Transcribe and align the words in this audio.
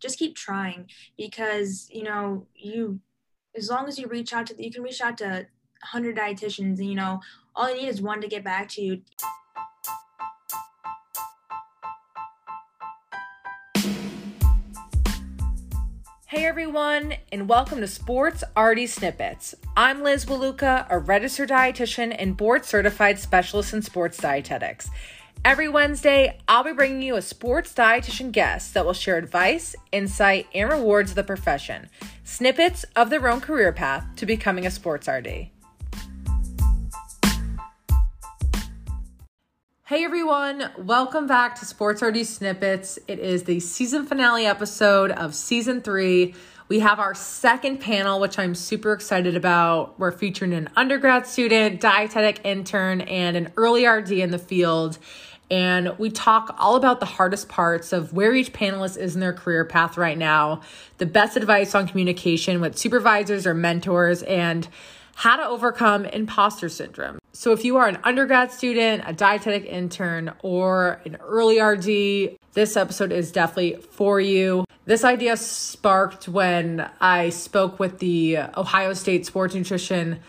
just 0.00 0.18
keep 0.18 0.36
trying 0.36 0.88
because 1.16 1.88
you 1.90 2.02
know 2.02 2.46
you 2.54 3.00
as 3.56 3.70
long 3.70 3.88
as 3.88 3.98
you 3.98 4.06
reach 4.06 4.32
out 4.32 4.46
to 4.46 4.62
you 4.62 4.70
can 4.70 4.82
reach 4.82 5.00
out 5.00 5.18
to 5.18 5.24
100 5.24 6.16
dietitians 6.16 6.78
and 6.78 6.88
you 6.88 6.94
know 6.94 7.20
all 7.54 7.70
you 7.70 7.82
need 7.82 7.88
is 7.88 8.02
one 8.02 8.20
to 8.20 8.28
get 8.28 8.44
back 8.44 8.68
to 8.68 8.82
you 8.82 9.02
Hey 16.28 16.44
everyone, 16.44 17.14
and 17.32 17.48
welcome 17.48 17.80
to 17.80 17.86
Sports 17.86 18.44
RD 18.58 18.90
Snippets. 18.90 19.54
I'm 19.74 20.02
Liz 20.02 20.26
Waluka, 20.26 20.86
a 20.90 20.98
registered 20.98 21.48
dietitian 21.48 22.14
and 22.18 22.36
board 22.36 22.64
certified 22.64 23.18
specialist 23.18 23.72
in 23.72 23.80
sports 23.80 24.18
dietetics. 24.18 24.90
Every 25.44 25.68
Wednesday, 25.68 26.38
I'll 26.48 26.64
be 26.64 26.72
bringing 26.72 27.02
you 27.02 27.16
a 27.16 27.22
sports 27.22 27.72
dietitian 27.72 28.32
guest 28.32 28.74
that 28.74 28.84
will 28.84 28.92
share 28.92 29.16
advice, 29.16 29.76
insight, 29.92 30.46
and 30.54 30.70
rewards 30.70 31.12
of 31.12 31.16
the 31.16 31.22
profession, 31.22 31.88
snippets 32.24 32.84
of 32.96 33.10
their 33.10 33.28
own 33.28 33.40
career 33.40 33.72
path 33.72 34.04
to 34.16 34.26
becoming 34.26 34.66
a 34.66 34.70
sports 34.70 35.06
RD. 35.06 35.50
Hey 39.84 40.02
everyone, 40.02 40.68
welcome 40.76 41.28
back 41.28 41.54
to 41.60 41.64
Sports 41.64 42.02
RD 42.02 42.26
Snippets. 42.26 42.98
It 43.06 43.20
is 43.20 43.44
the 43.44 43.60
season 43.60 44.04
finale 44.04 44.44
episode 44.44 45.12
of 45.12 45.32
season 45.32 45.80
three. 45.80 46.34
We 46.68 46.80
have 46.80 46.98
our 46.98 47.14
second 47.14 47.78
panel, 47.78 48.18
which 48.18 48.38
I'm 48.38 48.54
super 48.54 48.92
excited 48.92 49.36
about. 49.36 49.98
We're 50.00 50.10
featuring 50.10 50.52
an 50.52 50.68
undergrad 50.74 51.26
student, 51.26 51.80
dietetic 51.80 52.40
intern, 52.44 53.02
and 53.02 53.36
an 53.36 53.52
early 53.56 53.86
RD 53.86 54.12
in 54.12 54.32
the 54.32 54.38
field 54.38 54.98
and 55.50 55.96
we 55.98 56.10
talk 56.10 56.54
all 56.58 56.74
about 56.74 57.00
the 57.00 57.06
hardest 57.06 57.48
parts 57.48 57.92
of 57.92 58.12
where 58.12 58.34
each 58.34 58.52
panelist 58.52 58.98
is 58.98 59.14
in 59.14 59.20
their 59.20 59.32
career 59.32 59.64
path 59.64 59.96
right 59.96 60.18
now, 60.18 60.60
the 60.98 61.06
best 61.06 61.36
advice 61.36 61.74
on 61.74 61.86
communication 61.86 62.60
with 62.60 62.76
supervisors 62.76 63.46
or 63.46 63.54
mentors, 63.54 64.22
and 64.24 64.68
how 65.14 65.36
to 65.36 65.46
overcome 65.46 66.04
imposter 66.04 66.68
syndrome. 66.68 67.18
So, 67.36 67.52
if 67.52 67.66
you 67.66 67.76
are 67.76 67.86
an 67.86 67.98
undergrad 68.02 68.50
student, 68.50 69.04
a 69.06 69.12
dietetic 69.12 69.66
intern, 69.66 70.32
or 70.42 71.02
an 71.04 71.16
early 71.16 71.60
RD, 71.60 72.38
this 72.54 72.78
episode 72.78 73.12
is 73.12 73.30
definitely 73.30 73.76
for 73.90 74.18
you. 74.18 74.64
This 74.86 75.04
idea 75.04 75.36
sparked 75.36 76.28
when 76.28 76.88
I 76.98 77.28
spoke 77.28 77.78
with 77.78 77.98
the 77.98 78.38
Ohio 78.56 78.94
State 78.94 79.26
Sports 79.26 79.54
Nutrition 79.54 80.20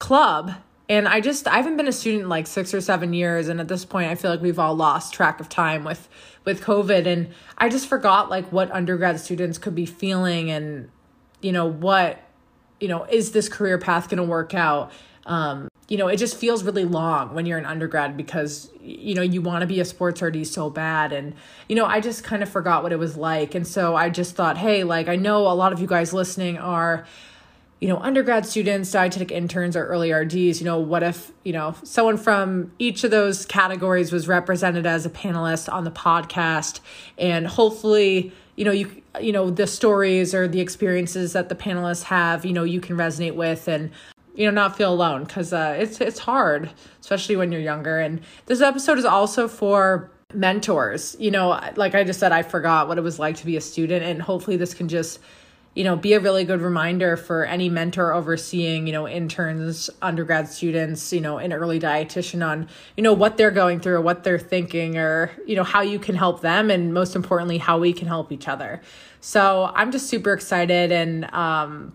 Club 0.00 0.54
and 0.88 1.06
I 1.06 1.20
just 1.20 1.46
I 1.46 1.56
haven't 1.56 1.76
been 1.76 1.86
a 1.86 1.92
student 1.92 2.28
like 2.28 2.48
6 2.48 2.74
or 2.74 2.80
7 2.80 3.12
years 3.12 3.48
and 3.48 3.60
at 3.60 3.68
this 3.68 3.84
point 3.84 4.10
I 4.10 4.14
feel 4.14 4.30
like 4.30 4.42
we've 4.42 4.58
all 4.58 4.74
lost 4.74 5.14
track 5.14 5.40
of 5.40 5.48
time 5.48 5.84
with 5.84 6.08
with 6.44 6.62
COVID 6.62 7.06
and 7.06 7.28
I 7.56 7.68
just 7.68 7.88
forgot 7.88 8.28
like 8.28 8.50
what 8.52 8.70
undergrad 8.72 9.20
students 9.20 9.56
could 9.58 9.74
be 9.74 9.86
feeling 9.86 10.50
and 10.50 10.90
you 11.40 11.52
know 11.52 11.66
what 11.66 12.20
you 12.80 12.88
know 12.88 13.04
is 13.04 13.32
this 13.32 13.48
career 13.48 13.78
path 13.78 14.08
going 14.08 14.18
to 14.18 14.24
work 14.24 14.54
out 14.54 14.92
um 15.24 15.68
you 15.88 15.96
know 15.96 16.08
it 16.08 16.16
just 16.16 16.36
feels 16.36 16.64
really 16.64 16.84
long 16.84 17.34
when 17.34 17.46
you're 17.46 17.58
an 17.58 17.66
undergrad 17.66 18.16
because 18.16 18.70
you 18.80 19.14
know 19.14 19.22
you 19.22 19.40
want 19.40 19.60
to 19.60 19.66
be 19.66 19.80
a 19.80 19.84
sports 19.84 20.20
RD 20.20 20.46
so 20.46 20.68
bad 20.68 21.12
and 21.12 21.34
you 21.68 21.76
know 21.76 21.84
I 21.84 22.00
just 22.00 22.24
kind 22.24 22.42
of 22.42 22.48
forgot 22.48 22.82
what 22.82 22.92
it 22.92 22.98
was 22.98 23.16
like. 23.16 23.54
And 23.54 23.66
so 23.66 23.94
I 23.94 24.10
just 24.10 24.34
thought 24.34 24.58
hey 24.58 24.84
like 24.84 25.08
I 25.08 25.16
know 25.16 25.46
a 25.46 25.54
lot 25.54 25.72
of 25.72 25.80
you 25.80 25.86
guys 25.86 26.12
listening 26.12 26.58
are 26.58 27.06
you 27.80 27.88
know, 27.88 27.98
undergrad 27.98 28.46
students, 28.46 28.90
dietetic 28.90 29.30
interns, 29.30 29.76
or 29.76 29.86
early 29.86 30.10
RDs, 30.10 30.60
you 30.60 30.64
know, 30.64 30.78
what 30.78 31.02
if, 31.02 31.30
you 31.44 31.52
know, 31.52 31.74
someone 31.82 32.16
from 32.16 32.72
each 32.78 33.04
of 33.04 33.10
those 33.10 33.44
categories 33.44 34.10
was 34.10 34.26
represented 34.26 34.86
as 34.86 35.04
a 35.04 35.10
panelist 35.10 35.70
on 35.70 35.84
the 35.84 35.90
podcast? 35.90 36.80
And 37.18 37.46
hopefully, 37.46 38.32
you 38.56 38.64
know, 38.64 38.72
you 38.72 39.02
you 39.20 39.32
know, 39.32 39.50
the 39.50 39.66
stories 39.66 40.34
or 40.34 40.48
the 40.48 40.60
experiences 40.60 41.32
that 41.34 41.48
the 41.48 41.54
panelists 41.54 42.04
have, 42.04 42.44
you 42.44 42.52
know, 42.52 42.64
you 42.64 42.80
can 42.80 42.96
resonate 42.96 43.34
with 43.34 43.68
and 43.68 43.90
you 44.36 44.46
know, 44.46 44.52
not 44.52 44.76
feel 44.76 44.92
alone 44.92 45.24
because 45.24 45.52
uh, 45.52 45.76
it's 45.78 46.00
it's 46.00 46.18
hard, 46.18 46.70
especially 47.00 47.36
when 47.36 47.50
you're 47.50 47.60
younger. 47.60 47.98
And 47.98 48.20
this 48.46 48.60
episode 48.60 48.98
is 48.98 49.04
also 49.04 49.48
for 49.48 50.10
mentors. 50.34 51.16
You 51.18 51.30
know, 51.30 51.60
like 51.76 51.94
I 51.94 52.04
just 52.04 52.20
said, 52.20 52.32
I 52.32 52.42
forgot 52.42 52.86
what 52.86 52.98
it 52.98 53.00
was 53.02 53.18
like 53.18 53.36
to 53.36 53.46
be 53.46 53.56
a 53.56 53.60
student, 53.60 54.04
and 54.04 54.22
hopefully 54.22 54.56
this 54.56 54.74
can 54.74 54.88
just 54.88 55.18
you 55.76 55.84
know, 55.84 55.94
be 55.94 56.14
a 56.14 56.20
really 56.20 56.42
good 56.44 56.62
reminder 56.62 57.18
for 57.18 57.44
any 57.44 57.68
mentor 57.68 58.14
overseeing, 58.14 58.86
you 58.86 58.94
know, 58.94 59.06
interns, 59.06 59.90
undergrad 60.00 60.48
students, 60.48 61.12
you 61.12 61.20
know, 61.20 61.36
an 61.36 61.52
early 61.52 61.78
dietitian 61.78 62.44
on, 62.44 62.66
you 62.96 63.02
know, 63.02 63.12
what 63.12 63.36
they're 63.36 63.50
going 63.50 63.78
through 63.78 64.00
what 64.00 64.24
they're 64.24 64.38
thinking 64.38 64.96
or, 64.96 65.30
you 65.46 65.54
know, 65.54 65.62
how 65.62 65.82
you 65.82 65.98
can 65.98 66.14
help 66.14 66.40
them 66.40 66.70
and 66.70 66.94
most 66.94 67.14
importantly, 67.14 67.58
how 67.58 67.78
we 67.78 67.92
can 67.92 68.08
help 68.08 68.32
each 68.32 68.48
other. 68.48 68.80
So 69.20 69.70
I'm 69.74 69.92
just 69.92 70.08
super 70.08 70.32
excited 70.32 70.90
and, 70.92 71.30
um, 71.34 71.94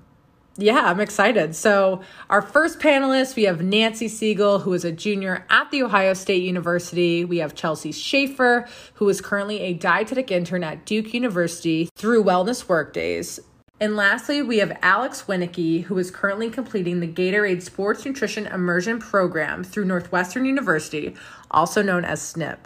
yeah, 0.61 0.81
I'm 0.85 0.99
excited. 0.99 1.55
So, 1.55 2.01
our 2.29 2.41
first 2.41 2.79
panelist, 2.79 3.35
we 3.35 3.43
have 3.43 3.63
Nancy 3.63 4.07
Siegel, 4.07 4.59
who 4.59 4.73
is 4.73 4.85
a 4.85 4.91
junior 4.91 5.45
at 5.49 5.71
The 5.71 5.83
Ohio 5.83 6.13
State 6.13 6.43
University. 6.43 7.25
We 7.25 7.39
have 7.39 7.55
Chelsea 7.55 7.91
Schaefer, 7.91 8.67
who 8.93 9.09
is 9.09 9.21
currently 9.21 9.59
a 9.61 9.73
dietetic 9.73 10.31
intern 10.31 10.63
at 10.63 10.85
Duke 10.85 11.13
University 11.13 11.89
through 11.95 12.23
Wellness 12.23 12.69
Workdays. 12.69 13.39
And 13.79 13.95
lastly, 13.95 14.43
we 14.43 14.59
have 14.59 14.77
Alex 14.83 15.23
Winnicky, 15.27 15.83
who 15.85 15.97
is 15.97 16.11
currently 16.11 16.51
completing 16.51 16.99
the 16.99 17.07
Gatorade 17.07 17.63
Sports 17.63 18.05
Nutrition 18.05 18.45
Immersion 18.45 18.99
Program 18.99 19.63
through 19.63 19.85
Northwestern 19.85 20.45
University, 20.45 21.15
also 21.49 21.81
known 21.81 22.05
as 22.05 22.21
SNP. 22.21 22.65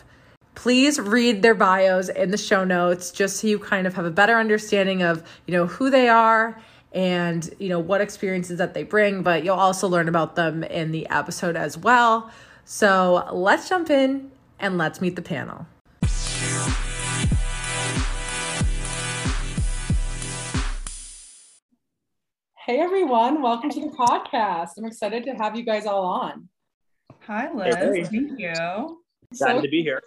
Please 0.56 1.00
read 1.00 1.41
their 1.41 1.56
bios 1.56 2.09
in 2.09 2.31
the 2.31 2.38
show 2.38 2.63
notes 2.66 3.12
just 3.12 3.38
so 3.38 3.47
you 3.47 3.59
kind 3.59 3.88
of 3.88 3.94
have 3.94 4.06
a 4.06 4.12
better 4.12 4.35
understanding 4.35 5.03
of, 5.03 5.23
you 5.47 5.53
know, 5.53 5.67
who 5.67 5.89
they 5.89 6.09
are 6.09 6.62
and, 6.95 7.53
you 7.59 7.67
know, 7.67 7.79
what 7.79 8.00
experiences 8.00 8.57
that 8.57 8.73
they 8.73 8.83
bring, 8.83 9.22
but 9.22 9.44
you'll 9.44 9.56
also 9.56 9.88
learn 9.88 10.07
about 10.07 10.35
them 10.35 10.63
in 10.63 10.91
the 10.91 11.07
episode 11.09 11.57
as 11.57 11.78
well. 11.78 12.31
So, 12.63 13.28
let's 13.31 13.69
jump 13.69 13.89
in 13.89 14.31
and 14.59 14.78
let's 14.78 15.01
meet 15.01 15.17
the 15.17 15.22
panel. 15.22 15.67
Hey 22.66 22.79
everyone, 22.79 23.44
welcome 23.44 23.69
to 23.69 23.79
the 23.79 23.95
podcast. 23.95 24.69
I'm 24.79 24.85
excited 24.85 25.23
to 25.25 25.33
have 25.33 25.56
you 25.56 25.63
guys 25.63 25.85
all 25.85 26.03
on. 26.03 26.50
Hi 27.27 27.53
Liz, 27.53 27.75
hey, 27.75 28.03
thank 28.06 28.39
you. 28.39 28.53
Glad 28.56 28.97
so, 29.33 29.62
to 29.62 29.67
be 29.67 29.83
here. 29.83 30.01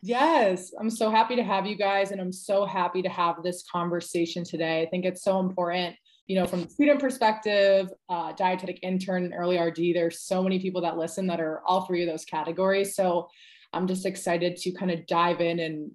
Yes, 0.00 0.72
I'm 0.80 0.88
so 0.88 1.10
happy 1.10 1.36
to 1.36 1.42
have 1.42 1.66
you 1.66 1.76
guys 1.76 2.10
and 2.10 2.18
I'm 2.18 2.32
so 2.32 2.64
happy 2.64 3.02
to 3.02 3.10
have 3.10 3.42
this 3.42 3.62
conversation 3.70 4.42
today. 4.42 4.80
I 4.80 4.86
think 4.86 5.04
it's 5.04 5.22
so 5.22 5.40
important, 5.40 5.96
you 6.28 6.36
know, 6.36 6.46
from 6.46 6.68
student 6.68 7.00
perspective, 7.00 7.90
uh, 8.10 8.32
dietetic 8.32 8.78
intern 8.82 9.24
and 9.24 9.34
early 9.34 9.58
RD, 9.58 9.94
there's 9.94 10.20
so 10.20 10.42
many 10.42 10.58
people 10.58 10.82
that 10.82 10.98
listen 10.98 11.26
that 11.26 11.40
are 11.40 11.62
all 11.64 11.86
three 11.86 12.02
of 12.02 12.08
those 12.08 12.26
categories. 12.26 12.94
So 12.94 13.28
I'm 13.72 13.86
just 13.86 14.04
excited 14.04 14.56
to 14.58 14.72
kind 14.72 14.90
of 14.90 15.06
dive 15.06 15.40
in 15.40 15.58
and 15.58 15.90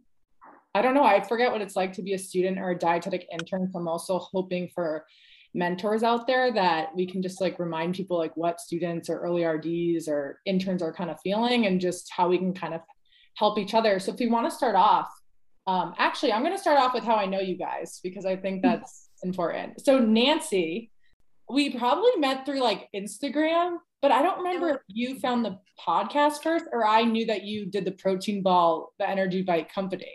I 0.76 0.82
don't 0.82 0.96
know, 0.96 1.04
I 1.04 1.22
forget 1.22 1.52
what 1.52 1.62
it's 1.62 1.76
like 1.76 1.94
to 1.94 2.02
be 2.02 2.14
a 2.14 2.18
student 2.18 2.58
or 2.58 2.72
a 2.72 2.78
dietetic 2.78 3.28
intern. 3.32 3.70
So 3.72 3.78
I'm 3.78 3.88
also 3.88 4.18
hoping 4.18 4.70
for 4.74 5.06
mentors 5.54 6.02
out 6.02 6.26
there 6.26 6.52
that 6.52 6.96
we 6.96 7.06
can 7.06 7.22
just 7.22 7.40
like 7.40 7.60
remind 7.60 7.94
people 7.94 8.18
like 8.18 8.36
what 8.36 8.60
students 8.60 9.12
or 9.12 9.20
early 9.20 9.46
RDs 9.46 10.08
or 10.08 10.40
interns 10.48 10.82
are 10.82 10.92
kind 10.92 11.12
of 11.12 11.22
feeling 11.22 11.68
and 11.68 11.80
just 11.80 12.12
how 12.12 12.28
we 12.28 12.40
can 12.40 12.56
kind 12.56 12.74
of 12.74 12.82
help 13.36 13.60
each 13.60 13.76
other. 13.76 14.00
So 14.00 14.12
if 14.12 14.20
you 14.20 14.32
want 14.32 14.50
to 14.50 14.56
start 14.56 14.76
off, 14.76 15.10
um, 15.66 15.94
actually, 15.97 16.34
I'm 16.34 16.41
going 16.41 16.56
to 16.56 16.62
start 16.62 16.78
off 16.78 16.94
with 16.94 17.03
how 17.03 17.16
I 17.16 17.25
know 17.25 17.40
you 17.40 17.57
guys 17.57 18.00
because 18.03 18.25
I 18.25 18.35
think 18.35 18.62
that's 18.63 19.09
important. 19.24 19.84
So 19.84 20.00
Nancy, 20.00 20.91
we 21.50 21.78
probably 21.78 22.12
met 22.18 22.46
through 22.46 22.62
like 22.62 22.90
Instagram, 22.96 23.78
but 24.01 24.12
I 24.12 24.22
don't 24.22 24.38
remember 24.38 24.69
if 24.69 24.78
you 24.88 25.19
found 25.19 25.46
the 25.46 25.59
podcast 25.79 26.44
first 26.44 26.66
or 26.72 26.85
I 26.85 27.03
knew 27.03 27.25
that 27.28 27.44
you 27.44 27.66
did 27.66 27.85
the 27.85 27.91
protein 27.91 28.41
ball, 28.41 28.94
the 29.00 29.09
energy 29.09 29.41
bite 29.41 29.74
company. 29.74 30.12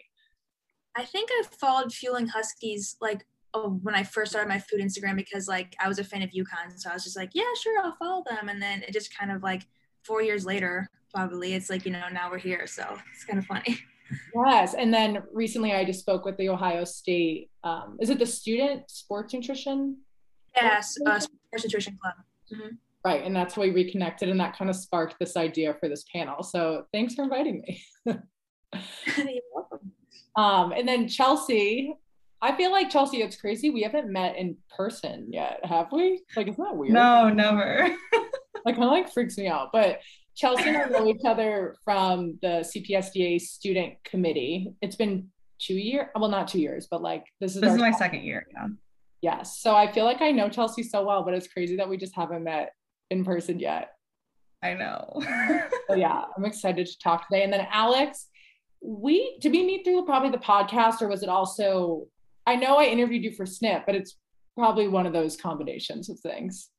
I 0.97 1.04
think 1.04 1.31
I 1.32 1.44
followed 1.60 1.92
Fueling 1.92 2.27
Huskies 2.27 2.97
like 3.01 3.24
oh, 3.54 3.78
when 3.83 3.94
I 3.94 4.03
first 4.03 4.33
started 4.33 4.48
my 4.48 4.59
food 4.59 4.80
Instagram 4.80 5.16
because 5.16 5.48
like 5.48 5.74
I 5.80 5.89
was 5.89 5.98
a 5.98 6.04
fan 6.04 6.22
of 6.22 6.30
UConn. 6.30 6.77
So 6.77 6.91
I 6.91 6.94
was 6.94 7.04
just 7.04 7.16
like, 7.16 7.30
yeah, 7.34 7.44
sure, 7.62 7.80
I'll 7.83 7.97
follow 7.97 8.24
them. 8.28 8.48
And 8.48 8.60
then 8.60 8.83
it 8.83 8.92
just 8.92 9.16
kind 9.16 9.30
of 9.30 9.42
like 9.42 9.62
four 10.04 10.22
years 10.22 10.44
later, 10.44 10.89
probably 11.15 11.54
it's 11.54 11.71
like, 11.71 11.86
you 11.86 11.92
know, 11.92 12.09
now 12.12 12.30
we're 12.30 12.39
here. 12.39 12.66
So 12.66 12.97
it's 13.15 13.24
kind 13.24 13.39
of 13.39 13.47
funny. 13.47 13.78
Yes. 14.34 14.75
And 14.75 14.93
then 14.93 15.22
recently 15.33 15.72
I 15.72 15.84
just 15.84 16.01
spoke 16.01 16.25
with 16.25 16.37
the 16.37 16.49
Ohio 16.49 16.84
State, 16.84 17.51
um, 17.65 17.97
is 18.01 18.10
it 18.10 18.19
the 18.19 18.27
student 18.27 18.91
sports 18.91 19.34
nutrition? 19.34 19.99
Yes, 20.57 20.97
uh, 21.07 21.21
sports 21.21 21.65
nutrition 21.65 21.99
club. 22.01 22.15
Mm-hmm. 22.53 22.75
Right. 23.05 23.25
And 23.25 23.34
that's 23.34 23.57
why 23.57 23.66
we 23.66 23.71
reconnected 23.71 24.28
and 24.28 24.41
that 24.41 24.57
kind 24.57 24.71
of 24.71 24.77
sparked 24.77 25.16
this 25.19 25.37
idea 25.37 25.75
for 25.78 25.89
this 25.89 26.05
panel. 26.13 26.43
So 26.43 26.87
thanks 26.93 27.15
for 27.15 27.22
inviting 27.22 27.63
me. 27.63 27.83
You're 29.16 29.41
welcome. 29.55 29.93
Um, 30.37 30.72
and 30.72 30.87
then 30.87 31.09
Chelsea, 31.09 31.95
I 32.41 32.57
feel 32.57 32.71
like 32.71 32.91
Chelsea, 32.91 33.22
it's 33.22 33.37
crazy. 33.37 33.71
We 33.71 33.83
haven't 33.83 34.13
met 34.13 34.37
in 34.37 34.57
person 34.77 35.28
yet, 35.31 35.61
have 35.65 35.89
we? 35.93 36.22
Like, 36.37 36.49
it's 36.49 36.59
not 36.59 36.77
weird. 36.77 36.93
No, 36.93 37.28
never. 37.28 37.89
like, 38.65 38.77
kind 38.77 38.84
of 38.84 38.91
like 38.91 39.13
freaks 39.13 39.37
me 39.37 39.49
out. 39.49 39.71
But 39.72 40.01
Chelsea 40.39 40.69
and 40.69 40.77
I 40.77 40.85
know 40.87 41.09
each 41.09 41.25
other 41.27 41.75
from 41.85 42.39
the 42.43 42.65
CPSDA 42.65 43.41
student 43.41 43.95
committee. 44.05 44.73
It's 44.81 44.95
been 44.95 45.29
two 45.59 45.75
years. 45.75 46.07
Well, 46.15 46.31
not 46.31 46.47
two 46.47 46.61
years, 46.61 46.87
but 46.89 47.03
like 47.03 47.25
this 47.41 47.57
is 47.57 47.61
this 47.61 47.75
is 47.75 47.81
my 47.81 47.91
second 47.91 48.23
year. 48.23 48.47
Yeah. 48.53 48.69
Yes. 49.21 49.59
So 49.59 49.75
I 49.75 49.91
feel 49.91 50.05
like 50.05 50.23
I 50.23 50.31
know 50.31 50.49
Chelsea 50.49 50.85
so 50.85 51.05
well, 51.05 51.25
but 51.25 51.35
it's 51.35 51.49
crazy 51.49 51.77
that 51.77 51.89
we 51.89 51.97
just 51.97 52.15
haven't 52.15 52.45
met 52.45 52.73
in 53.11 53.25
person 53.25 53.59
yet. 53.59 53.91
I 54.63 54.75
know. 54.75 55.21
so 55.89 55.97
yeah, 55.97 56.23
I'm 56.37 56.45
excited 56.45 56.87
to 56.87 56.99
talk 57.01 57.29
today. 57.29 57.43
And 57.43 57.53
then 57.53 57.67
Alex, 57.73 58.29
we 58.81 59.39
did 59.41 59.51
we 59.51 59.67
meet 59.67 59.85
through 59.85 60.05
probably 60.05 60.31
the 60.31 60.39
podcast 60.39 61.03
or 61.03 61.09
was 61.09 61.25
it 61.25 61.29
also 61.29 62.07
I 62.47 62.55
know 62.55 62.79
I 62.79 62.85
interviewed 62.85 63.25
you 63.25 63.33
for 63.33 63.45
Snip, 63.45 63.87
but 63.87 63.97
it's 63.97 64.17
probably 64.57 64.87
one 64.87 65.05
of 65.05 65.13
those 65.13 65.37
combinations 65.37 66.09
of 66.09 66.21
things. 66.21 66.71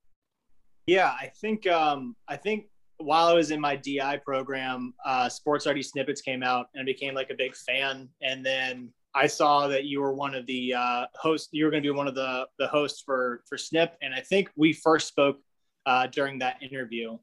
Yeah, 0.87 1.09
I 1.09 1.31
think 1.41 1.67
um 1.67 2.15
I 2.25 2.37
think 2.37 2.67
while 2.99 3.27
I 3.27 3.33
was 3.33 3.51
in 3.51 3.59
my 3.59 3.75
DI 3.75 4.17
program, 4.23 4.93
uh, 5.05 5.29
Sports 5.29 5.65
RD 5.65 5.83
Snippets 5.85 6.21
came 6.21 6.43
out 6.43 6.67
and 6.73 6.81
I 6.81 6.85
became 6.85 7.13
like 7.13 7.29
a 7.29 7.35
big 7.35 7.55
fan. 7.55 8.09
And 8.21 8.45
then 8.45 8.91
I 9.15 9.27
saw 9.27 9.67
that 9.67 9.85
you 9.85 10.01
were 10.01 10.13
one 10.13 10.35
of 10.35 10.45
the 10.45 10.73
uh, 10.73 11.05
hosts. 11.15 11.49
You 11.51 11.65
were 11.65 11.71
going 11.71 11.83
to 11.83 11.87
be 11.87 11.95
one 11.95 12.07
of 12.07 12.15
the 12.15 12.45
the 12.59 12.67
hosts 12.67 13.01
for 13.05 13.41
for 13.47 13.57
Snip, 13.57 13.95
and 14.01 14.13
I 14.13 14.21
think 14.21 14.49
we 14.55 14.73
first 14.73 15.07
spoke 15.07 15.37
uh, 15.85 16.07
during 16.07 16.39
that 16.39 16.61
interview. 16.61 17.17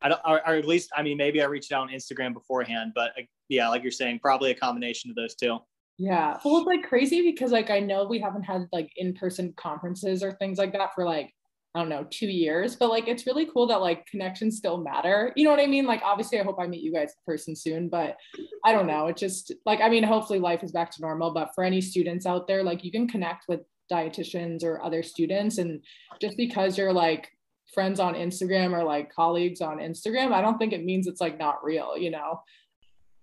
I 0.00 0.10
don't, 0.10 0.20
or, 0.24 0.40
or, 0.48 0.54
at 0.54 0.64
least, 0.64 0.90
I 0.96 1.02
mean, 1.02 1.16
maybe 1.16 1.42
I 1.42 1.46
reached 1.46 1.72
out 1.72 1.82
on 1.82 1.88
Instagram 1.88 2.32
beforehand, 2.32 2.92
but 2.94 3.10
uh, 3.18 3.22
yeah, 3.48 3.68
like 3.68 3.82
you're 3.82 3.90
saying, 3.90 4.20
probably 4.20 4.52
a 4.52 4.54
combination 4.54 5.10
of 5.10 5.16
those 5.16 5.34
two. 5.34 5.58
Yeah. 5.98 6.38
Well, 6.44 6.58
it's 6.58 6.66
like 6.66 6.84
crazy 6.84 7.20
because 7.22 7.50
like 7.50 7.70
I 7.70 7.80
know 7.80 8.04
we 8.04 8.20
haven't 8.20 8.44
had 8.44 8.68
like 8.72 8.92
in 8.96 9.12
person 9.14 9.52
conferences 9.56 10.22
or 10.22 10.32
things 10.32 10.56
like 10.56 10.72
that 10.72 10.94
for 10.94 11.04
like 11.04 11.32
I 11.74 11.80
don't 11.80 11.90
know, 11.90 12.06
two 12.10 12.26
years, 12.26 12.76
but 12.76 12.88
like 12.88 13.08
it's 13.08 13.26
really 13.26 13.46
cool 13.46 13.66
that 13.66 13.80
like 13.80 14.06
connections 14.06 14.56
still 14.56 14.78
matter. 14.78 15.32
You 15.36 15.44
know 15.44 15.50
what 15.50 15.60
I 15.60 15.66
mean? 15.66 15.84
Like, 15.86 16.00
obviously, 16.02 16.40
I 16.40 16.42
hope 16.42 16.58
I 16.58 16.66
meet 16.66 16.82
you 16.82 16.92
guys 16.92 17.10
in 17.10 17.32
person 17.32 17.54
soon, 17.54 17.88
but 17.88 18.16
I 18.64 18.72
don't 18.72 18.86
know. 18.86 19.06
It 19.08 19.16
just 19.16 19.52
like, 19.66 19.80
I 19.80 19.88
mean, 19.88 20.02
hopefully 20.02 20.38
life 20.38 20.64
is 20.64 20.72
back 20.72 20.90
to 20.92 21.02
normal, 21.02 21.32
but 21.32 21.50
for 21.54 21.62
any 21.64 21.80
students 21.80 22.26
out 22.26 22.48
there, 22.48 22.62
like 22.64 22.84
you 22.84 22.90
can 22.90 23.06
connect 23.06 23.44
with 23.48 23.60
dietitians 23.92 24.64
or 24.64 24.82
other 24.82 25.02
students. 25.02 25.58
And 25.58 25.82
just 26.20 26.36
because 26.36 26.78
you're 26.78 26.92
like 26.92 27.28
friends 27.74 28.00
on 28.00 28.14
Instagram 28.14 28.72
or 28.72 28.82
like 28.82 29.12
colleagues 29.12 29.60
on 29.60 29.78
Instagram, 29.78 30.32
I 30.32 30.40
don't 30.40 30.58
think 30.58 30.72
it 30.72 30.84
means 30.84 31.06
it's 31.06 31.20
like 31.20 31.38
not 31.38 31.62
real, 31.62 31.96
you 31.96 32.10
know? 32.10 32.40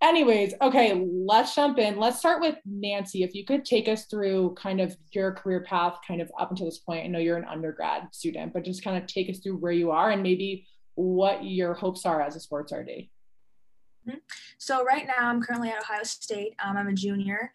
Anyways, 0.01 0.53
okay, 0.61 1.07
let's 1.09 1.55
jump 1.55 1.79
in. 1.79 1.99
Let's 1.99 2.19
start 2.19 2.41
with 2.41 2.55
Nancy. 2.65 3.23
If 3.23 3.33
you 3.33 3.45
could 3.45 3.65
take 3.65 3.87
us 3.87 4.05
through 4.05 4.55
kind 4.55 4.81
of 4.81 4.95
your 5.11 5.31
career 5.31 5.61
path, 5.61 5.99
kind 6.07 6.21
of 6.21 6.31
up 6.39 6.51
until 6.51 6.65
this 6.65 6.79
point. 6.79 7.05
I 7.05 7.07
know 7.07 7.19
you're 7.19 7.37
an 7.37 7.45
undergrad 7.45 8.13
student, 8.13 8.53
but 8.53 8.63
just 8.63 8.83
kind 8.83 9.01
of 9.01 9.07
take 9.07 9.29
us 9.29 9.39
through 9.39 9.57
where 9.57 9.71
you 9.71 9.91
are 9.91 10.11
and 10.11 10.23
maybe 10.23 10.67
what 10.95 11.43
your 11.43 11.73
hopes 11.73 12.05
are 12.05 12.21
as 12.21 12.35
a 12.35 12.39
sports 12.39 12.71
RD. 12.71 13.07
Mm-hmm. 14.07 14.17
So 14.57 14.83
right 14.83 15.07
now, 15.07 15.29
I'm 15.29 15.41
currently 15.41 15.69
at 15.69 15.81
Ohio 15.81 16.03
State. 16.03 16.55
Um, 16.63 16.77
I'm 16.77 16.87
a 16.87 16.93
junior 16.93 17.51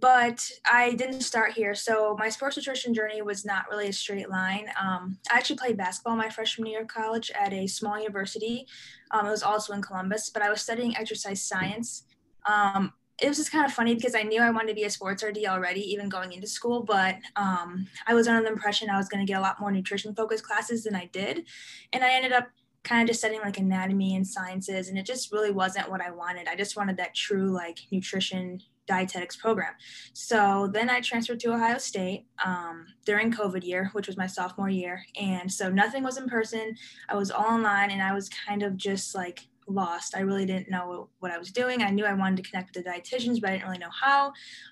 but 0.00 0.50
I 0.64 0.94
didn't 0.94 1.20
start 1.20 1.52
here. 1.52 1.74
So 1.74 2.16
my 2.18 2.28
sports 2.28 2.56
nutrition 2.56 2.94
journey 2.94 3.22
was 3.22 3.44
not 3.44 3.68
really 3.70 3.88
a 3.88 3.92
straight 3.92 4.30
line. 4.30 4.66
Um, 4.80 5.18
I 5.30 5.36
actually 5.36 5.56
played 5.56 5.76
basketball 5.76 6.16
my 6.16 6.30
freshman 6.30 6.68
year 6.68 6.82
of 6.82 6.88
college 6.88 7.30
at 7.32 7.52
a 7.52 7.66
small 7.66 7.98
university. 7.98 8.66
Um, 9.10 9.26
it 9.26 9.30
was 9.30 9.42
also 9.42 9.72
in 9.72 9.82
Columbus, 9.82 10.30
but 10.30 10.42
I 10.42 10.50
was 10.50 10.62
studying 10.62 10.96
exercise 10.96 11.42
science. 11.42 12.04
Um, 12.46 12.92
it 13.20 13.28
was 13.28 13.36
just 13.36 13.52
kind 13.52 13.66
of 13.66 13.72
funny 13.72 13.94
because 13.94 14.14
I 14.14 14.22
knew 14.22 14.40
I 14.40 14.50
wanted 14.50 14.68
to 14.68 14.74
be 14.74 14.84
a 14.84 14.90
sports 14.90 15.22
RD 15.22 15.44
already, 15.46 15.80
even 15.92 16.08
going 16.08 16.32
into 16.32 16.46
school, 16.46 16.82
but 16.82 17.16
um, 17.36 17.86
I 18.06 18.14
was 18.14 18.26
under 18.26 18.42
the 18.42 18.48
impression 18.48 18.88
I 18.88 18.96
was 18.96 19.08
going 19.08 19.24
to 19.24 19.30
get 19.30 19.38
a 19.38 19.42
lot 19.42 19.60
more 19.60 19.70
nutrition 19.70 20.14
focused 20.14 20.44
classes 20.44 20.84
than 20.84 20.94
I 20.94 21.06
did. 21.12 21.44
And 21.92 22.02
I 22.02 22.12
ended 22.12 22.32
up 22.32 22.48
kind 22.82 23.02
of 23.02 23.08
just 23.08 23.20
studying 23.20 23.42
like 23.42 23.58
anatomy 23.58 24.16
and 24.16 24.26
sciences 24.26 24.88
and 24.88 24.98
it 24.98 25.04
just 25.04 25.32
really 25.32 25.50
wasn't 25.50 25.90
what 25.90 26.00
I 26.00 26.10
wanted. 26.10 26.48
I 26.48 26.56
just 26.56 26.76
wanted 26.76 26.96
that 26.96 27.14
true 27.14 27.50
like 27.50 27.78
nutrition 27.90 28.62
dietetics 28.90 29.36
program. 29.36 29.72
So 30.12 30.68
then 30.72 30.90
I 30.90 31.00
transferred 31.00 31.40
to 31.40 31.52
Ohio 31.52 31.78
State 31.78 32.26
um, 32.44 32.86
during 33.04 33.32
COVID 33.32 33.64
year, 33.64 33.90
which 33.92 34.08
was 34.08 34.16
my 34.16 34.26
sophomore 34.26 34.68
year. 34.68 35.04
And 35.20 35.50
so 35.50 35.70
nothing 35.70 36.02
was 36.02 36.18
in 36.18 36.28
person. 36.28 36.74
I 37.08 37.14
was 37.14 37.30
all 37.30 37.44
online 37.44 37.90
and 37.92 38.02
I 38.02 38.12
was 38.12 38.28
kind 38.46 38.62
of 38.64 38.76
just 38.76 39.14
like 39.14 39.46
lost. 39.68 40.16
I 40.16 40.20
really 40.20 40.44
didn't 40.44 40.70
know 40.70 41.08
what 41.20 41.30
I 41.30 41.38
was 41.38 41.52
doing. 41.52 41.82
I 41.82 41.90
knew 41.90 42.04
I 42.04 42.14
wanted 42.14 42.42
to 42.42 42.50
connect 42.50 42.74
with 42.74 42.84
the 42.84 42.90
dietitians, 42.90 43.40
but 43.40 43.50
I 43.50 43.52
didn't 43.52 43.66
really 43.66 43.78
know 43.78 43.96
how. 44.02 44.26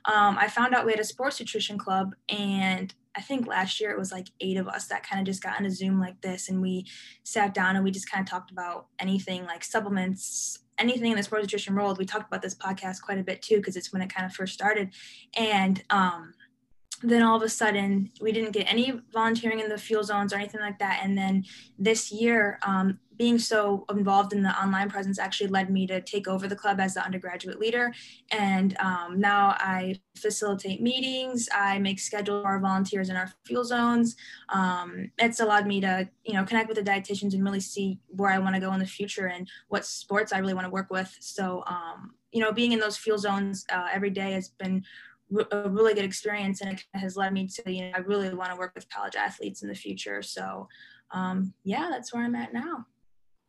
Um, 0.04 0.36
I 0.38 0.48
found 0.48 0.74
out 0.74 0.84
we 0.84 0.92
had 0.92 1.00
a 1.00 1.04
sports 1.04 1.38
nutrition 1.38 1.78
club, 1.78 2.14
and 2.28 2.92
I 3.16 3.20
think 3.20 3.46
last 3.46 3.80
year 3.80 3.92
it 3.92 3.98
was 3.98 4.10
like 4.10 4.26
eight 4.40 4.56
of 4.56 4.66
us 4.66 4.88
that 4.88 5.06
kind 5.08 5.20
of 5.20 5.26
just 5.26 5.42
got 5.42 5.58
on 5.58 5.66
a 5.66 5.70
Zoom 5.70 6.00
like 6.00 6.20
this, 6.20 6.48
and 6.48 6.60
we 6.60 6.86
sat 7.22 7.54
down 7.54 7.76
and 7.76 7.84
we 7.84 7.92
just 7.92 8.10
kind 8.10 8.22
of 8.22 8.28
talked 8.28 8.50
about 8.50 8.86
anything 8.98 9.44
like 9.44 9.62
supplements, 9.62 10.58
anything 10.78 11.10
in 11.10 11.16
the 11.16 11.22
sports 11.22 11.42
nutrition 11.42 11.74
world. 11.74 11.98
We 11.98 12.04
talked 12.04 12.28
about 12.28 12.42
this 12.42 12.54
podcast 12.54 13.02
quite 13.02 13.18
a 13.18 13.22
bit 13.22 13.42
too 13.42 13.56
because 13.56 13.76
it's 13.76 13.92
when 13.92 14.02
it 14.02 14.12
kind 14.12 14.26
of 14.26 14.32
first 14.32 14.54
started, 14.54 14.90
and 15.36 15.82
um, 15.90 16.32
then 17.02 17.22
all 17.22 17.36
of 17.36 17.42
a 17.42 17.48
sudden 17.48 18.10
we 18.20 18.32
didn't 18.32 18.52
get 18.52 18.70
any 18.70 19.00
volunteering 19.12 19.60
in 19.60 19.68
the 19.68 19.78
fuel 19.78 20.02
zones 20.02 20.32
or 20.32 20.36
anything 20.36 20.60
like 20.60 20.78
that 20.78 21.00
and 21.02 21.16
then 21.16 21.44
this 21.78 22.10
year 22.10 22.58
um, 22.66 22.98
being 23.18 23.38
so 23.38 23.84
involved 23.90 24.32
in 24.32 24.42
the 24.42 24.62
online 24.62 24.88
presence 24.88 25.18
actually 25.18 25.48
led 25.48 25.70
me 25.70 25.86
to 25.88 26.00
take 26.00 26.28
over 26.28 26.46
the 26.46 26.56
club 26.56 26.78
as 26.80 26.94
the 26.94 27.04
undergraduate 27.04 27.58
leader. 27.58 27.92
And 28.30 28.76
um, 28.78 29.20
now 29.20 29.56
i 29.58 29.98
facilitate 30.16 30.82
meetings 30.82 31.48
i 31.54 31.78
make 31.78 32.00
schedule 32.00 32.42
for 32.42 32.48
our 32.48 32.60
volunteers 32.60 33.08
in 33.08 33.16
our 33.16 33.30
fuel 33.44 33.64
zones. 33.64 34.16
Um, 34.48 35.10
it's 35.18 35.40
allowed 35.40 35.66
me 35.66 35.80
to 35.80 36.08
you 36.24 36.34
know 36.34 36.44
connect 36.44 36.68
with 36.68 36.76
the 36.76 36.90
dietitians 36.90 37.34
and 37.34 37.44
really 37.44 37.60
see 37.60 37.98
where 38.08 38.30
i 38.30 38.38
want 38.38 38.54
to 38.54 38.60
go 38.60 38.72
in 38.72 38.80
the 38.80 38.86
future 38.86 39.26
and 39.26 39.48
what 39.68 39.84
sports 39.84 40.32
i 40.32 40.38
really 40.38 40.54
want 40.54 40.66
to 40.66 40.70
work 40.70 40.90
with. 40.90 41.14
So 41.20 41.64
um, 41.66 42.14
you 42.32 42.40
know 42.40 42.52
being 42.52 42.72
in 42.72 42.78
those 42.78 42.96
fuel 42.96 43.18
zones 43.18 43.64
uh, 43.72 43.88
every 43.92 44.10
day 44.10 44.32
has 44.32 44.48
been 44.48 44.84
a 45.50 45.68
really 45.68 45.92
good 45.92 46.04
experience 46.04 46.62
and 46.62 46.72
it 46.72 46.84
has 46.94 47.16
led 47.16 47.32
me 47.34 47.46
to 47.46 47.70
you 47.70 47.82
know 47.82 47.92
i 47.94 47.98
really 47.98 48.32
want 48.34 48.50
to 48.50 48.56
work 48.56 48.72
with 48.74 48.88
college 48.88 49.16
athletes 49.16 49.62
in 49.62 49.68
the 49.68 49.74
future. 49.74 50.22
So 50.22 50.68
um, 51.10 51.54
yeah 51.64 51.88
that's 51.90 52.12
where 52.12 52.24
i'm 52.24 52.34
at 52.34 52.52
now 52.52 52.86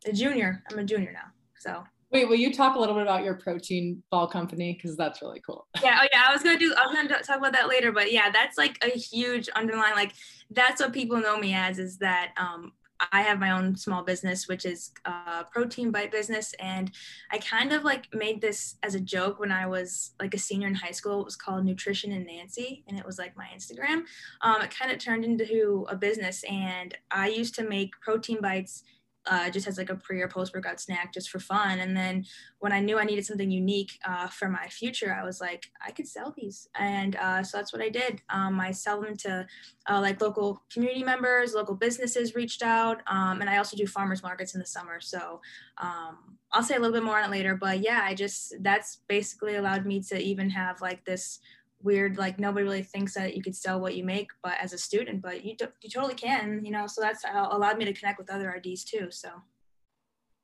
a 0.06 0.12
junior 0.12 0.62
i'm 0.70 0.78
a 0.78 0.84
junior 0.84 1.12
now 1.12 1.28
so 1.58 1.84
wait 2.10 2.28
will 2.28 2.36
you 2.36 2.52
talk 2.52 2.76
a 2.76 2.78
little 2.78 2.94
bit 2.94 3.02
about 3.02 3.24
your 3.24 3.34
protein 3.34 4.02
ball 4.10 4.26
company 4.26 4.72
because 4.72 4.96
that's 4.96 5.22
really 5.22 5.40
cool 5.46 5.66
yeah 5.82 6.00
oh 6.02 6.08
yeah 6.12 6.24
i 6.28 6.32
was 6.32 6.42
gonna 6.42 6.58
do 6.58 6.74
i 6.76 6.86
was 6.86 6.94
gonna 6.94 7.08
talk 7.08 7.38
about 7.38 7.52
that 7.52 7.68
later 7.68 7.92
but 7.92 8.12
yeah 8.12 8.30
that's 8.30 8.58
like 8.58 8.82
a 8.84 8.90
huge 8.90 9.48
underline 9.54 9.94
like 9.94 10.12
that's 10.50 10.80
what 10.80 10.92
people 10.92 11.18
know 11.18 11.38
me 11.38 11.54
as 11.54 11.78
is 11.78 11.98
that 11.98 12.32
um, 12.36 12.72
I 13.12 13.22
have 13.22 13.38
my 13.38 13.52
own 13.52 13.76
small 13.76 14.02
business, 14.02 14.46
which 14.46 14.66
is 14.66 14.92
a 15.06 15.44
protein 15.50 15.90
bite 15.90 16.12
business. 16.12 16.54
And 16.60 16.90
I 17.30 17.38
kind 17.38 17.72
of 17.72 17.82
like 17.82 18.06
made 18.12 18.40
this 18.40 18.76
as 18.82 18.94
a 18.94 19.00
joke 19.00 19.40
when 19.40 19.50
I 19.50 19.66
was 19.66 20.12
like 20.20 20.34
a 20.34 20.38
senior 20.38 20.68
in 20.68 20.74
high 20.74 20.90
school. 20.90 21.20
It 21.20 21.24
was 21.24 21.36
called 21.36 21.64
Nutrition 21.64 22.12
and 22.12 22.26
Nancy, 22.26 22.84
and 22.88 22.98
it 22.98 23.06
was 23.06 23.18
like 23.18 23.36
my 23.36 23.46
Instagram. 23.54 24.02
Um, 24.42 24.62
it 24.62 24.76
kind 24.76 24.92
of 24.92 24.98
turned 24.98 25.24
into 25.24 25.86
a 25.88 25.96
business. 25.96 26.44
And 26.44 26.96
I 27.10 27.28
used 27.28 27.54
to 27.56 27.64
make 27.64 27.92
protein 28.02 28.40
bites 28.40 28.82
uh, 29.26 29.50
just 29.50 29.66
as 29.66 29.76
like 29.78 29.90
a 29.90 29.94
pre 29.94 30.20
or 30.20 30.28
post 30.28 30.54
workout 30.54 30.80
snack 30.80 31.12
just 31.12 31.30
for 31.30 31.38
fun. 31.38 31.80
And 31.80 31.96
then 31.96 32.24
when 32.58 32.72
I 32.72 32.80
knew 32.80 32.98
I 32.98 33.04
needed 33.04 33.26
something 33.26 33.50
unique 33.50 33.92
uh, 34.04 34.28
for 34.28 34.48
my 34.48 34.66
future, 34.68 35.16
I 35.18 35.24
was 35.24 35.40
like, 35.40 35.66
I 35.86 35.90
could 35.90 36.08
sell 36.08 36.34
these. 36.36 36.68
And 36.74 37.16
uh, 37.16 37.42
so 37.42 37.58
that's 37.58 37.72
what 37.72 37.82
I 37.82 37.88
did. 37.88 38.22
Um, 38.30 38.58
I 38.60 38.70
sell 38.70 39.00
them 39.00 39.16
to 39.18 39.46
uh, 39.88 40.00
like 40.00 40.20
local 40.20 40.62
community 40.72 41.04
members, 41.04 41.54
local 41.54 41.74
businesses 41.74 42.34
reached 42.34 42.62
out. 42.62 43.02
Um, 43.06 43.40
and 43.40 43.50
I 43.50 43.58
also 43.58 43.76
do 43.76 43.86
farmers 43.86 44.22
markets 44.22 44.54
in 44.54 44.60
the 44.60 44.66
summer. 44.66 45.00
So 45.00 45.40
um, 45.78 46.16
I'll 46.52 46.62
say 46.62 46.76
a 46.76 46.78
little 46.78 46.94
bit 46.94 47.04
more 47.04 47.18
on 47.18 47.24
it 47.24 47.30
later. 47.30 47.54
But 47.54 47.80
yeah, 47.80 48.00
I 48.02 48.14
just, 48.14 48.54
that's 48.60 49.02
basically 49.08 49.56
allowed 49.56 49.86
me 49.86 50.00
to 50.04 50.18
even 50.18 50.50
have 50.50 50.80
like 50.80 51.04
this 51.04 51.40
weird 51.82 52.18
like 52.18 52.38
nobody 52.38 52.64
really 52.64 52.82
thinks 52.82 53.14
that 53.14 53.36
you 53.36 53.42
could 53.42 53.56
sell 53.56 53.80
what 53.80 53.94
you 53.94 54.04
make 54.04 54.30
but 54.42 54.54
as 54.60 54.72
a 54.72 54.78
student 54.78 55.22
but 55.22 55.44
you, 55.44 55.56
do, 55.56 55.66
you 55.82 55.90
totally 55.90 56.14
can 56.14 56.64
you 56.64 56.70
know? 56.70 56.86
So 56.86 57.00
that's 57.00 57.24
allowed 57.24 57.78
me 57.78 57.84
to 57.86 57.92
connect 57.92 58.18
with 58.18 58.30
other 58.30 58.48
RDs 58.48 58.84
too 58.84 59.08
so. 59.10 59.30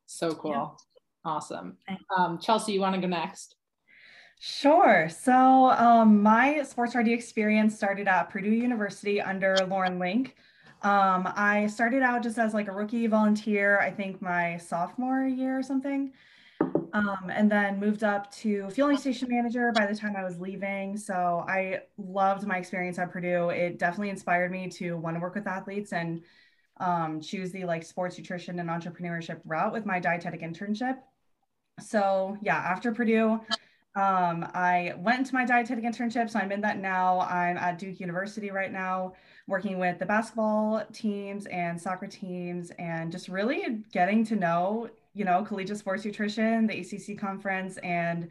So 0.06 0.32
cool. 0.34 0.50
Yeah. 0.52 1.30
awesome. 1.30 1.78
Um, 2.16 2.38
Chelsea 2.38 2.72
you 2.72 2.80
want 2.80 2.94
to 2.94 3.00
go 3.00 3.08
next? 3.08 3.56
Sure. 4.38 5.08
So 5.08 5.70
um, 5.70 6.22
my 6.22 6.62
sports 6.62 6.94
RD 6.94 7.08
experience 7.08 7.74
started 7.74 8.06
at 8.06 8.30
Purdue 8.30 8.50
University 8.50 9.20
under 9.20 9.56
Lauren 9.68 9.98
Link. 9.98 10.36
Um, 10.82 11.32
I 11.34 11.66
started 11.68 12.02
out 12.02 12.22
just 12.22 12.38
as 12.38 12.54
like 12.54 12.68
a 12.68 12.72
rookie 12.72 13.06
volunteer, 13.06 13.80
I 13.80 13.90
think 13.90 14.20
my 14.20 14.58
sophomore 14.58 15.22
year 15.22 15.58
or 15.58 15.62
something 15.62 16.12
um, 16.92 17.30
and 17.30 17.50
then 17.50 17.78
moved 17.78 18.04
up 18.04 18.30
to 18.36 18.68
fueling 18.70 18.96
station 18.96 19.28
manager 19.30 19.72
by 19.72 19.86
the 19.86 19.94
time 19.94 20.14
I 20.16 20.24
was 20.24 20.38
leaving. 20.38 20.96
So 20.96 21.44
I 21.48 21.80
loved 21.98 22.46
my 22.46 22.58
experience 22.58 22.98
at 22.98 23.10
Purdue. 23.10 23.50
It 23.50 23.78
definitely 23.78 24.10
inspired 24.10 24.50
me 24.50 24.68
to 24.70 24.96
want 24.96 25.16
to 25.16 25.20
work 25.20 25.34
with 25.34 25.46
athletes 25.46 25.92
and 25.92 26.22
um, 26.78 27.20
choose 27.20 27.52
the 27.52 27.64
like 27.64 27.84
sports 27.84 28.18
nutrition 28.18 28.58
and 28.58 28.68
entrepreneurship 28.68 29.40
route 29.44 29.72
with 29.72 29.86
my 29.86 29.98
dietetic 29.98 30.42
internship. 30.42 30.96
So 31.80 32.36
yeah, 32.42 32.56
after 32.56 32.92
Purdue, 32.92 33.40
um, 33.96 34.46
I 34.52 34.92
went 34.98 35.20
into 35.20 35.34
my 35.34 35.46
dietetic 35.46 35.84
internship. 35.84 36.28
So 36.30 36.38
I'm 36.38 36.52
in 36.52 36.60
that 36.60 36.78
now. 36.78 37.20
I'm 37.20 37.56
at 37.56 37.78
Duke 37.78 37.98
University 37.98 38.50
right 38.50 38.70
now, 38.70 39.14
working 39.46 39.78
with 39.78 39.98
the 39.98 40.04
basketball 40.06 40.84
teams 40.92 41.46
and 41.46 41.80
soccer 41.80 42.06
teams, 42.06 42.70
and 42.78 43.10
just 43.10 43.28
really 43.28 43.82
getting 43.92 44.24
to 44.26 44.36
know 44.36 44.90
you 45.16 45.24
know, 45.24 45.42
collegiate 45.42 45.78
sports 45.78 46.04
nutrition, 46.04 46.66
the 46.66 46.78
ACC 46.80 47.18
conference, 47.18 47.78
and 47.78 48.28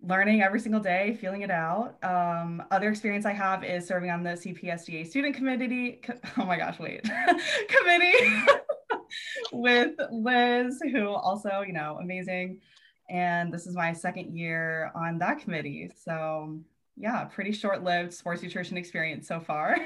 learning 0.00 0.40
every 0.42 0.58
single 0.58 0.80
day, 0.80 1.16
feeling 1.20 1.42
it 1.42 1.50
out. 1.50 2.02
Um, 2.02 2.62
other 2.70 2.88
experience 2.88 3.26
I 3.26 3.32
have 3.32 3.62
is 3.62 3.86
serving 3.86 4.10
on 4.10 4.22
the 4.22 4.30
CPSDA 4.30 5.06
student 5.06 5.36
committee. 5.36 6.00
Oh 6.38 6.46
my 6.46 6.56
gosh, 6.56 6.78
wait, 6.80 7.02
committee 7.68 8.36
with 9.52 9.92
Liz, 10.10 10.80
who 10.90 11.08
also, 11.08 11.62
you 11.66 11.72
know, 11.72 11.98
amazing. 12.00 12.60
And 13.08 13.52
this 13.52 13.66
is 13.66 13.76
my 13.76 13.92
second 13.92 14.36
year 14.36 14.90
on 14.94 15.18
that 15.18 15.40
committee. 15.40 15.92
So 16.04 16.58
yeah, 16.96 17.24
pretty 17.24 17.52
short-lived 17.52 18.14
sports 18.14 18.42
nutrition 18.42 18.78
experience 18.78 19.28
so 19.28 19.40
far. 19.40 19.76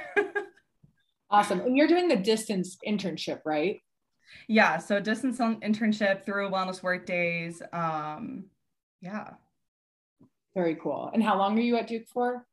awesome. 1.30 1.60
And 1.60 1.76
you're 1.76 1.88
doing 1.88 2.06
the 2.08 2.16
distance 2.16 2.78
internship, 2.86 3.40
right? 3.44 3.80
Yeah, 4.46 4.78
so 4.78 5.00
distance 5.00 5.38
internship 5.38 6.24
through 6.24 6.50
Wellness 6.50 6.82
Workdays. 6.82 7.62
Um, 7.72 8.44
yeah. 9.00 9.34
Very 10.54 10.76
cool. 10.76 11.10
And 11.12 11.22
how 11.22 11.38
long 11.38 11.58
are 11.58 11.62
you 11.62 11.76
at 11.76 11.86
Duke 11.86 12.08
for? 12.08 12.46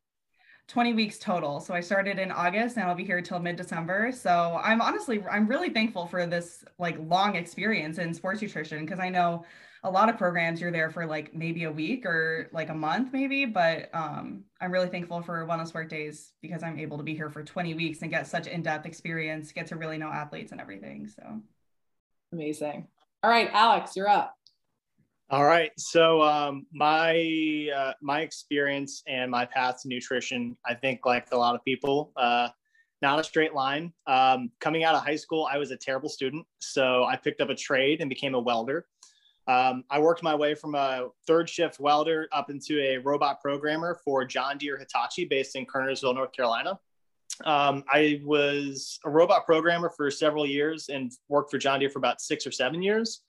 20 0.68 0.94
weeks 0.94 1.20
total. 1.20 1.60
So 1.60 1.74
I 1.74 1.80
started 1.80 2.18
in 2.18 2.32
August 2.32 2.78
and 2.78 2.86
I'll 2.86 2.96
be 2.96 3.06
here 3.06 3.22
till 3.22 3.40
mid-December. 3.40 4.12
So 4.12 4.60
I'm 4.64 4.82
honestly 4.82 5.24
I'm 5.30 5.48
really 5.48 5.70
thankful 5.70 6.08
for 6.08 6.26
this 6.26 6.64
like 6.80 6.98
long 7.00 7.36
experience 7.36 8.00
in 8.00 8.14
sports 8.14 8.42
nutrition 8.42 8.84
because 8.84 9.00
I 9.00 9.10
know 9.10 9.46
a 9.84 9.90
lot 9.90 10.10
of 10.10 10.18
programs 10.18 10.60
you're 10.60 10.72
there 10.72 10.90
for 10.90 11.06
like 11.06 11.36
maybe 11.36 11.66
a 11.66 11.72
week 11.72 12.08
or 12.08 12.50
like 12.52 12.70
a 12.70 12.74
month 12.74 13.14
maybe, 13.14 13.46
but 13.46 13.90
um, 13.94 14.44
I'm 14.60 14.72
really 14.72 14.88
thankful 14.88 15.22
for 15.22 15.46
Wellness 15.46 15.76
Workdays 15.76 16.32
because 16.42 16.64
I'm 16.64 16.80
able 16.80 16.98
to 16.98 17.04
be 17.04 17.14
here 17.14 17.30
for 17.30 17.44
20 17.44 17.76
weeks 17.76 18.02
and 18.02 18.10
get 18.10 18.26
such 18.26 18.48
in-depth 18.48 18.88
experience, 18.88 19.52
get 19.52 19.68
to 19.68 19.76
really 19.76 20.00
know 20.00 20.08
athletes 20.10 20.52
and 20.52 20.60
everything. 20.60 21.08
So 21.08 21.42
amazing. 22.36 22.88
All 23.24 23.30
right, 23.30 23.50
Alex, 23.54 23.96
you're 23.96 24.10
up. 24.10 24.36
All 25.32 25.46
right. 25.46 25.72
So 25.78 26.22
um, 26.22 26.68
my 26.72 27.70
uh, 27.76 27.94
my 28.02 28.22
experience 28.22 29.02
and 29.08 29.32
my 29.32 29.46
path 29.46 29.82
to 29.82 29.88
nutrition, 29.88 30.56
I 30.66 30.76
think, 30.76 31.06
like 31.06 31.32
a 31.32 31.38
lot 31.38 31.56
of 31.56 31.64
people, 31.66 32.12
uh, 32.16 32.50
not 33.02 33.20
a 33.20 33.24
straight 33.24 33.56
line. 33.56 33.92
Um, 34.06 34.52
coming 34.60 34.84
out 34.84 34.94
of 34.94 35.04
high 35.04 35.16
school, 35.16 35.48
I 35.52 35.58
was 35.58 35.72
a 35.72 35.78
terrible 35.78 36.10
student, 36.10 36.46
so 36.60 37.06
I 37.06 37.16
picked 37.16 37.42
up 37.42 37.50
a 37.50 37.56
trade 37.56 38.02
and 38.02 38.10
became 38.10 38.36
a 38.36 38.40
welder. 38.40 38.86
Um, 39.48 39.84
I 39.90 40.00
worked 40.00 40.22
my 40.22 40.36
way 40.36 40.54
from 40.54 40.76
a 40.76 41.08
third 41.26 41.50
shift 41.50 41.80
welder 41.80 42.28
up 42.32 42.50
into 42.50 42.80
a 42.80 42.98
robot 42.98 43.42
programmer 43.42 44.00
for 44.04 44.26
John 44.26 44.58
Deere 44.58 44.78
Hitachi, 44.78 45.26
based 45.26 45.56
in 45.56 45.66
Kernersville, 45.66 46.16
North 46.16 46.34
Carolina. 46.34 46.80
Um, 47.44 47.84
I 47.92 48.22
was 48.24 49.00
a 49.04 49.10
robot 49.10 49.46
programmer 49.46 49.90
for 49.90 50.10
several 50.10 50.46
years 50.46 50.90
and 50.90 51.12
worked 51.28 51.52
for 51.52 51.58
John 51.58 51.80
Deere 51.80 51.90
for 51.90 52.00
about 52.00 52.22
six 52.22 52.48
or 52.48 52.52
seven 52.52 52.82
years. 52.82 53.22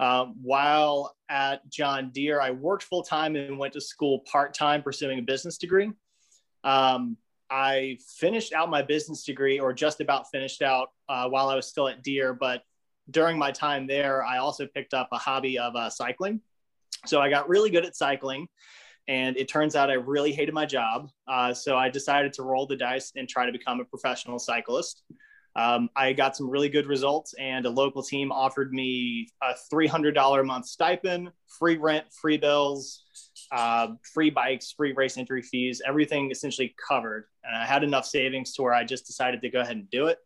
Um, 0.00 0.36
while 0.42 1.16
at 1.28 1.68
John 1.70 2.10
Deere, 2.10 2.40
I 2.40 2.50
worked 2.50 2.84
full 2.84 3.02
time 3.02 3.36
and 3.36 3.58
went 3.58 3.72
to 3.72 3.80
school 3.80 4.20
part 4.30 4.54
time 4.54 4.82
pursuing 4.82 5.18
a 5.18 5.22
business 5.22 5.58
degree. 5.58 5.90
Um, 6.62 7.16
I 7.50 7.98
finished 8.18 8.52
out 8.52 8.68
my 8.70 8.82
business 8.82 9.24
degree, 9.24 9.58
or 9.58 9.72
just 9.72 10.00
about 10.00 10.30
finished 10.30 10.60
out, 10.60 10.90
uh, 11.08 11.28
while 11.28 11.48
I 11.48 11.54
was 11.54 11.66
still 11.66 11.88
at 11.88 12.02
Deere. 12.02 12.34
But 12.34 12.62
during 13.10 13.38
my 13.38 13.50
time 13.50 13.86
there, 13.86 14.22
I 14.22 14.38
also 14.38 14.66
picked 14.66 14.92
up 14.92 15.08
a 15.12 15.18
hobby 15.18 15.58
of 15.58 15.74
uh, 15.74 15.88
cycling. 15.88 16.42
So 17.06 17.20
I 17.20 17.30
got 17.30 17.48
really 17.48 17.70
good 17.70 17.86
at 17.86 17.96
cycling. 17.96 18.48
And 19.08 19.36
it 19.36 19.48
turns 19.48 19.74
out 19.74 19.90
I 19.90 19.94
really 19.94 20.32
hated 20.32 20.54
my 20.54 20.66
job. 20.66 21.10
Uh, 21.26 21.54
so 21.54 21.76
I 21.76 21.88
decided 21.88 22.32
to 22.34 22.42
roll 22.42 22.66
the 22.66 22.76
dice 22.76 23.12
and 23.16 23.28
try 23.28 23.46
to 23.46 23.52
become 23.52 23.80
a 23.80 23.84
professional 23.84 24.38
cyclist. 24.38 25.02
Um, 25.56 25.88
I 25.96 26.12
got 26.12 26.36
some 26.36 26.48
really 26.48 26.68
good 26.68 26.86
results, 26.86 27.34
and 27.38 27.66
a 27.66 27.70
local 27.70 28.02
team 28.02 28.30
offered 28.30 28.72
me 28.72 29.28
a 29.42 29.54
$300 29.72 30.40
a 30.40 30.44
month 30.44 30.66
stipend, 30.66 31.32
free 31.58 31.76
rent, 31.76 32.04
free 32.12 32.36
bills, 32.36 33.02
uh, 33.50 33.88
free 34.14 34.30
bikes, 34.30 34.72
free 34.72 34.92
race 34.92 35.18
entry 35.18 35.42
fees, 35.42 35.82
everything 35.84 36.30
essentially 36.30 36.76
covered. 36.86 37.24
And 37.42 37.56
I 37.56 37.66
had 37.66 37.82
enough 37.82 38.04
savings 38.04 38.52
to 38.54 38.62
where 38.62 38.74
I 38.74 38.84
just 38.84 39.06
decided 39.06 39.42
to 39.42 39.50
go 39.50 39.60
ahead 39.60 39.76
and 39.76 39.90
do 39.90 40.06
it. 40.06 40.18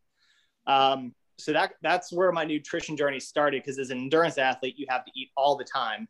Um, 0.66 1.14
so 1.38 1.52
that 1.52 1.72
that's 1.82 2.12
where 2.12 2.30
my 2.30 2.44
nutrition 2.44 2.96
journey 2.96 3.18
started 3.18 3.62
because 3.62 3.78
as 3.78 3.90
an 3.90 3.98
endurance 3.98 4.38
athlete, 4.38 4.74
you 4.76 4.86
have 4.90 5.04
to 5.04 5.10
eat 5.14 5.30
all 5.36 5.56
the 5.56 5.64
time. 5.64 6.08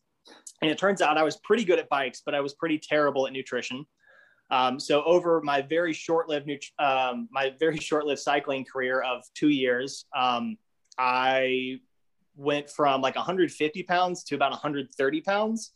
And 0.60 0.70
it 0.70 0.78
turns 0.78 1.02
out 1.02 1.18
I 1.18 1.22
was 1.24 1.36
pretty 1.38 1.64
good 1.64 1.78
at 1.78 1.88
bikes, 1.88 2.22
but 2.24 2.34
I 2.34 2.40
was 2.40 2.54
pretty 2.54 2.78
terrible 2.78 3.26
at 3.26 3.32
nutrition. 3.32 3.84
Um, 4.50 4.78
so 4.78 5.02
over 5.04 5.40
my 5.42 5.62
very 5.62 5.92
short-lived 5.92 6.48
um, 6.78 7.28
my 7.32 7.54
very 7.58 7.78
short-lived 7.78 8.20
cycling 8.20 8.64
career 8.64 9.00
of 9.00 9.22
two 9.34 9.48
years, 9.48 10.04
um, 10.14 10.56
I 10.98 11.80
went 12.36 12.68
from 12.70 13.00
like 13.00 13.16
150 13.16 13.82
pounds 13.84 14.24
to 14.24 14.34
about 14.34 14.50
130 14.50 15.20
pounds. 15.22 15.72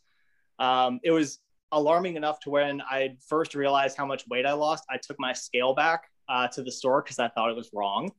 Um, 0.59 0.99
it 1.03 1.11
was 1.11 1.39
alarming 1.71 2.15
enough 2.15 2.39
to 2.41 2.49
when 2.49 2.81
I 2.81 3.17
first 3.27 3.55
realized 3.55 3.97
how 3.97 4.05
much 4.05 4.27
weight 4.27 4.45
I 4.45 4.53
lost. 4.53 4.85
I 4.89 4.97
took 4.97 5.19
my 5.19 5.33
scale 5.33 5.73
back 5.73 6.03
uh, 6.29 6.47
to 6.49 6.63
the 6.63 6.71
store 6.71 7.01
because 7.01 7.19
I 7.19 7.27
thought 7.29 7.49
it 7.49 7.55
was 7.55 7.71
wrong. 7.73 8.11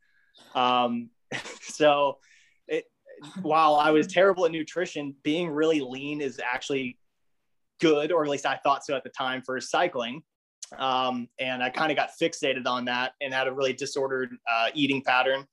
Um, 0.55 1.11
so 1.63 2.19
while 3.43 3.77
I 3.77 3.91
was 3.91 4.07
terrible 4.07 4.47
at 4.47 4.53
nutrition, 4.53 5.15
being 5.23 5.51
really 5.51 5.81
lean 5.81 6.21
is 6.21 6.41
actually 6.45 6.99
good, 7.81 8.13
or 8.13 8.25
at 8.25 8.31
least 8.31 8.47
I 8.47 8.57
thought 8.57 8.85
so 8.85 8.95
at 8.95 9.05
the 9.05 9.11
time 9.11 9.43
for 9.43 9.61
cycling. 9.61 10.23
Um, 10.77 11.29
and 11.39 11.63
I 11.63 11.71
kind 11.71 11.91
of 11.91 11.97
got 11.97 12.11
fixated 12.21 12.67
on 12.67 12.85
that 12.87 13.13
and 13.21 13.33
had 13.33 13.49
a 13.49 13.53
really 13.53 13.73
disordered 13.73 14.37
uh, 14.51 14.69
eating 14.75 15.03
pattern 15.03 15.47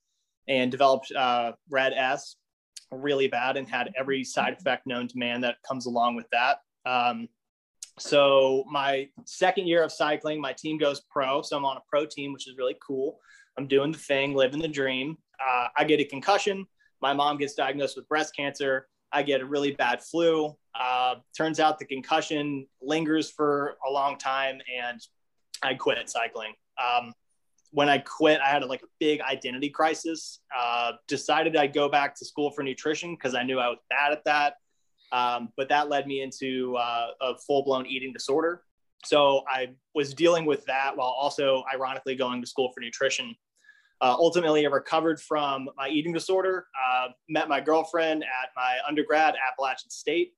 and 0.48 0.70
developed 0.70 1.12
uh, 1.12 1.54
RED-S 1.70 2.36
really 2.92 3.28
bad 3.28 3.58
and 3.58 3.68
had 3.68 3.92
every 3.98 4.24
side 4.24 4.54
effect 4.54 4.86
known 4.86 5.08
to 5.08 5.18
man 5.18 5.42
that 5.42 5.56
comes 5.68 5.86
along 5.86 6.16
with 6.16 6.28
that. 6.32 6.58
Um, 6.86 7.28
so 7.98 8.66
my 8.70 9.08
second 9.26 9.68
year 9.68 9.84
of 9.84 9.92
cycling, 9.92 10.42
my 10.42 10.54
team 10.54 10.78
goes 10.78 11.02
pro. 11.10 11.42
So 11.42 11.56
I'm 11.56 11.66
on 11.66 11.78
a 11.78 11.82
pro 11.90 12.06
team, 12.06 12.34
which 12.34 12.48
is 12.48 12.58
really 12.58 12.76
cool. 12.86 13.20
I'm 13.58 13.68
doing 13.68 13.92
the 13.92 13.98
thing, 13.98 14.34
living 14.34 14.60
the 14.60 14.68
dream. 14.68 15.18
Uh, 15.40 15.68
I 15.78 15.86
get 15.86 16.00
a 16.00 16.06
concussion. 16.06 16.66
My 17.06 17.14
mom 17.14 17.38
gets 17.38 17.54
diagnosed 17.54 17.96
with 17.96 18.10
breast 18.10 18.36
cancer. 18.36 18.88
I 19.12 19.22
get 19.22 19.40
a 19.40 19.46
really 19.46 19.74
bad 19.74 20.02
flu. 20.02 20.56
Uh, 20.74 21.18
turns 21.38 21.60
out 21.60 21.78
the 21.78 21.86
concussion 21.86 22.66
lingers 22.82 23.30
for 23.30 23.78
a 23.88 23.92
long 23.92 24.18
time, 24.18 24.60
and 24.76 25.00
I 25.62 25.76
quit 25.76 26.10
cycling. 26.10 26.54
Um, 26.84 27.14
when 27.70 27.90
I 27.90 28.00
quit, 28.00 28.42
I 28.42 28.50
had 28.50 28.64
like 28.64 28.82
a 28.82 28.88
big 29.00 29.22
identity 29.22 29.70
crisis. 29.70 30.40
Uh, 30.58 30.94
decided 31.08 31.56
I'd 31.56 31.76
go 31.76 31.90
back 31.90 32.16
to 32.16 32.26
school 32.26 32.50
for 32.50 32.64
nutrition 32.64 33.14
because 33.14 33.36
I 33.36 33.44
knew 33.44 33.60
I 33.60 33.68
was 33.68 33.78
bad 33.88 34.12
at 34.12 34.24
that. 34.26 34.56
Um, 35.12 35.50
but 35.56 35.70
that 35.70 35.90
led 35.90 36.08
me 36.08 36.24
into 36.24 36.76
uh, 36.76 37.10
a 37.22 37.38
full 37.38 37.64
blown 37.64 37.86
eating 37.86 38.14
disorder. 38.14 38.64
So 39.04 39.44
I 39.48 39.68
was 39.94 40.16
dealing 40.16 40.48
with 40.48 40.66
that 40.66 40.98
while 40.98 41.10
also, 41.10 41.64
ironically, 41.72 42.16
going 42.16 42.42
to 42.42 42.48
school 42.48 42.72
for 42.74 42.82
nutrition. 42.82 43.36
Uh, 44.02 44.16
ultimately, 44.18 44.66
I 44.66 44.70
recovered 44.70 45.20
from 45.22 45.70
my 45.78 45.88
eating 45.88 46.14
disorder, 46.14 46.68
uh, 46.86 47.08
met 47.30 47.48
my 47.48 47.62
girlfriend 47.62 48.24
at 48.24 48.50
my 48.56 48.78
undergrad, 48.88 49.36
Appalachian 49.52 49.90
State, 49.90 50.34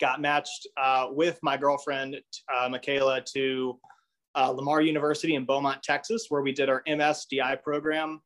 got 0.00 0.20
matched 0.20 0.66
uh, 0.76 1.08
with 1.10 1.38
my 1.42 1.56
girlfriend, 1.56 2.16
uh, 2.54 2.68
Michaela, 2.68 3.20
to 3.34 3.78
uh, 4.34 4.50
Lamar 4.50 4.80
University 4.80 5.34
in 5.34 5.44
Beaumont, 5.44 5.82
Texas, 5.82 6.26
where 6.28 6.42
we 6.42 6.52
did 6.52 6.68
our 6.68 6.82
MSDI 6.88 7.62
program. 7.62 8.20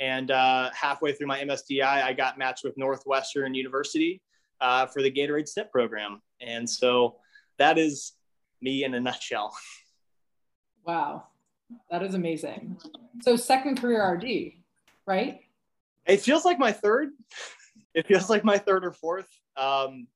And 0.00 0.30
uh, 0.30 0.70
halfway 0.72 1.12
through 1.12 1.26
my 1.26 1.40
MSDI, 1.40 1.82
I 1.82 2.12
got 2.12 2.38
matched 2.38 2.64
with 2.64 2.76
Northwestern 2.76 3.54
University 3.54 4.22
for 4.60 5.02
the 5.02 5.10
Gatorade 5.10 5.48
SNP 5.48 5.70
program. 5.70 6.20
And 6.40 6.68
so 6.68 7.16
that 7.58 7.78
is 7.78 8.12
me 8.60 8.84
in 8.84 8.94
a 8.94 9.00
nutshell. 9.00 9.54
Wow. 10.84 11.24
That 11.90 12.02
is 12.02 12.14
amazing. 12.14 12.78
So 13.22 13.36
second 13.36 13.80
career 13.80 14.04
RD, 14.12 14.52
right? 15.06 15.40
It 16.06 16.20
feels 16.20 16.44
like 16.44 16.58
my 16.58 16.72
third. 16.72 17.10
It 17.94 18.06
feels 18.06 18.28
like 18.28 18.44
my 18.44 18.58
third 18.58 18.84
or 18.84 18.92
fourth. 18.92 19.28
Um, 19.56 20.06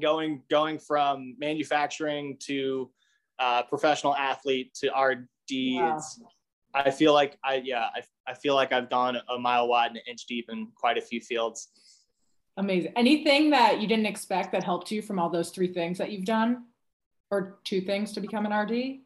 going 0.00 0.42
going 0.50 0.78
from 0.78 1.36
manufacturing 1.38 2.36
to 2.40 2.90
uh, 3.38 3.62
professional 3.62 4.14
athlete 4.16 4.74
to 4.74 4.88
RD. 4.88 5.28
Wow. 5.76 6.00
I 6.74 6.90
feel 6.90 7.12
like 7.12 7.38
I 7.44 7.62
yeah 7.64 7.88
I, 7.94 8.02
I 8.26 8.34
feel 8.34 8.54
like 8.54 8.72
I've 8.72 8.90
gone 8.90 9.16
a 9.28 9.38
mile 9.38 9.68
wide 9.68 9.88
and 9.88 9.96
an 9.96 10.02
inch 10.08 10.26
deep 10.26 10.46
in 10.50 10.68
quite 10.74 10.98
a 10.98 11.00
few 11.00 11.20
fields. 11.20 11.68
Amazing. 12.56 12.92
Anything 12.96 13.50
that 13.50 13.80
you 13.80 13.86
didn't 13.86 14.06
expect 14.06 14.52
that 14.52 14.62
helped 14.62 14.90
you 14.90 15.00
from 15.00 15.18
all 15.18 15.30
those 15.30 15.50
three 15.50 15.72
things 15.72 15.98
that 15.98 16.10
you've 16.10 16.24
done, 16.24 16.64
or 17.30 17.58
two 17.64 17.80
things 17.80 18.12
to 18.12 18.20
become 18.20 18.46
an 18.46 18.52
RD? 18.52 19.00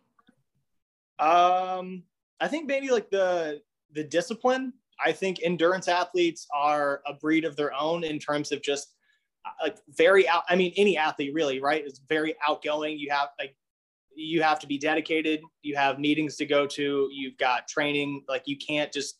Um, 1.18 2.02
I 2.40 2.48
think 2.48 2.66
maybe 2.66 2.90
like 2.90 3.10
the 3.10 3.60
the 3.92 4.04
discipline. 4.04 4.72
I 5.04 5.12
think 5.12 5.40
endurance 5.42 5.88
athletes 5.88 6.46
are 6.54 7.02
a 7.06 7.14
breed 7.14 7.44
of 7.44 7.56
their 7.56 7.72
own 7.74 8.04
in 8.04 8.18
terms 8.18 8.52
of 8.52 8.62
just 8.62 8.94
uh, 9.44 9.50
like 9.64 9.78
very 9.88 10.28
out. 10.28 10.44
I 10.48 10.56
mean, 10.56 10.72
any 10.76 10.96
athlete 10.96 11.32
really, 11.34 11.60
right? 11.60 11.84
Is 11.84 12.00
very 12.08 12.34
outgoing. 12.46 12.98
You 12.98 13.10
have 13.10 13.28
like 13.38 13.56
you 14.16 14.42
have 14.42 14.58
to 14.60 14.66
be 14.66 14.78
dedicated. 14.78 15.40
You 15.62 15.76
have 15.76 15.98
meetings 15.98 16.36
to 16.36 16.46
go 16.46 16.66
to. 16.66 17.08
You've 17.12 17.36
got 17.38 17.68
training. 17.68 18.24
Like 18.28 18.42
you 18.46 18.56
can't 18.56 18.92
just 18.92 19.18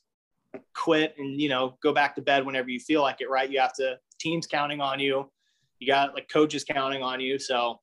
quit 0.73 1.15
and 1.19 1.41
you 1.41 1.49
know 1.49 1.77
go 1.83 1.93
back 1.93 2.15
to 2.15 2.23
bed 2.23 2.47
whenever 2.47 2.71
you 2.71 2.81
feel 2.81 3.03
like 3.03 3.21
it. 3.21 3.31
Right? 3.31 3.51
You 3.51 3.61
have 3.61 3.75
to 3.75 3.99
teams 4.19 4.47
counting 4.47 4.81
on 4.81 5.01
you. 5.01 5.31
You 5.79 5.87
got 5.87 6.15
like 6.15 6.29
coaches 6.29 6.65
counting 6.65 7.03
on 7.03 7.21
you. 7.21 7.39
So 7.39 7.81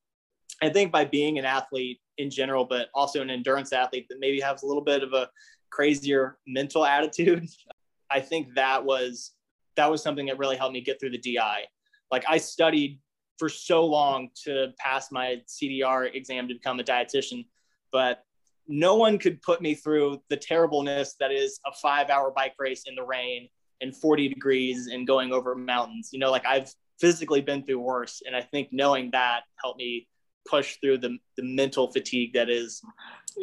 I 0.62 0.70
think 0.70 0.92
by 0.92 1.06
being 1.06 1.40
an 1.40 1.46
athlete 1.46 2.00
in 2.22 2.30
general, 2.30 2.66
but 2.66 2.90
also 2.94 3.22
an 3.22 3.30
endurance 3.30 3.74
athlete 3.74 4.08
that 4.10 4.20
maybe 4.20 4.40
has 4.40 4.64
a 4.64 4.66
little 4.66 4.84
bit 4.84 5.04
of 5.04 5.14
a 5.14 5.30
crazier 5.70 6.38
mental 6.48 6.86
attitude, 6.86 7.48
I 8.12 8.20
think 8.20 8.54
that 8.56 8.84
was 8.84 9.32
that 9.78 9.90
was 9.90 10.04
something 10.04 10.26
that 10.26 10.38
really 10.38 10.58
helped 10.58 10.74
me 10.74 10.82
get 10.82 11.00
through 11.00 11.12
the 11.12 11.18
DI. 11.18 11.64
Like 12.12 12.26
I 12.28 12.38
studied 12.38 13.00
for 13.38 13.48
so 13.48 13.86
long 13.86 14.30
to 14.44 14.74
pass 14.78 15.12
my 15.12 15.42
CDR 15.48 16.14
exam 16.14 16.48
to 16.50 16.54
become 16.54 16.80
a 16.80 16.84
dietitian, 16.84 17.46
but 17.92 18.24
no 18.68 18.96
one 18.96 19.18
could 19.18 19.42
put 19.42 19.62
me 19.62 19.74
through 19.74 20.22
the 20.30 20.38
terribleness 20.38 21.16
that 21.20 21.32
is 21.32 21.60
a 21.66 21.72
five 21.72 22.10
hour 22.10 22.32
bike 22.32 22.54
race 22.60 22.84
in 22.86 22.96
the 22.96 23.04
rain 23.04 23.48
and 23.80 23.96
40 23.96 24.28
degrees 24.28 24.88
and 24.88 25.08
going 25.08 25.32
over 25.32 25.56
mountains. 25.56 26.10
You 26.12 26.20
know, 26.20 26.32
like 26.32 26.46
I've 26.46 26.72
physically 27.00 27.42
been 27.42 27.64
through 27.64 27.80
worse. 27.80 28.22
And 28.26 28.36
I 28.36 28.42
think 28.42 28.70
knowing 28.72 29.10
that 29.12 29.42
helped 29.62 29.80
me 29.80 30.08
push 30.48 30.78
through 30.78 31.00
the, 31.00 31.18
the 31.38 31.44
mental 31.44 31.92
fatigue 31.92 32.34
that 32.34 32.50
is 32.50 32.82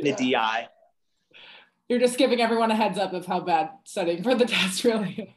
the 0.03 0.13
DI. 0.13 0.69
You're 1.89 1.99
just 1.99 2.19
giving 2.19 2.41
everyone 2.41 2.71
a 2.71 2.77
heads 2.77 2.99
up 2.99 3.13
of 3.15 3.27
how 3.27 3.41
bad 3.41 3.71
studying 3.85 4.23
for 4.23 4.35
the 4.35 4.45
test 4.47 4.85
really 4.85 5.15
is. 5.15 5.35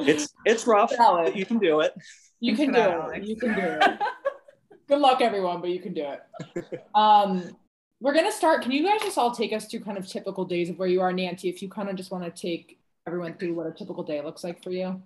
It's 0.00 0.34
it's 0.44 0.66
rough, 0.66 0.92
but 0.98 1.36
you 1.36 1.46
can 1.46 1.58
do 1.58 1.80
it. 1.80 1.94
You 2.40 2.56
can 2.56 2.72
do 2.72 2.80
it. 2.80 3.24
You 3.24 3.36
can 3.36 3.54
do 3.54 3.60
it. 3.60 4.00
Good 4.88 4.98
luck, 4.98 5.20
everyone, 5.20 5.60
but 5.60 5.70
you 5.70 5.80
can 5.80 5.94
do 5.94 6.04
it. 6.04 6.82
Um, 6.94 7.56
we're 8.00 8.12
gonna 8.12 8.32
start. 8.32 8.62
Can 8.62 8.72
you 8.72 8.84
guys 8.84 9.00
just 9.02 9.16
all 9.16 9.30
take 9.30 9.52
us 9.52 9.66
through 9.66 9.80
kind 9.80 9.96
of 9.96 10.06
typical 10.06 10.44
days 10.44 10.68
of 10.68 10.78
where 10.78 10.88
you 10.88 11.00
are, 11.00 11.12
Nancy? 11.12 11.48
If 11.48 11.62
you 11.62 11.68
kind 11.68 11.88
of 11.88 11.94
just 11.96 12.10
want 12.10 12.24
to 12.24 12.30
take 12.30 12.78
everyone 13.06 13.34
through 13.34 13.54
what 13.54 13.66
a 13.66 13.72
typical 13.72 14.02
day 14.02 14.20
looks 14.20 14.42
like 14.42 14.62
for 14.62 14.70
you. 14.70 15.00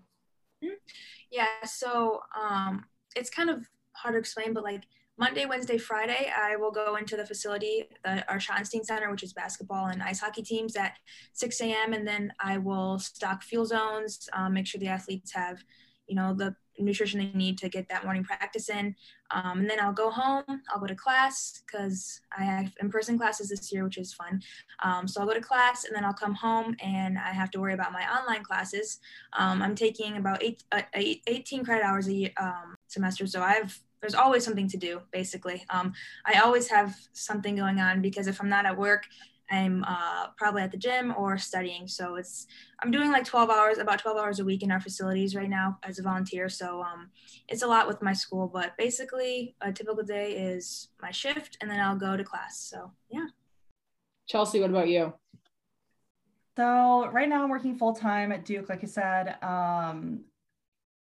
Yeah. 1.30 1.46
So 1.64 2.20
um, 2.40 2.86
it's 3.14 3.30
kind 3.30 3.50
of 3.50 3.66
hard 3.92 4.14
to 4.14 4.18
explain, 4.18 4.54
but 4.54 4.64
like 4.64 4.84
Monday, 5.18 5.46
Wednesday, 5.46 5.78
Friday, 5.78 6.30
I 6.36 6.54
will 6.54 6.70
go 6.70 6.94
into 6.94 7.16
the 7.16 7.26
facility, 7.26 7.88
the, 8.04 8.26
our 8.30 8.38
Schottenstein 8.38 8.84
Center, 8.84 9.10
which 9.10 9.24
is 9.24 9.32
basketball 9.32 9.86
and 9.86 10.00
ice 10.00 10.20
hockey 10.20 10.42
teams 10.42 10.76
at 10.76 10.94
6 11.32 11.60
a.m. 11.60 11.92
And 11.92 12.06
then 12.06 12.32
I 12.40 12.58
will 12.58 13.00
stock 13.00 13.42
fuel 13.42 13.66
zones, 13.66 14.28
um, 14.32 14.54
make 14.54 14.68
sure 14.68 14.78
the 14.78 14.86
athletes 14.86 15.32
have, 15.32 15.64
you 16.06 16.14
know, 16.14 16.34
the 16.34 16.54
nutrition 16.78 17.18
they 17.18 17.36
need 17.36 17.58
to 17.58 17.68
get 17.68 17.88
that 17.88 18.04
morning 18.04 18.22
practice 18.22 18.68
in. 18.68 18.94
Um, 19.32 19.58
and 19.58 19.68
then 19.68 19.80
I'll 19.80 19.92
go 19.92 20.08
home, 20.08 20.44
I'll 20.72 20.78
go 20.78 20.86
to 20.86 20.94
class 20.94 21.62
because 21.66 22.20
I 22.38 22.44
have 22.44 22.72
in 22.80 22.88
person 22.88 23.18
classes 23.18 23.48
this 23.48 23.72
year, 23.72 23.82
which 23.82 23.98
is 23.98 24.14
fun. 24.14 24.40
Um, 24.84 25.08
so 25.08 25.20
I'll 25.20 25.26
go 25.26 25.34
to 25.34 25.40
class 25.40 25.84
and 25.84 25.96
then 25.96 26.04
I'll 26.04 26.14
come 26.14 26.34
home 26.34 26.76
and 26.80 27.18
I 27.18 27.32
have 27.32 27.50
to 27.50 27.60
worry 27.60 27.74
about 27.74 27.92
my 27.92 28.04
online 28.04 28.44
classes. 28.44 29.00
Um, 29.36 29.62
I'm 29.62 29.74
taking 29.74 30.16
about 30.16 30.44
eight, 30.44 30.62
uh, 30.70 30.82
eight, 30.94 31.24
18 31.26 31.64
credit 31.64 31.84
hours 31.84 32.06
a 32.06 32.12
year, 32.12 32.30
um, 32.40 32.76
semester. 32.86 33.26
So 33.26 33.42
I've 33.42 33.78
there's 34.00 34.14
always 34.14 34.44
something 34.44 34.68
to 34.68 34.76
do 34.76 35.00
basically 35.10 35.64
um, 35.70 35.92
i 36.24 36.38
always 36.40 36.68
have 36.68 36.96
something 37.12 37.56
going 37.56 37.80
on 37.80 38.00
because 38.00 38.26
if 38.26 38.40
i'm 38.40 38.48
not 38.48 38.66
at 38.66 38.76
work 38.76 39.04
I'm 39.50 39.84
uh, 39.86 40.28
probably 40.36 40.62
at 40.62 40.70
the 40.70 40.76
gym 40.76 41.14
or 41.16 41.38
studying. 41.38 41.88
So 41.88 42.16
it's 42.16 42.46
I'm 42.82 42.90
doing 42.90 43.10
like 43.10 43.24
12 43.24 43.50
hours, 43.50 43.78
about 43.78 43.98
12 43.98 44.18
hours 44.18 44.40
a 44.40 44.44
week 44.44 44.62
in 44.62 44.70
our 44.70 44.80
facilities 44.80 45.34
right 45.34 45.48
now 45.48 45.78
as 45.82 45.98
a 45.98 46.02
volunteer. 46.02 46.48
So 46.48 46.82
um, 46.82 47.10
it's 47.48 47.62
a 47.62 47.66
lot 47.66 47.88
with 47.88 48.02
my 48.02 48.12
school, 48.12 48.46
but 48.46 48.76
basically 48.76 49.54
a 49.60 49.72
typical 49.72 50.04
day 50.04 50.32
is 50.32 50.88
my 51.00 51.10
shift 51.10 51.56
and 51.60 51.70
then 51.70 51.80
I'll 51.80 51.96
go 51.96 52.16
to 52.16 52.24
class. 52.24 52.58
So 52.58 52.92
yeah. 53.10 53.26
Chelsea, 54.26 54.60
what 54.60 54.70
about 54.70 54.88
you? 54.88 55.14
So 56.56 57.08
right 57.12 57.28
now 57.28 57.42
I'm 57.42 57.50
working 57.50 57.78
full 57.78 57.94
time 57.94 58.32
at 58.32 58.44
Duke, 58.44 58.68
like 58.68 58.82
you 58.82 58.88
said. 58.88 59.42
Um, 59.42 60.24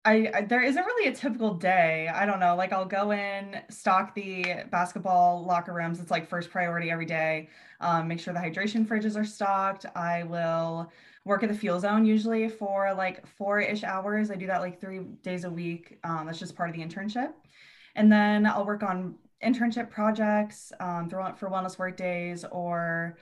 I, 0.05 0.31
I, 0.35 0.43
there 0.43 0.63
isn't 0.63 0.85
really 0.85 1.09
a 1.09 1.15
typical 1.15 1.55
day. 1.55 2.09
I 2.13 2.27
don't 2.27 2.41
know. 2.41 2.57
Like 2.57 2.73
I'll 2.73 2.85
go 2.85 3.13
in, 3.13 3.61
stock 3.69 4.15
the 4.15 4.65
basketball 4.71 5.45
locker 5.45 5.73
rooms. 5.73 6.01
It's 6.01 6.11
like 6.11 6.29
first 6.29 6.51
priority 6.51 6.91
every 6.91 7.07
day. 7.07 7.49
Um, 7.81 8.09
make 8.09 8.19
sure 8.19 8.35
the 8.35 8.41
hydration 8.41 8.85
fridges 8.85 9.17
are 9.17 9.25
stocked. 9.25 9.87
I 9.95 10.25
will 10.25 10.91
work 11.25 11.45
at 11.45 11.49
the 11.49 11.55
fuel 11.55 11.79
zone 11.79 12.05
usually 12.05 12.49
for 12.49 12.93
like 12.95 13.25
four-ish 13.27 13.85
hours. 13.85 14.33
I 14.33 14.35
do 14.35 14.49
that 14.49 14.61
like 14.61 14.81
three 14.81 15.01
days 15.23 15.45
a 15.45 15.51
week. 15.51 16.01
Um, 16.03 16.27
that's 16.27 16.41
just 16.41 16.57
part 16.57 16.69
of 16.69 16.75
the 16.75 16.83
internship. 16.83 17.33
And 17.95 18.11
then 18.11 18.45
I'll 18.45 18.67
work 18.67 18.83
on 18.83 19.15
internship 19.41 19.89
projects 19.89 20.73
um, 20.81 21.09
for 21.09 21.49
wellness 21.49 21.79
work 21.79 21.97
days 21.97 22.45
or 22.51 23.17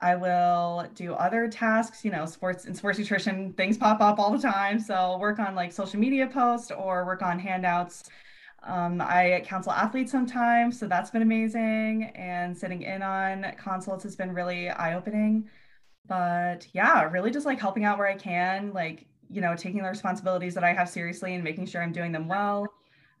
I 0.00 0.14
will 0.16 0.86
do 0.94 1.14
other 1.14 1.48
tasks, 1.48 2.04
you 2.04 2.10
know, 2.10 2.26
sports 2.26 2.66
and 2.66 2.76
sports 2.76 2.98
nutrition 2.98 3.52
things 3.54 3.78
pop 3.78 4.00
up 4.00 4.18
all 4.18 4.30
the 4.30 4.38
time. 4.38 4.78
So 4.78 5.16
work 5.18 5.38
on 5.38 5.54
like 5.54 5.72
social 5.72 5.98
media 5.98 6.26
posts 6.26 6.70
or 6.70 7.06
work 7.06 7.22
on 7.22 7.38
handouts. 7.38 8.04
Um, 8.62 9.00
I 9.00 9.42
counsel 9.46 9.72
athletes 9.72 10.12
sometimes, 10.12 10.78
so 10.78 10.86
that's 10.86 11.10
been 11.10 11.22
amazing. 11.22 12.12
And 12.14 12.56
sitting 12.56 12.82
in 12.82 13.02
on 13.02 13.46
consults 13.56 14.04
has 14.04 14.16
been 14.16 14.34
really 14.34 14.68
eye 14.68 14.94
opening. 14.94 15.48
But 16.08 16.66
yeah, 16.72 17.04
really 17.04 17.30
just 17.30 17.46
like 17.46 17.60
helping 17.60 17.84
out 17.84 17.98
where 17.98 18.06
I 18.08 18.16
can, 18.16 18.72
like, 18.72 19.06
you 19.30 19.40
know, 19.40 19.56
taking 19.56 19.82
the 19.82 19.88
responsibilities 19.88 20.54
that 20.54 20.64
I 20.64 20.72
have 20.72 20.88
seriously 20.88 21.34
and 21.34 21.42
making 21.42 21.66
sure 21.66 21.82
I'm 21.82 21.92
doing 21.92 22.12
them 22.12 22.28
well 22.28 22.66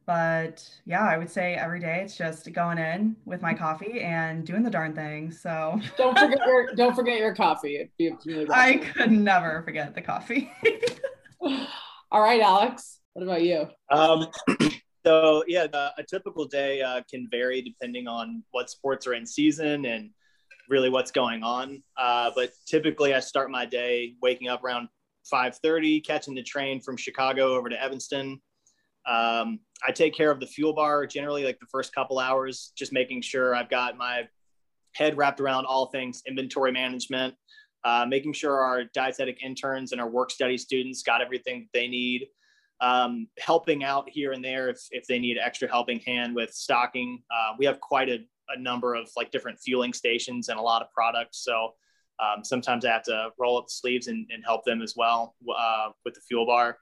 but 0.06 0.68
yeah, 0.84 1.04
I 1.04 1.18
would 1.18 1.28
say 1.28 1.54
every 1.54 1.80
day 1.80 2.00
it's 2.04 2.16
just 2.16 2.52
going 2.52 2.78
in 2.78 3.16
with 3.24 3.42
my 3.42 3.52
coffee 3.52 4.00
and 4.00 4.46
doing 4.46 4.62
the 4.62 4.70
darn 4.70 4.94
thing. 4.94 5.32
So 5.32 5.80
don't 5.98 6.16
forget 6.16 6.38
your 6.46 6.66
don't 6.76 6.94
forget 6.94 7.18
your 7.18 7.34
coffee. 7.34 7.90
Really 7.98 8.46
I 8.50 8.76
could 8.76 9.10
never 9.10 9.62
forget 9.62 9.94
the 9.94 10.02
coffee. 10.02 10.50
All 12.12 12.22
right, 12.22 12.40
Alex. 12.40 13.00
What 13.14 13.24
about 13.24 13.42
you? 13.42 13.68
Um, 13.90 14.28
so 15.06 15.42
yeah, 15.48 15.66
the, 15.66 15.92
a 15.98 16.04
typical 16.04 16.44
day 16.44 16.82
uh, 16.82 17.02
can 17.10 17.26
vary 17.28 17.60
depending 17.60 18.06
on 18.06 18.44
what 18.52 18.70
sports 18.70 19.08
are 19.08 19.14
in 19.14 19.26
season 19.26 19.86
and 19.86 20.10
really 20.68 20.88
what's 20.88 21.10
going 21.10 21.42
on. 21.42 21.82
Uh, 21.98 22.30
but 22.36 22.50
typically, 22.66 23.12
I 23.12 23.20
start 23.20 23.50
my 23.50 23.66
day 23.66 24.14
waking 24.22 24.48
up 24.48 24.62
around 24.62 24.88
5:30, 25.32 26.06
catching 26.06 26.36
the 26.36 26.44
train 26.44 26.80
from 26.80 26.96
Chicago 26.96 27.56
over 27.56 27.68
to 27.68 27.82
Evanston. 27.82 28.40
Um, 29.04 29.60
I 29.86 29.92
take 29.92 30.14
care 30.14 30.30
of 30.30 30.40
the 30.40 30.46
fuel 30.46 30.72
bar 30.72 31.06
generally 31.06 31.44
like 31.44 31.58
the 31.60 31.66
first 31.66 31.94
couple 31.94 32.18
hours, 32.18 32.72
just 32.76 32.92
making 32.92 33.22
sure 33.22 33.54
I've 33.54 33.68
got 33.68 33.96
my 33.96 34.28
head 34.94 35.16
wrapped 35.16 35.40
around 35.40 35.66
all 35.66 35.86
things 35.86 36.22
inventory 36.26 36.72
management, 36.72 37.34
uh, 37.84 38.06
making 38.08 38.32
sure 38.32 38.60
our 38.60 38.84
dietetic 38.84 39.42
interns 39.42 39.92
and 39.92 40.00
our 40.00 40.08
work 40.08 40.30
study 40.30 40.56
students 40.56 41.02
got 41.02 41.20
everything 41.20 41.68
they 41.74 41.86
need, 41.88 42.26
um, 42.80 43.28
helping 43.38 43.84
out 43.84 44.08
here 44.08 44.32
and 44.32 44.44
there 44.44 44.68
if, 44.68 44.80
if 44.90 45.06
they 45.06 45.18
need 45.18 45.38
extra 45.38 45.68
helping 45.68 46.00
hand 46.00 46.34
with 46.34 46.52
stocking. 46.52 47.22
Uh, 47.30 47.52
we 47.58 47.66
have 47.66 47.80
quite 47.80 48.08
a, 48.08 48.18
a, 48.48 48.58
number 48.58 48.94
of 48.94 49.10
like 49.16 49.30
different 49.30 49.58
fueling 49.60 49.92
stations 49.92 50.48
and 50.48 50.58
a 50.58 50.62
lot 50.62 50.82
of 50.82 50.90
products. 50.92 51.44
So 51.44 51.74
um, 52.18 52.42
sometimes 52.42 52.84
I 52.84 52.90
have 52.90 53.02
to 53.04 53.30
roll 53.38 53.58
up 53.58 53.66
the 53.66 53.72
sleeves 53.72 54.08
and, 54.08 54.26
and 54.30 54.42
help 54.44 54.64
them 54.64 54.80
as 54.80 54.94
well 54.96 55.34
uh, 55.56 55.90
with 56.04 56.14
the 56.14 56.20
fuel 56.22 56.46
bar. 56.46 56.78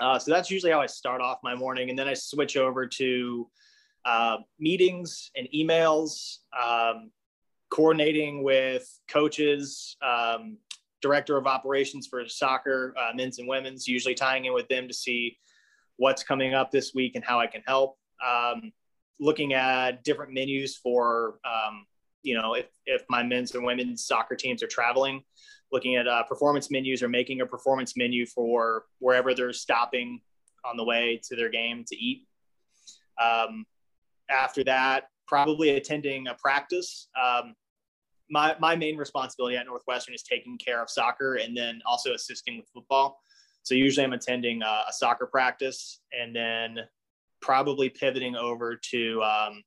Uh, 0.00 0.18
so 0.18 0.32
that's 0.32 0.50
usually 0.50 0.72
how 0.72 0.80
I 0.80 0.86
start 0.86 1.20
off 1.20 1.38
my 1.42 1.54
morning. 1.54 1.90
And 1.90 1.98
then 1.98 2.08
I 2.08 2.14
switch 2.14 2.56
over 2.56 2.86
to 2.86 3.48
uh, 4.04 4.36
meetings 4.58 5.30
and 5.36 5.48
emails, 5.54 6.38
um, 6.60 7.10
coordinating 7.70 8.42
with 8.42 8.86
coaches, 9.08 9.96
um, 10.02 10.58
director 11.00 11.36
of 11.36 11.46
operations 11.46 12.06
for 12.06 12.26
soccer, 12.26 12.94
uh, 12.98 13.14
men's 13.14 13.38
and 13.38 13.48
women's, 13.48 13.86
usually 13.86 14.14
tying 14.14 14.46
in 14.46 14.52
with 14.52 14.68
them 14.68 14.88
to 14.88 14.94
see 14.94 15.38
what's 15.96 16.22
coming 16.22 16.54
up 16.54 16.70
this 16.70 16.92
week 16.94 17.14
and 17.14 17.24
how 17.24 17.38
I 17.38 17.46
can 17.46 17.62
help. 17.66 17.98
Um, 18.24 18.72
looking 19.20 19.54
at 19.54 20.02
different 20.02 20.32
menus 20.32 20.76
for, 20.76 21.38
um, 21.44 21.86
you 22.22 22.38
know, 22.40 22.54
if, 22.54 22.66
if 22.86 23.04
my 23.08 23.22
men's 23.22 23.54
and 23.54 23.64
women's 23.64 24.04
soccer 24.04 24.34
teams 24.34 24.62
are 24.62 24.66
traveling, 24.66 25.22
looking 25.72 25.96
at 25.96 26.06
uh, 26.06 26.22
performance 26.24 26.70
menus 26.70 27.02
or 27.02 27.08
making 27.08 27.40
a 27.40 27.46
performance 27.46 27.94
menu 27.96 28.26
for 28.26 28.84
wherever 28.98 29.34
they're 29.34 29.52
stopping 29.52 30.20
on 30.64 30.76
the 30.76 30.84
way 30.84 31.20
to 31.24 31.36
their 31.36 31.50
game 31.50 31.84
to 31.86 31.96
eat. 31.96 32.26
Um, 33.22 33.64
after 34.30 34.64
that, 34.64 35.08
probably 35.26 35.70
attending 35.70 36.28
a 36.28 36.34
practice. 36.34 37.08
Um, 37.20 37.54
my, 38.30 38.56
my 38.58 38.74
main 38.76 38.96
responsibility 38.96 39.56
at 39.56 39.66
Northwestern 39.66 40.14
is 40.14 40.22
taking 40.22 40.58
care 40.58 40.82
of 40.82 40.88
soccer 40.88 41.36
and 41.36 41.56
then 41.56 41.80
also 41.86 42.14
assisting 42.14 42.56
with 42.56 42.68
football. 42.72 43.20
So 43.62 43.74
usually 43.74 44.04
I'm 44.04 44.12
attending 44.12 44.62
a, 44.62 44.84
a 44.88 44.92
soccer 44.92 45.26
practice 45.26 46.00
and 46.18 46.34
then 46.34 46.78
probably 47.40 47.88
pivoting 47.88 48.36
over 48.36 48.76
to 48.90 49.22
um, 49.22 49.62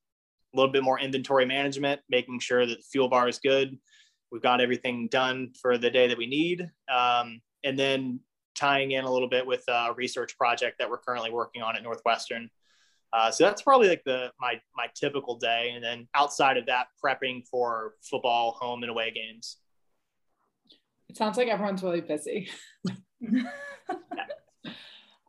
a 0.54 0.58
little 0.58 0.72
bit 0.72 0.84
more 0.84 1.00
inventory 1.00 1.46
management, 1.46 2.02
making 2.10 2.40
sure 2.40 2.66
that 2.66 2.78
the 2.78 2.84
fuel 2.92 3.10
bar 3.10 3.28
is 3.28 3.40
good, 3.40 3.78
we've 4.32 4.42
got 4.42 4.62
everything 4.62 5.08
done 5.08 5.52
for 5.62 5.78
the 5.78 5.90
day 5.90 6.08
that 6.08 6.18
we 6.18 6.28
need. 6.28 6.70
Um, 6.94 7.42
and 7.64 7.78
then 7.78 8.20
tying 8.56 8.92
in 8.92 9.06
a 9.06 9.12
little 9.12 9.30
bit 9.30 9.46
with 9.46 9.64
a 9.68 9.94
research 9.96 10.38
project 10.38 10.80
that 10.80 10.90
we're 10.90 10.98
currently 10.98 11.32
working 11.32 11.62
on 11.62 11.76
at 11.76 11.84
Northwestern. 11.84 12.50
Uh, 13.14 13.32
so 13.32 13.46
that's 13.46 13.62
probably 13.62 13.88
like 13.88 14.04
the 14.06 14.32
my 14.40 14.60
my 14.76 14.88
typical 14.94 15.38
day, 15.38 15.72
and 15.74 15.84
then 15.84 16.08
outside 16.14 16.58
of 16.58 16.66
that, 16.66 16.88
prepping 17.04 17.48
for 17.50 17.94
football 18.02 18.58
home 18.60 18.84
and 18.84 18.90
away 18.90 19.12
games. 19.12 19.58
It 21.08 21.16
sounds 21.16 21.38
like 21.38 21.48
everyone's 21.48 21.84
really 21.84 22.02
busy. 22.02 22.50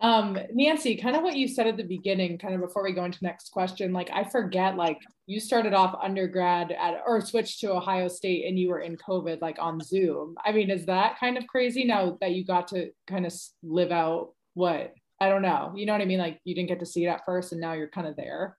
Um, 0.01 0.39
Nancy, 0.53 0.97
kind 0.97 1.17
of 1.17 1.23
what 1.23 1.37
you 1.37 1.49
said 1.49 1.67
at 1.67 1.77
the 1.77 1.83
beginning, 1.83 2.39
kind 2.39 2.55
of 2.55 2.61
before 2.61 2.85
we 2.85 2.93
go 2.93 3.05
into 3.05 3.19
next 3.23 3.51
question, 3.51 3.93
like 3.93 4.11
I 4.13 4.23
forget, 4.23 4.77
like 4.77 5.01
you 5.27 5.41
started 5.41 5.75
off 5.75 5.99
undergrad 6.01 6.71
at 6.71 7.03
or 7.05 7.21
switched 7.21 7.61
to 7.61 7.73
Ohio 7.73 8.07
State 8.07 8.47
and 8.47 8.59
you 8.59 8.69
were 8.69 8.81
in 8.81 8.97
COVID, 8.97 9.41
like 9.41 9.57
on 9.59 9.81
Zoom. 9.81 10.37
I 10.45 10.53
mean, 10.53 10.71
is 10.71 10.87
that 10.87 11.19
kind 11.19 11.37
of 11.37 11.47
crazy 11.49 11.85
now 11.85 12.17
that 12.21 12.31
you 12.31 12.45
got 12.45 12.69
to 12.69 12.91
kind 13.09 13.27
of 13.27 13.35
live 13.65 13.91
out 13.91 14.35
what 14.55 14.95
I 15.21 15.29
don't 15.29 15.43
know, 15.43 15.73
you 15.75 15.85
know 15.85 15.93
what 15.95 16.03
I 16.03 16.07
mean? 16.07 16.21
Like 16.21 16.41
you 16.45 16.55
didn't 16.55 16.69
get 16.69 16.79
to 16.81 16.87
see 16.87 17.05
it 17.05 17.09
at 17.09 17.25
first 17.27 17.51
and 17.51 17.61
now 17.61 17.73
you're 17.73 17.89
kind 17.89 18.07
of 18.07 18.15
there. 18.15 18.57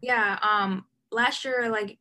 Yeah. 0.00 0.38
Um, 0.42 0.86
last 1.10 1.44
year, 1.44 1.68
like 1.70 1.98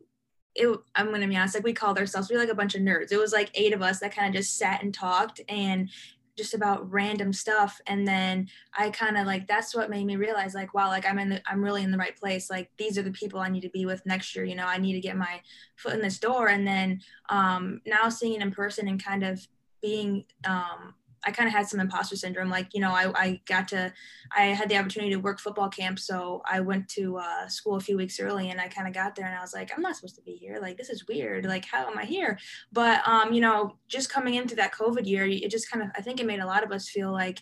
it, 0.55 0.79
I'm 0.95 1.11
gonna 1.11 1.27
be 1.27 1.35
honest, 1.35 1.55
like 1.55 1.63
we 1.65 1.73
called 1.73 1.99
ourselves, 1.99 2.29
we 2.29 2.35
were 2.35 2.41
like 2.41 2.51
a 2.51 2.55
bunch 2.55 2.75
of 2.75 2.81
nerds. 2.81 3.11
It 3.11 3.17
was 3.17 3.33
like 3.33 3.51
eight 3.53 3.73
of 3.73 3.81
us 3.81 3.99
that 3.99 4.15
kind 4.15 4.27
of 4.27 4.39
just 4.39 4.57
sat 4.57 4.83
and 4.83 4.93
talked 4.93 5.41
and 5.49 5.89
just 6.37 6.53
about 6.53 6.89
random 6.91 7.33
stuff 7.33 7.81
and 7.87 8.07
then 8.07 8.47
i 8.77 8.89
kind 8.89 9.17
of 9.17 9.25
like 9.25 9.47
that's 9.47 9.75
what 9.75 9.89
made 9.89 10.05
me 10.05 10.15
realize 10.15 10.53
like 10.53 10.73
wow 10.73 10.87
like 10.87 11.05
i'm 11.05 11.19
in 11.19 11.29
the 11.29 11.41
i'm 11.47 11.63
really 11.63 11.83
in 11.83 11.91
the 11.91 11.97
right 11.97 12.15
place 12.17 12.49
like 12.49 12.69
these 12.77 12.97
are 12.97 13.01
the 13.01 13.11
people 13.11 13.39
i 13.39 13.49
need 13.49 13.61
to 13.61 13.69
be 13.69 13.85
with 13.85 14.05
next 14.05 14.35
year 14.35 14.45
you 14.45 14.55
know 14.55 14.65
i 14.65 14.77
need 14.77 14.93
to 14.93 14.99
get 14.99 15.17
my 15.17 15.41
foot 15.75 15.93
in 15.93 16.01
this 16.01 16.19
door 16.19 16.47
and 16.47 16.65
then 16.67 17.01
um 17.29 17.81
now 17.85 18.07
seeing 18.07 18.33
it 18.33 18.41
in 18.41 18.51
person 18.51 18.87
and 18.87 19.03
kind 19.03 19.23
of 19.23 19.45
being 19.81 20.23
um 20.45 20.93
I 21.25 21.31
kind 21.31 21.47
of 21.47 21.53
had 21.53 21.67
some 21.67 21.79
imposter 21.79 22.15
syndrome. 22.15 22.49
Like, 22.49 22.73
you 22.73 22.81
know, 22.81 22.91
I, 22.91 23.11
I 23.15 23.41
got 23.45 23.67
to, 23.69 23.93
I 24.35 24.43
had 24.43 24.69
the 24.69 24.77
opportunity 24.77 25.11
to 25.13 25.19
work 25.19 25.39
football 25.39 25.69
camp. 25.69 25.99
So 25.99 26.41
I 26.45 26.59
went 26.59 26.87
to 26.89 27.17
uh, 27.17 27.47
school 27.47 27.75
a 27.75 27.79
few 27.79 27.97
weeks 27.97 28.19
early 28.19 28.49
and 28.49 28.61
I 28.61 28.67
kind 28.67 28.87
of 28.87 28.93
got 28.93 29.15
there 29.15 29.25
and 29.25 29.35
I 29.35 29.41
was 29.41 29.53
like, 29.53 29.71
I'm 29.75 29.81
not 29.81 29.95
supposed 29.95 30.15
to 30.15 30.21
be 30.21 30.33
here. 30.33 30.59
Like, 30.61 30.77
this 30.77 30.89
is 30.89 31.07
weird. 31.07 31.45
Like, 31.45 31.65
how 31.65 31.89
am 31.89 31.97
I 31.97 32.05
here? 32.05 32.37
But, 32.71 33.07
um, 33.07 33.33
you 33.33 33.41
know, 33.41 33.75
just 33.87 34.11
coming 34.11 34.35
into 34.35 34.55
that 34.55 34.73
COVID 34.73 35.05
year, 35.05 35.25
it 35.25 35.51
just 35.51 35.71
kind 35.71 35.83
of, 35.83 35.89
I 35.95 36.01
think 36.01 36.19
it 36.19 36.25
made 36.25 36.39
a 36.39 36.45
lot 36.45 36.63
of 36.63 36.71
us 36.71 36.89
feel 36.89 37.11
like, 37.11 37.39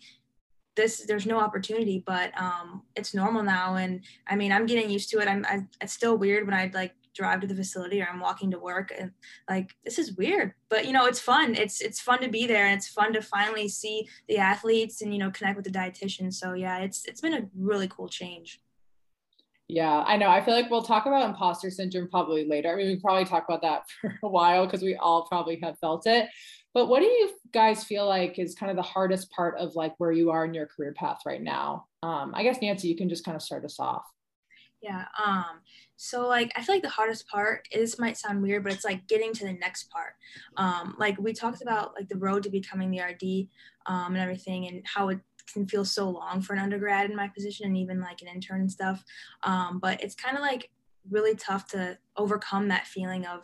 this 0.76 1.06
there's 1.08 1.26
no 1.26 1.40
opportunity 1.40 2.04
but 2.06 2.38
um 2.38 2.84
it's 2.98 3.14
normal 3.14 3.42
now 3.42 3.76
and 3.76 4.02
i 4.28 4.36
mean 4.36 4.52
i'm 4.52 4.66
getting 4.66 4.90
used 4.90 5.10
to 5.10 5.20
it 5.20 5.28
i'm 5.30 5.46
I, 5.48 5.66
it's 5.80 5.94
still 5.94 6.18
weird 6.18 6.46
when 6.46 6.54
I'd 6.54 6.74
like 6.74 6.94
drive 7.16 7.42
to 7.42 7.48
the 7.48 7.56
facility 7.56 8.02
or 8.02 8.08
I'm 8.12 8.20
walking 8.20 8.52
to 8.52 8.60
work 8.60 8.92
and 8.98 9.12
like 9.50 9.76
this 9.84 9.98
is 9.98 10.16
weird 10.16 10.54
but 10.70 10.86
you 10.86 10.94
know 10.94 11.06
it's 11.06 11.20
fun 11.20 11.56
it's 11.56 11.82
it's 11.82 12.02
fun 12.02 12.22
to 12.22 12.28
be 12.28 12.46
there 12.46 12.66
and 12.66 12.78
it's 12.78 12.88
fun 12.88 13.14
to 13.14 13.22
finally 13.22 13.68
see 13.68 14.08
the 14.28 14.38
athletes 14.38 15.02
and 15.02 15.14
you 15.14 15.20
know 15.20 15.32
connect 15.32 15.56
with 15.56 15.66
the 15.66 15.72
dietitian 15.72 16.34
so 16.34 16.54
yeah 16.54 16.80
it's 16.80 17.06
it's 17.06 17.22
been 17.22 17.34
a 17.34 17.48
really 17.56 17.88
cool 17.88 18.10
change 18.10 18.60
yeah, 19.68 20.04
I 20.06 20.18
know. 20.18 20.30
I 20.30 20.42
feel 20.42 20.54
like 20.54 20.70
we'll 20.70 20.84
talk 20.84 21.08
about 21.08 21.28
imposter 21.28 21.72
syndrome 21.72 22.08
probably 22.08 22.48
later. 22.48 22.72
I 22.72 22.76
mean, 22.76 22.88
we 22.88 22.98
probably 22.98 23.26
talk 23.26 23.46
about 23.48 23.64
that 23.64 23.90
for 24.02 24.20
a 24.22 24.30
while 24.30 24.66
because 24.66 24.84
we 24.84 24.96
all 24.96 25.26
probably 25.26 25.60
have 25.64 25.80
felt 25.80 26.06
it. 26.06 26.30
But 26.74 26.88
what 26.88 27.00
do 27.00 27.06
you 27.06 27.32
guys 27.54 27.84
feel 27.84 28.06
like 28.06 28.38
is 28.38 28.54
kind 28.54 28.70
of 28.70 28.76
the 28.76 28.84
hardest 28.84 29.32
part 29.32 29.58
of 29.58 29.76
like 29.76 29.94
where 29.98 30.12
you 30.12 30.30
are 30.30 30.44
in 30.46 30.54
your 30.54 30.68
career 30.68 30.94
path 30.94 31.20
right 31.26 31.42
now? 31.42 31.86
Um, 32.04 32.34
I 32.36 32.44
guess 32.44 32.62
Nancy, 32.62 32.90
you 32.90 32.98
can 32.98 33.10
just 33.10 33.24
kind 33.24 33.36
of 33.36 33.42
start 33.42 33.64
us 33.64 33.80
off. 33.80 34.04
Yeah. 34.86 35.06
Um, 35.26 35.62
so 35.96 36.28
like 36.28 36.52
I 36.56 36.62
feel 36.62 36.76
like 36.76 36.84
the 36.84 36.90
hardest 36.90 37.28
part, 37.28 37.68
this 37.74 37.98
might 37.98 38.18
sound 38.18 38.44
weird, 38.44 38.64
but 38.64 38.72
it's 38.72 38.86
like 38.86 39.08
getting 39.08 39.34
to 39.34 39.44
the 39.44 39.54
next 39.54 39.90
part. 39.90 40.14
Um, 40.58 40.96
like 41.00 41.18
we 41.18 41.34
talked 41.34 41.64
about 41.64 41.96
like 41.96 42.08
the 42.08 42.18
road 42.18 42.44
to 42.44 42.52
becoming 42.52 42.92
the 42.92 43.02
RD 43.02 43.48
um, 43.88 44.14
and 44.14 44.22
everything 44.22 44.68
and 44.68 44.84
how 44.86 45.10
it 45.10 45.20
can 45.52 45.66
feel 45.66 45.86
so 45.86 46.08
long 46.08 46.40
for 46.40 46.54
an 46.54 46.60
undergrad 46.60 47.10
in 47.10 47.16
my 47.16 47.28
position 47.30 47.66
and 47.66 47.78
even 47.78 48.00
like 48.00 48.22
an 48.22 48.28
intern 48.28 48.62
and 48.62 48.72
stuff. 48.72 49.04
Um, 49.42 49.80
but 49.80 50.04
it's 50.04 50.14
kind 50.14 50.38
of 50.38 50.44
like 50.44 50.70
really 51.10 51.34
tough 51.34 51.68
to 51.70 51.98
overcome 52.16 52.68
that 52.68 52.86
feeling 52.86 53.26
of, 53.26 53.42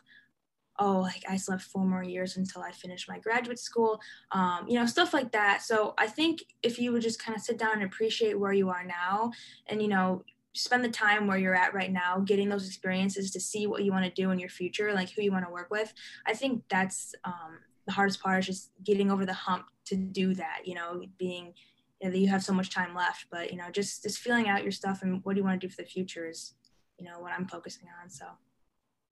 oh, 0.77 0.99
like 0.99 1.23
I 1.27 1.37
still 1.37 1.53
have 1.53 1.63
four 1.63 1.85
more 1.85 2.03
years 2.03 2.37
until 2.37 2.61
I 2.61 2.71
finish 2.71 3.07
my 3.07 3.17
graduate 3.17 3.59
school, 3.59 3.99
um, 4.31 4.67
you 4.67 4.75
know, 4.75 4.85
stuff 4.85 5.11
like 5.11 5.31
that. 5.31 5.63
So 5.63 5.95
I 5.97 6.05
think 6.05 6.43
if 6.61 6.77
you 6.77 6.91
would 6.91 7.01
just 7.01 7.23
kind 7.23 7.35
of 7.35 7.41
sit 7.41 7.57
down 7.57 7.73
and 7.73 7.83
appreciate 7.83 8.39
where 8.39 8.53
you 8.53 8.69
are 8.69 8.83
now 8.83 9.31
and, 9.67 9.81
you 9.81 9.87
know, 9.87 10.23
spend 10.53 10.83
the 10.83 10.89
time 10.89 11.27
where 11.27 11.37
you're 11.37 11.55
at 11.55 11.73
right 11.73 11.91
now 11.91 12.19
getting 12.19 12.49
those 12.49 12.67
experiences 12.67 13.31
to 13.31 13.39
see 13.39 13.67
what 13.67 13.83
you 13.83 13.91
want 13.91 14.03
to 14.03 14.21
do 14.21 14.31
in 14.31 14.39
your 14.39 14.49
future 14.49 14.93
like 14.93 15.09
who 15.11 15.21
you 15.21 15.31
want 15.31 15.45
to 15.45 15.51
work 15.51 15.69
with 15.71 15.93
i 16.27 16.33
think 16.33 16.63
that's 16.69 17.15
um, 17.23 17.59
the 17.85 17.91
hardest 17.91 18.21
part 18.21 18.39
is 18.39 18.45
just 18.45 18.71
getting 18.83 19.11
over 19.11 19.25
the 19.25 19.33
hump 19.33 19.65
to 19.85 19.95
do 19.95 20.33
that 20.33 20.59
you 20.65 20.75
know 20.75 21.01
being 21.17 21.53
you, 22.01 22.09
know, 22.09 22.15
you 22.15 22.27
have 22.27 22.43
so 22.43 22.53
much 22.53 22.69
time 22.69 22.93
left 22.95 23.25
but 23.31 23.51
you 23.51 23.57
know 23.57 23.69
just 23.71 24.03
just 24.03 24.19
feeling 24.19 24.49
out 24.49 24.63
your 24.63 24.71
stuff 24.71 25.01
and 25.03 25.21
what 25.23 25.33
do 25.33 25.39
you 25.39 25.45
want 25.45 25.59
to 25.59 25.67
do 25.67 25.71
for 25.71 25.81
the 25.81 25.87
future 25.87 26.27
is 26.27 26.53
you 26.99 27.05
know 27.05 27.19
what 27.19 27.31
i'm 27.31 27.47
focusing 27.47 27.87
on 28.01 28.09
so 28.09 28.25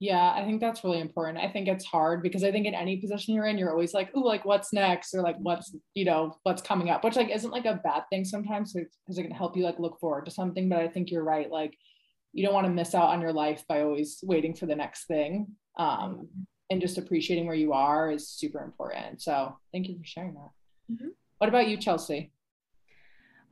yeah, 0.00 0.32
I 0.34 0.46
think 0.46 0.62
that's 0.62 0.82
really 0.82 0.98
important. 0.98 1.36
I 1.36 1.48
think 1.48 1.68
it's 1.68 1.84
hard 1.84 2.22
because 2.22 2.42
I 2.42 2.50
think 2.50 2.66
in 2.66 2.74
any 2.74 2.96
position 2.96 3.34
you're 3.34 3.44
in, 3.44 3.58
you're 3.58 3.70
always 3.70 3.92
like, 3.92 4.10
oh, 4.14 4.20
like 4.20 4.46
what's 4.46 4.72
next, 4.72 5.14
or 5.14 5.20
like 5.20 5.36
what's 5.38 5.76
you 5.94 6.06
know 6.06 6.38
what's 6.42 6.62
coming 6.62 6.88
up, 6.88 7.04
which 7.04 7.16
like 7.16 7.28
isn't 7.28 7.50
like 7.50 7.66
a 7.66 7.80
bad 7.84 8.04
thing 8.08 8.24
sometimes 8.24 8.72
because 8.72 9.18
it 9.18 9.22
can 9.22 9.30
help 9.30 9.58
you 9.58 9.62
like 9.62 9.78
look 9.78 10.00
forward 10.00 10.24
to 10.24 10.30
something. 10.30 10.70
But 10.70 10.78
I 10.78 10.88
think 10.88 11.10
you're 11.10 11.22
right. 11.22 11.50
Like 11.50 11.76
you 12.32 12.42
don't 12.42 12.54
want 12.54 12.66
to 12.66 12.72
miss 12.72 12.94
out 12.94 13.10
on 13.10 13.20
your 13.20 13.34
life 13.34 13.62
by 13.68 13.82
always 13.82 14.18
waiting 14.22 14.54
for 14.54 14.64
the 14.64 14.74
next 14.74 15.04
thing. 15.04 15.48
Um, 15.78 16.28
and 16.70 16.80
just 16.80 16.96
appreciating 16.96 17.46
where 17.46 17.54
you 17.54 17.74
are 17.74 18.10
is 18.10 18.26
super 18.26 18.62
important. 18.62 19.20
So 19.20 19.54
thank 19.70 19.86
you 19.86 19.98
for 19.98 20.04
sharing 20.04 20.34
that. 20.34 20.50
Mm-hmm. 20.92 21.08
What 21.38 21.48
about 21.48 21.68
you, 21.68 21.76
Chelsea? 21.76 22.32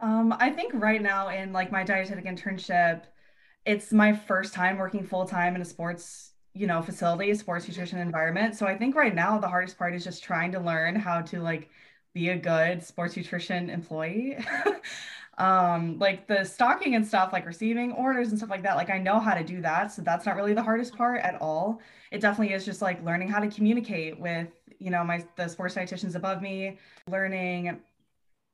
Um, 0.01 0.35
I 0.39 0.51
think 0.51 0.73
right 0.75 1.03
now 1.03 1.29
in 1.29 1.53
like 1.53 1.71
my 1.71 1.85
dietetic 1.85 2.25
internship, 2.25 3.03
it's 3.67 3.93
my 3.93 4.15
first 4.15 4.55
time 4.55 4.79
working 4.79 5.05
full 5.05 5.27
time 5.27 5.55
in 5.55 5.61
a 5.61 5.65
sports 5.65 6.33
you 6.55 6.67
know 6.67 6.83
facility 6.83 7.35
sports 7.35 7.69
nutrition 7.69 7.99
environment. 7.99 8.57
So 8.57 8.67
i 8.67 8.77
think 8.77 8.95
right 8.97 9.15
now 9.15 9.39
the 9.39 9.49
hardest 9.49 9.79
part 9.79 9.95
is 9.95 10.05
just 10.05 10.23
trying 10.25 10.53
to 10.53 10.61
learn 10.61 10.97
how 10.97 11.21
to 11.23 11.41
like 11.41 11.71
be 12.15 12.31
a 12.31 12.37
good 12.37 12.83
sports 12.83 13.17
nutrition 13.17 13.71
employee. 13.71 14.39
Um 15.39 15.99
like 16.01 16.27
the 16.27 16.45
stocking 16.45 16.97
and 16.97 17.07
stuff 17.07 17.33
like 17.33 17.47
receiving 17.47 17.93
orders 17.93 18.31
and 18.31 18.39
stuff 18.39 18.51
like 18.51 18.63
that 18.65 18.75
like 18.77 18.91
i 18.91 18.99
know 18.99 19.21
how 19.21 19.35
to 19.35 19.45
do 19.45 19.61
that 19.63 19.93
so 19.93 20.03
that's 20.03 20.27
not 20.27 20.35
really 20.35 20.53
the 20.53 20.63
hardest 20.63 20.97
part 20.97 21.21
at 21.23 21.41
all. 21.41 21.81
It 22.11 22.21
definitely 22.21 22.55
is 22.55 22.65
just 22.65 22.83
like 22.83 23.05
learning 23.05 23.29
how 23.29 23.39
to 23.39 23.49
communicate 23.49 24.19
with 24.19 24.49
you 24.81 24.91
know 24.91 25.05
my 25.05 25.25
the 25.37 25.47
sports 25.49 25.77
dietitians 25.77 26.17
above 26.17 26.43
me 26.43 26.79
learning 27.09 27.81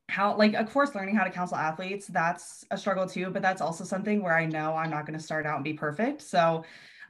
how 0.09 0.35
like 0.37 0.53
of 0.53 0.69
course 0.71 0.93
learning 0.95 1.15
how 1.15 1.23
to 1.23 1.31
counsel 1.31 1.57
athletes 1.57 2.07
that's 2.07 2.65
a 2.71 2.77
struggle 2.77 3.07
too 3.07 3.29
but 3.31 3.41
that's 3.41 3.61
also 3.61 3.83
something 3.83 4.21
where 4.21 4.37
i 4.37 4.45
know 4.45 4.75
i'm 4.75 4.89
not 4.91 5.05
going 5.05 5.17
to 5.17 5.23
start 5.23 5.45
out 5.45 5.55
and 5.55 5.63
be 5.63 5.73
perfect. 5.73 6.21
So 6.21 6.63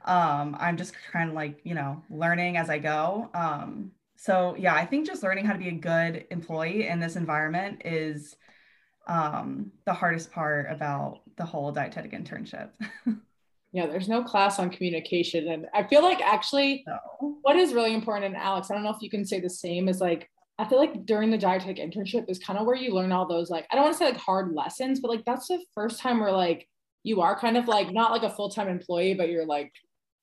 um, 0.06 0.56
I'm 0.58 0.76
just 0.76 0.94
kind 1.12 1.28
of 1.28 1.34
like, 1.34 1.60
you 1.64 1.74
know, 1.74 2.02
learning 2.08 2.56
as 2.56 2.70
I 2.70 2.78
go. 2.78 3.28
Um, 3.34 3.90
so 4.16 4.54
yeah, 4.58 4.74
I 4.74 4.86
think 4.86 5.06
just 5.06 5.22
learning 5.22 5.44
how 5.44 5.52
to 5.52 5.58
be 5.58 5.68
a 5.68 5.72
good 5.72 6.24
employee 6.30 6.86
in 6.88 7.00
this 7.00 7.16
environment 7.16 7.82
is 7.84 8.36
um, 9.06 9.72
the 9.84 9.92
hardest 9.92 10.32
part 10.32 10.66
about 10.70 11.20
the 11.36 11.44
whole 11.44 11.70
dietetic 11.72 12.12
internship. 12.12 12.70
yeah, 13.72 13.86
there's 13.86 14.08
no 14.08 14.22
class 14.22 14.58
on 14.58 14.70
communication. 14.70 15.48
And 15.48 15.66
I 15.74 15.82
feel 15.82 16.02
like 16.02 16.20
actually 16.22 16.84
no. 16.86 17.38
what 17.42 17.56
is 17.56 17.74
really 17.74 17.94
important, 17.94 18.26
and 18.26 18.36
Alex, 18.36 18.70
I 18.70 18.74
don't 18.74 18.84
know 18.84 18.90
if 18.90 19.02
you 19.02 19.10
can 19.10 19.24
say 19.24 19.40
the 19.40 19.50
same, 19.50 19.88
is 19.88 20.00
like 20.00 20.30
I 20.58 20.64
feel 20.64 20.78
like 20.78 21.04
during 21.04 21.30
the 21.30 21.36
dietetic 21.36 21.76
internship 21.76 22.30
is 22.30 22.38
kind 22.38 22.58
of 22.58 22.66
where 22.66 22.76
you 22.76 22.94
learn 22.94 23.12
all 23.12 23.28
those 23.28 23.50
like 23.50 23.66
I 23.70 23.74
don't 23.74 23.84
want 23.84 23.94
to 23.94 23.98
say 23.98 24.06
like 24.06 24.16
hard 24.16 24.54
lessons, 24.54 25.00
but 25.00 25.10
like 25.10 25.24
that's 25.24 25.48
the 25.48 25.62
first 25.74 26.00
time 26.00 26.20
where 26.20 26.32
like 26.32 26.66
you 27.02 27.20
are 27.20 27.38
kind 27.38 27.56
of 27.56 27.68
like 27.68 27.92
not 27.92 28.10
like 28.10 28.24
a 28.24 28.30
full-time 28.30 28.66
employee, 28.68 29.14
but 29.14 29.28
you're 29.28 29.46
like 29.46 29.72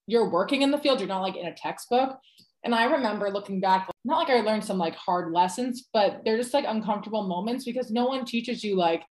you're 0.08 0.30
working 0.30 0.62
in 0.62 0.72
the 0.72 0.78
field, 0.78 1.00
you're 1.00 1.08
not 1.08 1.22
like 1.22 1.36
in 1.36 1.48
a 1.48 1.56
textbook. 1.56 2.18
And 2.64 2.74
I 2.74 2.86
remember 2.86 3.30
looking 3.30 3.60
back, 3.60 3.90
not 4.06 4.20
like 4.20 4.30
I 4.30 4.42
learned 4.42 4.64
some 4.64 4.78
like 4.78 4.96
hard 4.96 5.34
lessons, 5.34 5.90
but 5.94 6.22
they're 6.24 6.38
just 6.38 6.54
like 6.54 6.66
uncomfortable 6.68 7.24
moments 7.24 7.66
because 7.66 7.92
no 7.92 8.06
one 8.06 8.26
teaches 8.26 8.64
you 8.64 8.78
like 8.78 9.04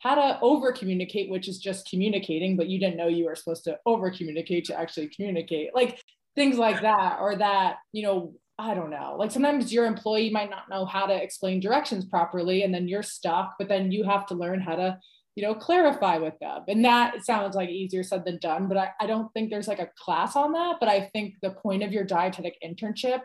how 0.00 0.14
to 0.14 0.38
over 0.42 0.72
communicate, 0.72 1.30
which 1.30 1.48
is 1.48 1.58
just 1.58 1.88
communicating, 1.88 2.56
but 2.56 2.68
you 2.68 2.78
didn't 2.78 2.96
know 2.96 3.06
you 3.06 3.26
were 3.26 3.34
supposed 3.34 3.64
to 3.64 3.78
over 3.86 4.10
communicate 4.10 4.64
to 4.66 4.78
actually 4.78 5.08
communicate. 5.08 5.74
Like 5.74 6.00
things 6.34 6.58
like 6.58 6.82
that, 6.82 7.18
or 7.20 7.36
that, 7.36 7.76
you 7.92 8.02
know, 8.02 8.34
I 8.58 8.74
don't 8.74 8.90
know. 8.90 9.16
Like 9.18 9.30
sometimes 9.30 9.72
your 9.72 9.86
employee 9.86 10.30
might 10.30 10.50
not 10.50 10.68
know 10.68 10.84
how 10.84 11.06
to 11.06 11.14
explain 11.14 11.60
directions 11.60 12.04
properly 12.06 12.62
and 12.62 12.72
then 12.74 12.88
you're 12.88 13.02
stuck, 13.02 13.54
but 13.58 13.68
then 13.68 13.92
you 13.92 14.04
have 14.04 14.26
to 14.26 14.34
learn 14.34 14.60
how 14.60 14.76
to 14.76 14.98
you 15.36 15.42
know, 15.42 15.54
clarify 15.54 16.16
with 16.16 16.36
them. 16.40 16.64
And 16.66 16.84
that 16.86 17.24
sounds 17.24 17.54
like 17.54 17.68
easier 17.68 18.02
said 18.02 18.24
than 18.24 18.38
done, 18.38 18.68
but 18.68 18.78
I, 18.78 18.90
I 18.98 19.06
don't 19.06 19.30
think 19.34 19.50
there's 19.50 19.68
like 19.68 19.78
a 19.78 19.90
class 20.02 20.34
on 20.34 20.52
that. 20.52 20.76
But 20.80 20.88
I 20.88 21.10
think 21.12 21.34
the 21.42 21.50
point 21.50 21.82
of 21.82 21.92
your 21.92 22.04
dietetic 22.04 22.56
internship 22.64 23.20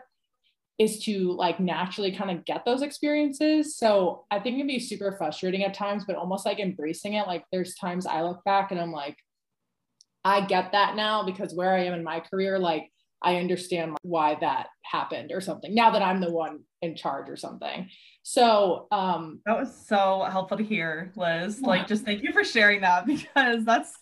is 0.78 1.02
to 1.04 1.32
like 1.32 1.58
naturally 1.58 2.12
kind 2.12 2.30
of 2.30 2.44
get 2.44 2.66
those 2.66 2.82
experiences. 2.82 3.78
So 3.78 4.26
I 4.30 4.40
think 4.40 4.56
it 4.56 4.58
can 4.58 4.66
be 4.66 4.78
super 4.78 5.12
frustrating 5.16 5.64
at 5.64 5.72
times, 5.72 6.04
but 6.06 6.16
almost 6.16 6.44
like 6.44 6.60
embracing 6.60 7.14
it. 7.14 7.26
Like 7.26 7.44
there's 7.50 7.74
times 7.76 8.06
I 8.06 8.22
look 8.22 8.44
back 8.44 8.70
and 8.70 8.80
I'm 8.80 8.92
like, 8.92 9.16
I 10.24 10.42
get 10.42 10.72
that 10.72 10.94
now 10.94 11.24
because 11.24 11.54
where 11.54 11.72
I 11.72 11.84
am 11.84 11.94
in 11.94 12.04
my 12.04 12.20
career, 12.20 12.58
like 12.58 12.90
I 13.22 13.36
understand 13.36 13.96
why 14.02 14.36
that 14.40 14.68
happened 14.82 15.32
or 15.32 15.40
something 15.40 15.74
now 15.74 15.90
that 15.90 16.02
I'm 16.02 16.20
the 16.20 16.30
one 16.30 16.60
in 16.80 16.96
charge 16.96 17.28
or 17.28 17.36
something. 17.36 17.88
So 18.22 18.86
um 18.90 19.40
that 19.46 19.58
was 19.58 19.86
so 19.86 20.26
helpful 20.30 20.58
to 20.58 20.64
hear, 20.64 21.12
Liz. 21.16 21.60
Yeah. 21.60 21.68
Like 21.68 21.86
just 21.86 22.04
thank 22.04 22.22
you 22.22 22.32
for 22.32 22.44
sharing 22.44 22.80
that 22.82 23.06
because 23.06 23.64
that's 23.64 23.92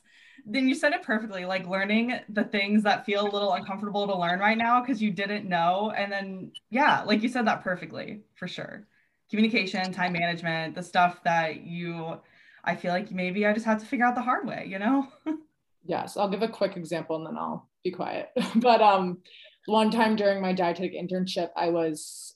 then 0.46 0.66
you 0.66 0.74
said 0.74 0.92
it 0.92 1.02
perfectly 1.02 1.44
like 1.44 1.66
learning 1.68 2.18
the 2.30 2.44
things 2.44 2.82
that 2.84 3.04
feel 3.04 3.22
a 3.22 3.30
little 3.30 3.52
uncomfortable 3.52 4.06
to 4.06 4.18
learn 4.18 4.40
right 4.40 4.56
now 4.56 4.80
because 4.80 5.02
you 5.02 5.10
didn't 5.10 5.46
know 5.46 5.92
and 5.94 6.10
then 6.10 6.50
yeah 6.70 7.02
like 7.02 7.22
you 7.22 7.28
said 7.28 7.46
that 7.46 7.62
perfectly 7.62 8.22
for 8.36 8.48
sure 8.48 8.86
communication, 9.30 9.92
time 9.92 10.12
management, 10.12 10.74
the 10.74 10.82
stuff 10.82 11.22
that 11.24 11.62
you, 11.62 12.18
I 12.64 12.74
feel 12.74 12.92
like 12.92 13.10
maybe 13.12 13.46
I 13.46 13.52
just 13.52 13.64
had 13.64 13.78
to 13.78 13.86
figure 13.86 14.04
out 14.04 14.16
the 14.16 14.20
hard 14.20 14.46
way, 14.46 14.66
you 14.68 14.78
know? 14.78 15.06
yes, 15.84 16.16
I'll 16.16 16.28
give 16.28 16.42
a 16.42 16.48
quick 16.48 16.76
example 16.76 17.16
and 17.16 17.26
then 17.26 17.38
I'll 17.38 17.69
be 17.84 17.90
quiet. 17.90 18.28
but 18.56 18.80
um, 18.80 19.18
one 19.66 19.90
time 19.90 20.16
during 20.16 20.40
my 20.40 20.52
dietetic 20.52 20.94
internship, 20.94 21.50
I 21.56 21.70
was 21.70 22.34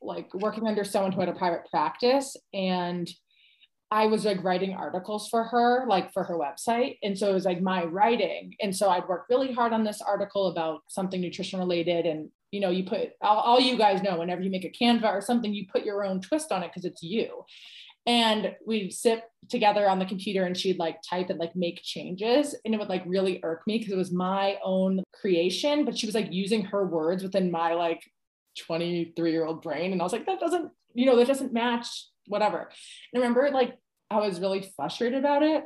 like 0.00 0.32
working 0.34 0.66
under 0.66 0.84
someone 0.84 1.12
who 1.12 1.20
had 1.20 1.28
a 1.28 1.34
private 1.34 1.66
practice 1.70 2.36
and 2.54 3.10
I 3.92 4.06
was 4.06 4.24
like 4.24 4.44
writing 4.44 4.72
articles 4.72 5.28
for 5.28 5.44
her, 5.44 5.84
like 5.88 6.12
for 6.12 6.22
her 6.22 6.38
website. 6.38 6.98
And 7.02 7.18
so 7.18 7.28
it 7.28 7.34
was 7.34 7.44
like 7.44 7.60
my 7.60 7.84
writing. 7.84 8.54
And 8.60 8.74
so 8.74 8.88
I'd 8.88 9.08
work 9.08 9.26
really 9.28 9.52
hard 9.52 9.72
on 9.72 9.82
this 9.82 10.00
article 10.00 10.46
about 10.46 10.82
something 10.88 11.20
nutrition 11.20 11.58
related. 11.58 12.06
And, 12.06 12.30
you 12.52 12.60
know, 12.60 12.70
you 12.70 12.84
put 12.84 13.10
all, 13.20 13.38
all 13.38 13.60
you 13.60 13.76
guys 13.76 14.00
know, 14.00 14.18
whenever 14.18 14.42
you 14.42 14.50
make 14.50 14.64
a 14.64 14.70
Canva 14.70 15.06
or 15.06 15.20
something, 15.20 15.52
you 15.52 15.66
put 15.66 15.84
your 15.84 16.04
own 16.04 16.20
twist 16.20 16.52
on 16.52 16.62
it 16.62 16.68
because 16.68 16.84
it's 16.84 17.02
you. 17.02 17.44
And 18.10 18.56
we'd 18.66 18.92
sit 18.92 19.22
together 19.48 19.88
on 19.88 20.00
the 20.00 20.04
computer 20.04 20.44
and 20.44 20.56
she'd 20.56 20.80
like 20.80 21.00
type 21.00 21.30
and 21.30 21.38
like 21.38 21.54
make 21.54 21.80
changes. 21.84 22.56
And 22.64 22.74
it 22.74 22.78
would 22.78 22.88
like 22.88 23.04
really 23.06 23.38
irk 23.44 23.62
me 23.68 23.78
because 23.78 23.92
it 23.92 23.96
was 23.96 24.10
my 24.10 24.58
own 24.64 25.04
creation, 25.12 25.84
but 25.84 25.96
she 25.96 26.06
was 26.06 26.14
like 26.16 26.32
using 26.32 26.64
her 26.64 26.84
words 26.84 27.22
within 27.22 27.52
my 27.52 27.74
like 27.74 28.02
23 28.58 29.30
year 29.30 29.44
old 29.44 29.62
brain. 29.62 29.92
And 29.92 30.00
I 30.00 30.04
was 30.04 30.12
like, 30.12 30.26
that 30.26 30.40
doesn't, 30.40 30.72
you 30.92 31.06
know, 31.06 31.14
that 31.14 31.28
doesn't 31.28 31.52
match 31.52 31.86
whatever. 32.26 32.68
And 33.12 33.22
I 33.22 33.26
remember 33.26 33.48
like 33.52 33.78
I 34.10 34.18
was 34.18 34.40
really 34.40 34.68
frustrated 34.74 35.20
about 35.20 35.44
it. 35.44 35.64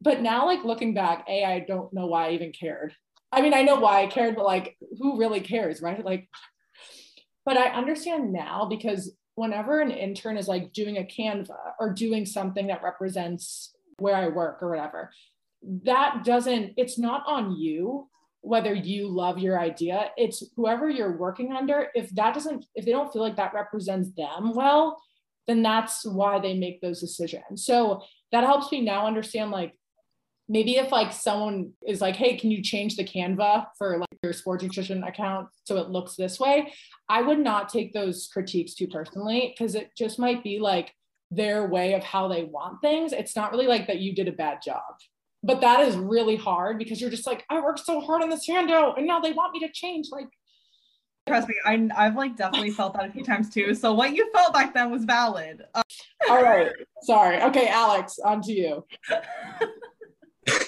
But 0.00 0.22
now, 0.22 0.46
like 0.46 0.64
looking 0.64 0.94
back, 0.94 1.26
A, 1.28 1.44
I 1.44 1.60
don't 1.60 1.92
know 1.92 2.06
why 2.06 2.28
I 2.28 2.32
even 2.32 2.52
cared. 2.52 2.94
I 3.30 3.42
mean, 3.42 3.52
I 3.52 3.62
know 3.62 3.76
why 3.76 4.02
I 4.02 4.06
cared, 4.06 4.36
but 4.36 4.46
like, 4.46 4.76
who 4.98 5.18
really 5.18 5.40
cares, 5.40 5.82
right? 5.82 6.02
Like, 6.02 6.28
but 7.44 7.58
I 7.58 7.68
understand 7.68 8.32
now 8.32 8.64
because 8.64 9.12
whenever 9.34 9.80
an 9.80 9.90
intern 9.90 10.36
is 10.36 10.48
like 10.48 10.72
doing 10.72 10.98
a 10.98 11.02
Canva 11.02 11.74
or 11.78 11.92
doing 11.92 12.26
something 12.26 12.66
that 12.66 12.82
represents 12.82 13.74
where 13.98 14.16
I 14.16 14.28
work 14.28 14.62
or 14.62 14.70
whatever, 14.70 15.10
that 15.84 16.24
doesn't, 16.24 16.74
it's 16.76 16.98
not 16.98 17.24
on 17.26 17.56
you 17.56 18.08
whether 18.42 18.74
you 18.74 19.08
love 19.08 19.38
your 19.38 19.58
idea. 19.58 20.10
It's 20.16 20.42
whoever 20.56 20.90
you're 20.90 21.16
working 21.16 21.52
under. 21.52 21.86
If 21.94 22.10
that 22.16 22.34
doesn't, 22.34 22.66
if 22.74 22.84
they 22.84 22.90
don't 22.90 23.12
feel 23.12 23.22
like 23.22 23.36
that 23.36 23.54
represents 23.54 24.10
them 24.16 24.52
well, 24.54 25.00
then 25.46 25.62
that's 25.62 26.04
why 26.04 26.40
they 26.40 26.54
make 26.54 26.80
those 26.80 27.00
decisions. 27.00 27.64
So 27.64 28.02
that 28.32 28.44
helps 28.44 28.70
me 28.72 28.80
now 28.80 29.06
understand 29.06 29.52
like 29.52 29.74
maybe 30.48 30.76
if 30.76 30.90
like 30.90 31.12
someone 31.12 31.72
is 31.86 32.00
like, 32.00 32.16
hey, 32.16 32.36
can 32.36 32.50
you 32.50 32.62
change 32.62 32.96
the 32.96 33.04
Canva 33.04 33.66
for 33.78 33.98
like 33.98 34.11
your 34.22 34.32
sports 34.32 34.62
nutrition 34.62 35.02
account 35.02 35.48
so 35.64 35.78
it 35.78 35.90
looks 35.90 36.14
this 36.14 36.38
way? 36.38 36.72
I 37.08 37.22
would 37.22 37.38
not 37.38 37.68
take 37.68 37.92
those 37.92 38.28
critiques 38.32 38.74
too 38.74 38.86
personally 38.86 39.52
because 39.56 39.74
it 39.74 39.90
just 39.96 40.18
might 40.18 40.44
be 40.44 40.58
like 40.58 40.94
their 41.30 41.66
way 41.66 41.94
of 41.94 42.04
how 42.04 42.28
they 42.28 42.44
want 42.44 42.80
things. 42.80 43.12
It's 43.12 43.34
not 43.34 43.50
really 43.50 43.66
like 43.66 43.86
that 43.88 44.00
you 44.00 44.14
did 44.14 44.28
a 44.28 44.32
bad 44.32 44.58
job. 44.64 44.82
But 45.42 45.60
that 45.62 45.80
is 45.80 45.96
really 45.96 46.36
hard 46.36 46.78
because 46.78 47.00
you're 47.00 47.10
just 47.10 47.26
like, 47.26 47.44
I 47.50 47.60
worked 47.60 47.80
so 47.80 48.00
hard 48.00 48.22
on 48.22 48.30
this 48.30 48.46
handout 48.46 48.96
and 48.96 49.06
now 49.06 49.18
they 49.18 49.32
want 49.32 49.52
me 49.52 49.60
to 49.60 49.72
change. 49.72 50.08
Like, 50.12 50.28
Trust 51.26 51.48
me, 51.48 51.54
I, 51.64 51.88
I've 51.96 52.16
like 52.16 52.36
definitely 52.36 52.72
felt 52.72 52.94
that 52.94 53.08
a 53.08 53.12
few 53.12 53.22
times 53.22 53.48
too. 53.48 53.74
So 53.74 53.92
what 53.92 54.12
you 54.12 54.28
felt 54.32 54.52
back 54.52 54.74
then 54.74 54.90
was 54.90 55.04
valid. 55.04 55.62
Uh- 55.72 55.82
All 56.28 56.42
right. 56.42 56.70
Sorry. 57.02 57.40
Okay, 57.42 57.68
Alex, 57.68 58.18
on 58.24 58.42
to 58.42 58.52
you. 58.52 58.84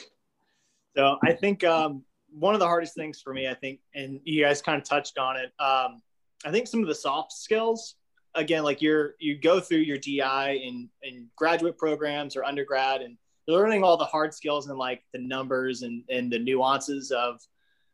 so 0.96 1.18
I 1.22 1.32
think 1.32 1.64
um, 1.64 2.04
one 2.38 2.54
of 2.54 2.60
the 2.60 2.66
hardest 2.66 2.94
things 2.94 3.20
for 3.20 3.32
me, 3.32 3.48
I 3.48 3.54
think, 3.54 3.80
and 3.94 4.20
you 4.24 4.44
guys 4.44 4.62
kind 4.62 4.80
of 4.80 4.88
touched 4.88 5.18
on 5.18 5.36
it. 5.36 5.52
Um, 5.58 6.02
I 6.44 6.50
think 6.50 6.66
some 6.66 6.80
of 6.80 6.88
the 6.88 6.94
soft 6.94 7.32
skills, 7.32 7.94
again, 8.34 8.64
like 8.64 8.82
you're 8.82 9.14
you 9.18 9.38
go 9.38 9.60
through 9.60 9.78
your 9.78 9.98
DI 9.98 10.60
in 10.62 10.88
in 11.02 11.28
graduate 11.36 11.78
programs 11.78 12.36
or 12.36 12.44
undergrad, 12.44 13.02
and 13.02 13.16
you're 13.46 13.58
learning 13.58 13.82
all 13.82 13.96
the 13.96 14.04
hard 14.04 14.34
skills 14.34 14.68
and 14.68 14.78
like 14.78 15.02
the 15.12 15.20
numbers 15.20 15.82
and 15.82 16.02
and 16.10 16.32
the 16.32 16.38
nuances 16.38 17.10
of 17.10 17.40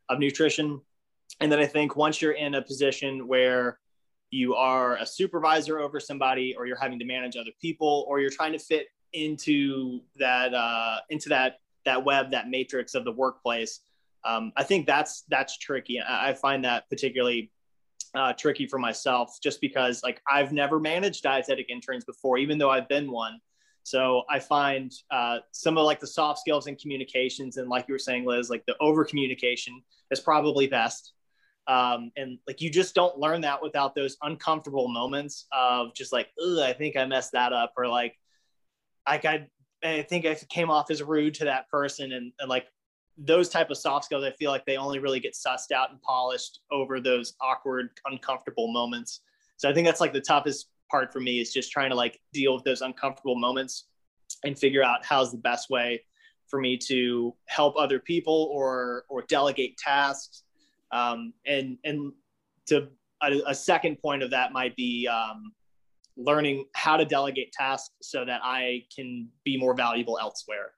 of 0.08 0.18
nutrition 0.18 0.80
and 1.40 1.50
then 1.50 1.58
I 1.58 1.66
think 1.66 1.96
once 1.96 2.20
you're 2.20 2.32
in 2.32 2.54
a 2.54 2.62
position 2.62 3.28
where 3.28 3.78
you 4.30 4.54
are 4.54 4.96
a 4.96 5.06
supervisor 5.06 5.78
over 5.78 6.00
somebody, 6.00 6.54
or 6.56 6.66
you're 6.66 6.78
having 6.78 6.98
to 6.98 7.04
manage 7.04 7.36
other 7.36 7.50
people, 7.60 8.04
or 8.08 8.20
you're 8.20 8.30
trying 8.30 8.52
to 8.52 8.58
fit 8.58 8.86
into 9.12 10.00
that 10.16 10.54
uh, 10.54 10.98
into 11.08 11.28
that 11.28 11.60
that 11.84 12.04
web, 12.04 12.30
that 12.30 12.48
matrix 12.48 12.94
of 12.94 13.04
the 13.04 13.12
workplace, 13.12 13.80
um, 14.24 14.52
I 14.56 14.64
think 14.64 14.86
that's 14.86 15.24
that's 15.28 15.56
tricky. 15.58 16.00
I, 16.06 16.34
find 16.34 16.64
that 16.64 16.88
particularly 16.90 17.50
uh, 18.14 18.32
tricky 18.34 18.66
for 18.66 18.78
myself, 18.78 19.38
just 19.42 19.60
because 19.60 20.02
like 20.02 20.20
I've 20.30 20.52
never 20.52 20.78
managed 20.78 21.22
dietetic 21.22 21.70
interns 21.70 22.04
before, 22.04 22.38
even 22.38 22.58
though 22.58 22.70
I've 22.70 22.88
been 22.88 23.10
one. 23.10 23.40
So 23.82 24.22
I 24.28 24.38
find 24.38 24.92
uh, 25.10 25.38
some 25.52 25.78
of 25.78 25.84
like 25.84 26.00
the 26.00 26.06
soft 26.06 26.40
skills 26.40 26.66
and 26.66 26.78
communications, 26.78 27.56
and 27.56 27.68
like 27.68 27.86
you 27.88 27.94
were 27.94 27.98
saying, 27.98 28.26
Liz, 28.26 28.50
like 28.50 28.64
the 28.66 28.76
over 28.80 29.04
communication 29.04 29.82
is 30.10 30.20
probably 30.20 30.66
best. 30.66 31.12
Um, 31.66 32.10
and 32.16 32.38
like 32.46 32.60
you 32.60 32.68
just 32.68 32.94
don't 32.94 33.16
learn 33.18 33.42
that 33.42 33.62
without 33.62 33.94
those 33.94 34.16
uncomfortable 34.22 34.88
moments 34.88 35.46
of 35.52 35.94
just 35.94 36.12
like, 36.12 36.28
I 36.38 36.74
think 36.76 36.96
I 36.96 37.04
messed 37.06 37.32
that 37.32 37.52
up, 37.52 37.72
or 37.76 37.86
like, 37.86 38.16
like 39.08 39.24
I, 39.24 39.46
I 39.82 40.02
think 40.02 40.26
I 40.26 40.34
came 40.34 40.70
off 40.70 40.90
as 40.90 41.02
rude 41.02 41.34
to 41.34 41.44
that 41.46 41.68
person, 41.70 42.12
and, 42.12 42.32
and 42.38 42.50
like 42.50 42.66
those 43.18 43.48
type 43.48 43.70
of 43.70 43.76
soft 43.76 44.06
skills, 44.06 44.24
I 44.24 44.30
feel 44.32 44.50
like 44.50 44.64
they 44.64 44.76
only 44.76 44.98
really 44.98 45.20
get 45.20 45.34
sussed 45.34 45.72
out 45.72 45.90
and 45.90 46.00
polished 46.02 46.60
over 46.70 47.00
those 47.00 47.34
awkward, 47.40 47.90
uncomfortable 48.06 48.72
moments. 48.72 49.20
So 49.56 49.68
I 49.68 49.74
think 49.74 49.86
that's 49.86 50.00
like 50.00 50.12
the 50.12 50.20
toughest 50.20 50.68
part 50.90 51.12
for 51.12 51.20
me 51.20 51.40
is 51.40 51.52
just 51.52 51.70
trying 51.70 51.90
to 51.90 51.96
like 51.96 52.20
deal 52.32 52.54
with 52.54 52.64
those 52.64 52.80
uncomfortable 52.80 53.36
moments 53.36 53.86
and 54.44 54.58
figure 54.58 54.82
out 54.82 55.04
how's 55.04 55.30
the 55.30 55.38
best 55.38 55.70
way 55.70 56.02
for 56.46 56.60
me 56.60 56.76
to 56.76 57.34
help 57.46 57.76
other 57.76 58.00
people 58.00 58.48
or 58.52 59.04
or 59.08 59.22
delegate 59.28 59.76
tasks 59.76 60.42
um, 60.92 61.32
and 61.46 61.78
and 61.84 62.12
to 62.66 62.88
a, 63.22 63.40
a, 63.46 63.54
second 63.54 64.00
point 64.00 64.22
of 64.22 64.30
that 64.30 64.52
might 64.52 64.74
be 64.76 65.06
um, 65.06 65.52
learning 66.16 66.64
how 66.74 66.96
to 66.96 67.04
delegate 67.04 67.52
tasks 67.52 67.94
so 68.02 68.24
that 68.24 68.40
I 68.42 68.84
can 68.94 69.28
be 69.44 69.56
more 69.56 69.74
valuable 69.74 70.18
elsewhere. 70.20 70.72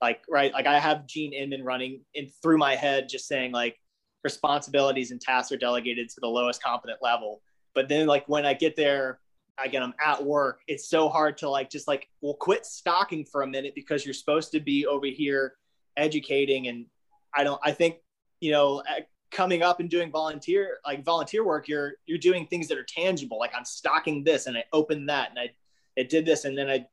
Like 0.00 0.22
right, 0.28 0.52
like 0.52 0.66
I 0.66 0.78
have 0.78 1.06
Gene 1.06 1.32
Inman 1.32 1.62
running 1.62 2.02
in 2.14 2.28
through 2.42 2.58
my 2.58 2.74
head, 2.74 3.08
just 3.08 3.28
saying 3.28 3.52
like 3.52 3.76
responsibilities 4.24 5.10
and 5.10 5.20
tasks 5.20 5.52
are 5.52 5.56
delegated 5.56 6.08
to 6.10 6.20
the 6.20 6.28
lowest 6.28 6.62
competent 6.62 6.98
level. 7.02 7.42
But 7.74 7.88
then 7.88 8.06
like 8.06 8.28
when 8.28 8.46
I 8.46 8.54
get 8.54 8.76
there, 8.76 9.20
again, 9.62 9.82
I'm 9.82 9.94
at 10.04 10.24
work. 10.24 10.60
It's 10.68 10.88
so 10.88 11.08
hard 11.08 11.36
to 11.38 11.50
like 11.50 11.70
just 11.70 11.86
like 11.86 12.08
well 12.20 12.34
quit 12.34 12.64
stalking 12.66 13.24
for 13.24 13.42
a 13.42 13.46
minute 13.46 13.74
because 13.74 14.04
you're 14.04 14.14
supposed 14.14 14.52
to 14.52 14.60
be 14.60 14.86
over 14.86 15.06
here 15.06 15.54
educating 15.96 16.68
and 16.68 16.86
I 17.34 17.44
don't. 17.44 17.60
I 17.62 17.72
think 17.72 17.96
you 18.40 18.52
know 18.52 18.82
uh, 18.88 19.00
coming 19.30 19.62
up 19.62 19.80
and 19.80 19.88
doing 19.88 20.10
volunteer 20.10 20.78
like 20.84 21.04
volunteer 21.04 21.44
work 21.44 21.68
you're 21.68 21.92
you're 22.06 22.18
doing 22.18 22.46
things 22.46 22.66
that 22.68 22.76
are 22.76 22.86
tangible 22.88 23.38
like 23.38 23.52
i'm 23.56 23.64
stocking 23.64 24.24
this 24.24 24.46
and 24.46 24.56
i 24.56 24.64
opened 24.72 25.08
that 25.08 25.30
and 25.30 25.38
i 25.38 25.48
it 25.96 26.08
did 26.08 26.24
this 26.24 26.44
and 26.44 26.58
then 26.58 26.68
i 26.68 26.84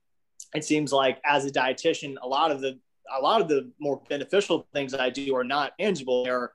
it 0.54 0.64
seems 0.64 0.94
like 0.94 1.20
as 1.26 1.46
a 1.46 1.52
dietitian 1.52 2.16
a 2.22 2.28
lot 2.28 2.52
of 2.52 2.62
the 2.62 2.78
a 3.18 3.22
lot 3.22 3.42
of 3.42 3.48
the 3.48 3.72
more 3.80 4.02
beneficial 4.10 4.68
things 4.74 4.92
that 4.92 5.02
i 5.02 5.10
do 5.10 5.36
are 5.36 5.44
not 5.44 5.74
tangible 5.80 6.24
they're 6.24 6.54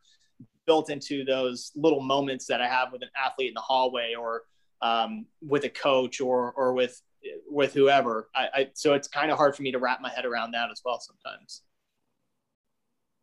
built 0.67 0.91
into 0.91 1.25
those 1.25 1.73
little 1.75 2.01
moments 2.01 2.47
that 2.47 2.61
i 2.61 2.69
have 2.69 2.93
with 2.93 3.03
an 3.03 3.11
athlete 3.17 3.49
in 3.49 3.55
the 3.55 3.61
hallway 3.61 4.15
or 4.19 4.43
um, 4.81 5.27
with 5.41 5.65
a 5.65 5.69
coach 5.69 6.21
or 6.21 6.53
or 6.57 6.73
with 6.73 7.01
with 7.49 7.73
whoever 7.73 8.29
I, 8.35 8.49
I 8.53 8.69
so 8.75 8.95
it's 8.95 9.07
kind 9.07 9.31
of 9.31 9.39
hard 9.39 9.55
for 9.55 9.63
me 9.63 9.71
to 9.71 9.79
wrap 9.79 10.01
my 10.01 10.11
head 10.11 10.25
around 10.25 10.53
that 10.53 10.71
as 10.73 10.83
well 10.85 10.99
sometimes 10.99 11.63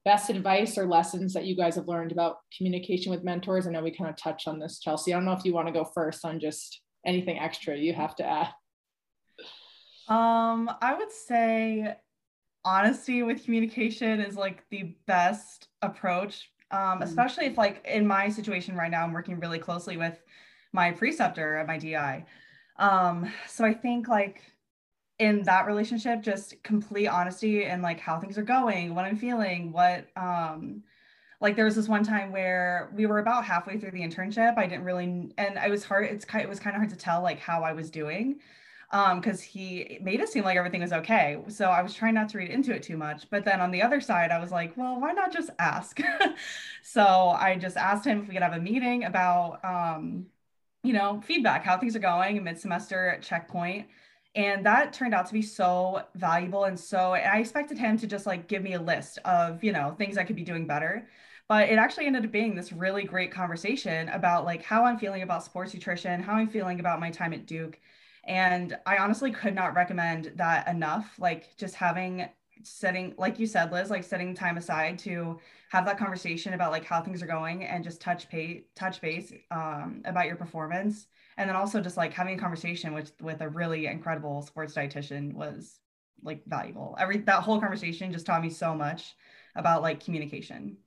best 0.05 0.29
advice 0.29 0.77
or 0.77 0.87
lessons 0.87 1.33
that 1.33 1.45
you 1.45 1.55
guys 1.55 1.75
have 1.75 1.87
learned 1.87 2.11
about 2.11 2.37
communication 2.55 3.11
with 3.11 3.23
mentors? 3.23 3.67
I 3.67 3.71
know 3.71 3.83
we 3.83 3.91
kind 3.91 4.09
of 4.09 4.15
touched 4.15 4.47
on 4.47 4.59
this, 4.59 4.79
Chelsea. 4.79 5.13
I 5.13 5.17
don't 5.17 5.25
know 5.25 5.33
if 5.33 5.45
you 5.45 5.53
want 5.53 5.67
to 5.67 5.73
go 5.73 5.83
first 5.83 6.25
on 6.25 6.39
just 6.39 6.81
anything 7.05 7.39
extra 7.39 7.77
you 7.77 7.93
have 7.93 8.15
to 8.17 8.25
add. 8.25 8.47
Um, 10.07 10.69
I 10.81 10.95
would 10.97 11.11
say 11.11 11.95
honesty 12.65 13.23
with 13.23 13.43
communication 13.43 14.19
is 14.19 14.35
like 14.35 14.63
the 14.69 14.95
best 15.05 15.69
approach. 15.81 16.51
Um, 16.71 16.79
mm-hmm. 16.79 17.03
especially 17.03 17.45
if 17.47 17.57
like 17.57 17.83
in 17.85 18.05
my 18.05 18.29
situation 18.29 18.75
right 18.75 18.91
now, 18.91 19.03
I'm 19.03 19.13
working 19.13 19.39
really 19.39 19.59
closely 19.59 19.97
with 19.97 20.21
my 20.71 20.91
preceptor 20.91 21.57
at 21.57 21.67
my 21.67 21.77
DI. 21.77 22.25
Um, 22.77 23.31
so 23.47 23.65
I 23.65 23.73
think 23.73 24.07
like 24.07 24.43
in 25.19 25.43
that 25.43 25.67
relationship 25.67 26.21
just 26.21 26.61
complete 26.63 27.07
honesty 27.07 27.65
and 27.65 27.83
like 27.83 27.99
how 27.99 28.17
things 28.19 28.37
are 28.37 28.43
going 28.43 28.95
what 28.95 29.03
i'm 29.05 29.17
feeling 29.17 29.71
what 29.71 30.07
um 30.15 30.81
like 31.41 31.55
there 31.55 31.65
was 31.65 31.75
this 31.75 31.89
one 31.89 32.03
time 32.03 32.31
where 32.31 32.89
we 32.95 33.05
were 33.05 33.19
about 33.19 33.43
halfway 33.43 33.77
through 33.77 33.91
the 33.91 34.01
internship 34.01 34.57
i 34.57 34.65
didn't 34.65 34.85
really 34.85 35.29
and 35.37 35.59
i 35.59 35.67
was 35.67 35.83
hard 35.83 36.05
it's 36.05 36.25
kind 36.25 36.43
it 36.43 36.49
was 36.49 36.59
kind 36.59 36.75
of 36.75 36.79
hard 36.79 36.89
to 36.89 36.95
tell 36.95 37.21
like 37.21 37.39
how 37.39 37.63
i 37.63 37.73
was 37.73 37.89
doing 37.91 38.39
um 38.91 39.19
because 39.19 39.41
he 39.41 39.99
made 40.01 40.19
it 40.19 40.29
seem 40.29 40.43
like 40.43 40.57
everything 40.57 40.81
was 40.81 40.93
okay 40.93 41.37
so 41.47 41.65
i 41.69 41.81
was 41.81 41.93
trying 41.93 42.13
not 42.13 42.29
to 42.29 42.37
read 42.37 42.49
into 42.49 42.73
it 42.73 42.81
too 42.83 42.97
much 42.97 43.29
but 43.29 43.45
then 43.45 43.61
on 43.61 43.71
the 43.71 43.81
other 43.81 44.01
side 44.01 44.31
i 44.31 44.39
was 44.39 44.51
like 44.51 44.75
well 44.77 44.99
why 44.99 45.11
not 45.11 45.31
just 45.31 45.49
ask 45.59 45.99
so 46.83 47.29
i 47.39 47.55
just 47.55 47.77
asked 47.77 48.05
him 48.05 48.21
if 48.21 48.27
we 48.27 48.33
could 48.33 48.43
have 48.43 48.53
a 48.53 48.59
meeting 48.59 49.03
about 49.03 49.63
um 49.63 50.25
you 50.83 50.93
know, 50.93 51.21
feedback, 51.21 51.63
how 51.63 51.77
things 51.77 51.95
are 51.95 51.99
going, 51.99 52.43
mid-semester 52.43 53.19
checkpoint. 53.21 53.87
And 54.35 54.65
that 54.65 54.93
turned 54.93 55.13
out 55.13 55.25
to 55.27 55.33
be 55.33 55.41
so 55.41 56.03
valuable. 56.15 56.65
And 56.65 56.79
so 56.79 57.13
I 57.13 57.39
expected 57.39 57.77
him 57.77 57.97
to 57.97 58.07
just 58.07 58.25
like 58.25 58.47
give 58.47 58.61
me 58.63 58.73
a 58.73 58.81
list 58.81 59.17
of, 59.25 59.63
you 59.63 59.71
know, 59.71 59.95
things 59.97 60.17
I 60.17 60.23
could 60.23 60.35
be 60.35 60.43
doing 60.43 60.67
better. 60.67 61.07
But 61.47 61.69
it 61.69 61.79
actually 61.79 62.05
ended 62.05 62.25
up 62.25 62.31
being 62.31 62.55
this 62.55 62.71
really 62.71 63.03
great 63.03 63.31
conversation 63.31 64.07
about 64.09 64.45
like 64.45 64.63
how 64.63 64.85
I'm 64.85 64.99
feeling 64.99 65.23
about 65.23 65.43
sports 65.43 65.73
nutrition, 65.73 66.21
how 66.21 66.33
I'm 66.33 66.47
feeling 66.47 66.79
about 66.79 66.99
my 66.99 67.09
time 67.09 67.33
at 67.33 67.47
Duke. 67.47 67.79
And 68.25 68.77
I 68.85 68.97
honestly 68.97 69.31
could 69.31 69.55
not 69.55 69.75
recommend 69.75 70.33
that 70.35 70.67
enough. 70.67 71.15
Like 71.17 71.55
just 71.57 71.75
having 71.75 72.27
setting, 72.63 73.13
like 73.17 73.39
you 73.39 73.47
said, 73.47 73.71
Liz, 73.71 73.89
like 73.89 74.03
setting 74.03 74.33
time 74.33 74.57
aside 74.57 74.99
to 74.99 75.39
have 75.69 75.85
that 75.85 75.97
conversation 75.97 76.53
about 76.53 76.71
like 76.71 76.85
how 76.85 77.01
things 77.01 77.21
are 77.21 77.27
going 77.27 77.63
and 77.63 77.83
just 77.83 78.01
touch 78.01 78.29
pay 78.29 78.65
touch 78.75 79.01
base 79.01 79.31
um, 79.51 80.01
about 80.05 80.25
your 80.25 80.35
performance. 80.35 81.07
And 81.37 81.49
then 81.49 81.55
also 81.55 81.79
just 81.79 81.97
like 81.97 82.13
having 82.13 82.37
a 82.37 82.41
conversation 82.41 82.93
with 82.93 83.13
with 83.21 83.41
a 83.41 83.49
really 83.49 83.85
incredible 83.85 84.41
sports 84.41 84.73
dietitian 84.73 85.33
was 85.33 85.79
like 86.21 86.43
valuable. 86.45 86.97
Every 86.99 87.17
that 87.19 87.43
whole 87.43 87.59
conversation 87.59 88.11
just 88.11 88.25
taught 88.25 88.41
me 88.41 88.49
so 88.49 88.75
much 88.75 89.15
about 89.55 89.81
like 89.81 90.03
communication. 90.03 90.77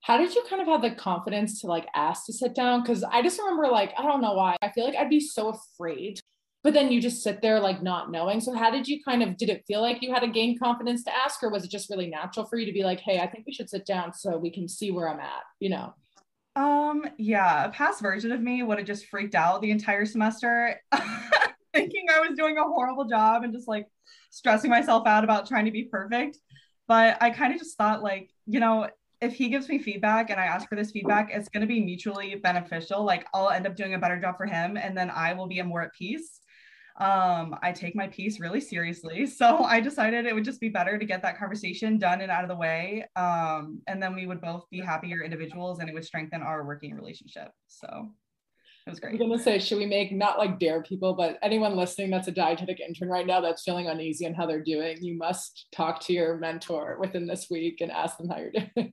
How 0.00 0.18
did 0.18 0.34
you 0.34 0.44
kind 0.50 0.60
of 0.60 0.68
have 0.68 0.82
the 0.82 0.90
confidence 0.90 1.60
to 1.62 1.66
like 1.66 1.86
ask 1.94 2.26
to 2.26 2.32
sit 2.32 2.54
down? 2.54 2.82
Because 2.82 3.04
i 3.04 3.22
just 3.22 3.38
remember 3.38 3.68
like 3.68 3.92
i 3.98 4.02
don't 4.02 4.20
know 4.20 4.34
why 4.34 4.56
i 4.62 4.70
feel 4.70 4.84
like 4.84 4.96
i'd 4.96 5.08
be 5.08 5.20
so 5.20 5.50
afraid 5.50 6.20
but 6.64 6.72
then 6.72 6.90
you 6.90 7.00
just 7.00 7.22
sit 7.22 7.42
there 7.42 7.60
like 7.60 7.82
not 7.82 8.10
knowing 8.10 8.40
so 8.40 8.52
how 8.52 8.70
did 8.70 8.88
you 8.88 9.00
kind 9.04 9.22
of 9.22 9.36
did 9.36 9.50
it 9.50 9.62
feel 9.68 9.80
like 9.82 10.02
you 10.02 10.12
had 10.12 10.20
to 10.20 10.28
gain 10.28 10.58
confidence 10.58 11.04
to 11.04 11.14
ask 11.14 11.42
or 11.42 11.50
was 11.50 11.64
it 11.64 11.70
just 11.70 11.90
really 11.90 12.08
natural 12.08 12.46
for 12.46 12.56
you 12.56 12.66
to 12.66 12.72
be 12.72 12.82
like 12.82 12.98
hey 13.00 13.20
i 13.20 13.26
think 13.26 13.44
we 13.46 13.52
should 13.52 13.70
sit 13.70 13.86
down 13.86 14.12
so 14.12 14.36
we 14.36 14.50
can 14.50 14.66
see 14.66 14.90
where 14.90 15.08
i'm 15.08 15.20
at 15.20 15.42
you 15.60 15.68
know 15.68 15.94
um, 16.56 17.04
yeah, 17.18 17.64
a 17.64 17.70
past 17.70 18.00
version 18.00 18.30
of 18.30 18.40
me 18.40 18.62
would 18.62 18.78
have 18.78 18.86
just 18.86 19.06
freaked 19.06 19.34
out 19.34 19.60
the 19.60 19.70
entire 19.72 20.06
semester, 20.06 20.80
thinking 21.74 22.06
I 22.08 22.20
was 22.20 22.36
doing 22.36 22.58
a 22.58 22.62
horrible 22.62 23.06
job 23.06 23.42
and 23.42 23.52
just 23.52 23.66
like 23.66 23.86
stressing 24.30 24.70
myself 24.70 25.06
out 25.06 25.24
about 25.24 25.48
trying 25.48 25.64
to 25.64 25.72
be 25.72 25.84
perfect. 25.84 26.38
But 26.86 27.16
I 27.20 27.30
kind 27.30 27.52
of 27.52 27.58
just 27.58 27.76
thought, 27.76 28.02
like, 28.02 28.30
you 28.46 28.60
know, 28.60 28.88
if 29.20 29.34
he 29.34 29.48
gives 29.48 29.68
me 29.68 29.78
feedback 29.78 30.30
and 30.30 30.38
I 30.38 30.44
ask 30.44 30.68
for 30.68 30.76
this 30.76 30.92
feedback, 30.92 31.30
it's 31.32 31.48
going 31.48 31.62
to 31.62 31.66
be 31.66 31.80
mutually 31.80 32.34
beneficial. 32.36 33.02
Like, 33.02 33.26
I'll 33.34 33.50
end 33.50 33.66
up 33.66 33.74
doing 33.74 33.94
a 33.94 33.98
better 33.98 34.20
job 34.20 34.36
for 34.36 34.46
him, 34.46 34.76
and 34.76 34.96
then 34.96 35.10
I 35.10 35.32
will 35.32 35.48
be 35.48 35.60
more 35.62 35.82
at 35.82 35.92
peace 35.92 36.40
um, 36.96 37.56
I 37.60 37.72
take 37.72 37.96
my 37.96 38.06
peace 38.06 38.38
really 38.38 38.60
seriously. 38.60 39.26
So 39.34 39.64
I 39.64 39.80
decided 39.80 40.26
it 40.26 40.34
would 40.34 40.44
just 40.44 40.60
be 40.60 40.68
better 40.68 40.96
to 40.96 41.04
get 41.04 41.22
that 41.22 41.38
conversation 41.38 41.98
done 41.98 42.20
and 42.20 42.30
out 42.30 42.44
of 42.44 42.48
the 42.48 42.56
way. 42.56 43.04
Um, 43.16 43.80
and 43.88 44.00
then 44.00 44.14
we 44.14 44.26
would 44.26 44.40
both 44.40 44.64
be 44.70 44.80
happier 44.80 45.22
individuals 45.24 45.80
and 45.80 45.88
it 45.88 45.92
would 45.92 46.04
strengthen 46.04 46.40
our 46.40 46.64
working 46.64 46.94
relationship. 46.94 47.48
So 47.66 48.10
it 48.86 48.90
was 48.90 49.00
great. 49.00 49.20
I'm 49.20 49.28
gonna 49.28 49.42
say, 49.42 49.58
should 49.58 49.78
we 49.78 49.86
make 49.86 50.12
not 50.12 50.38
like 50.38 50.60
dare 50.60 50.82
people, 50.82 51.14
but 51.14 51.38
anyone 51.42 51.74
listening 51.74 52.10
that's 52.10 52.28
a 52.28 52.32
dietetic 52.32 52.80
intern 52.80 53.08
right 53.08 53.26
now 53.26 53.40
that's 53.40 53.64
feeling 53.64 53.88
uneasy 53.88 54.26
on 54.26 54.34
how 54.34 54.46
they're 54.46 54.62
doing, 54.62 54.98
you 55.00 55.16
must 55.16 55.66
talk 55.72 56.00
to 56.02 56.12
your 56.12 56.36
mentor 56.36 56.96
within 57.00 57.26
this 57.26 57.48
week 57.50 57.80
and 57.80 57.90
ask 57.90 58.18
them 58.18 58.28
how 58.28 58.38
you're 58.38 58.52
doing. 58.76 58.92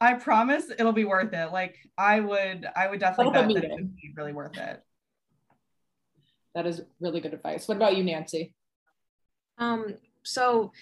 I 0.00 0.14
promise 0.14 0.64
it'll 0.76 0.92
be 0.92 1.04
worth 1.04 1.32
it. 1.32 1.52
Like 1.52 1.76
I 1.96 2.20
would, 2.20 2.66
I 2.74 2.88
would 2.88 3.00
definitely 3.00 3.32
bet 3.34 3.48
that 3.48 3.64
it 3.64 3.74
would 3.74 3.96
be 3.96 4.12
really 4.16 4.32
worth 4.32 4.56
it 4.58 4.82
that 6.56 6.66
is 6.66 6.80
really 7.00 7.20
good 7.20 7.34
advice. 7.34 7.68
What 7.68 7.76
about 7.76 7.98
you, 7.98 8.02
Nancy? 8.02 8.54
Um, 9.58 9.94
so 10.22 10.72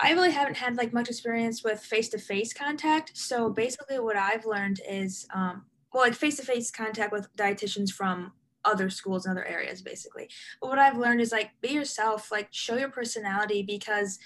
I 0.00 0.12
really 0.12 0.32
haven't 0.32 0.56
had 0.56 0.76
like 0.76 0.92
much 0.92 1.08
experience 1.08 1.62
with 1.62 1.78
face-to-face 1.78 2.52
contact. 2.52 3.16
So 3.16 3.48
basically 3.48 4.00
what 4.00 4.16
I've 4.16 4.44
learned 4.44 4.80
is 4.86 5.28
um, 5.32 5.64
well, 5.94 6.02
like 6.02 6.14
face-to-face 6.14 6.72
contact 6.72 7.12
with 7.12 7.34
dietitians 7.36 7.90
from 7.90 8.32
other 8.64 8.90
schools 8.90 9.24
and 9.24 9.38
other 9.38 9.46
areas 9.46 9.80
basically. 9.80 10.28
But 10.60 10.70
what 10.70 10.80
I've 10.80 10.98
learned 10.98 11.20
is 11.20 11.30
like 11.30 11.50
be 11.60 11.68
yourself, 11.68 12.32
like 12.32 12.48
show 12.50 12.76
your 12.76 12.90
personality 12.90 13.62
because 13.62 14.18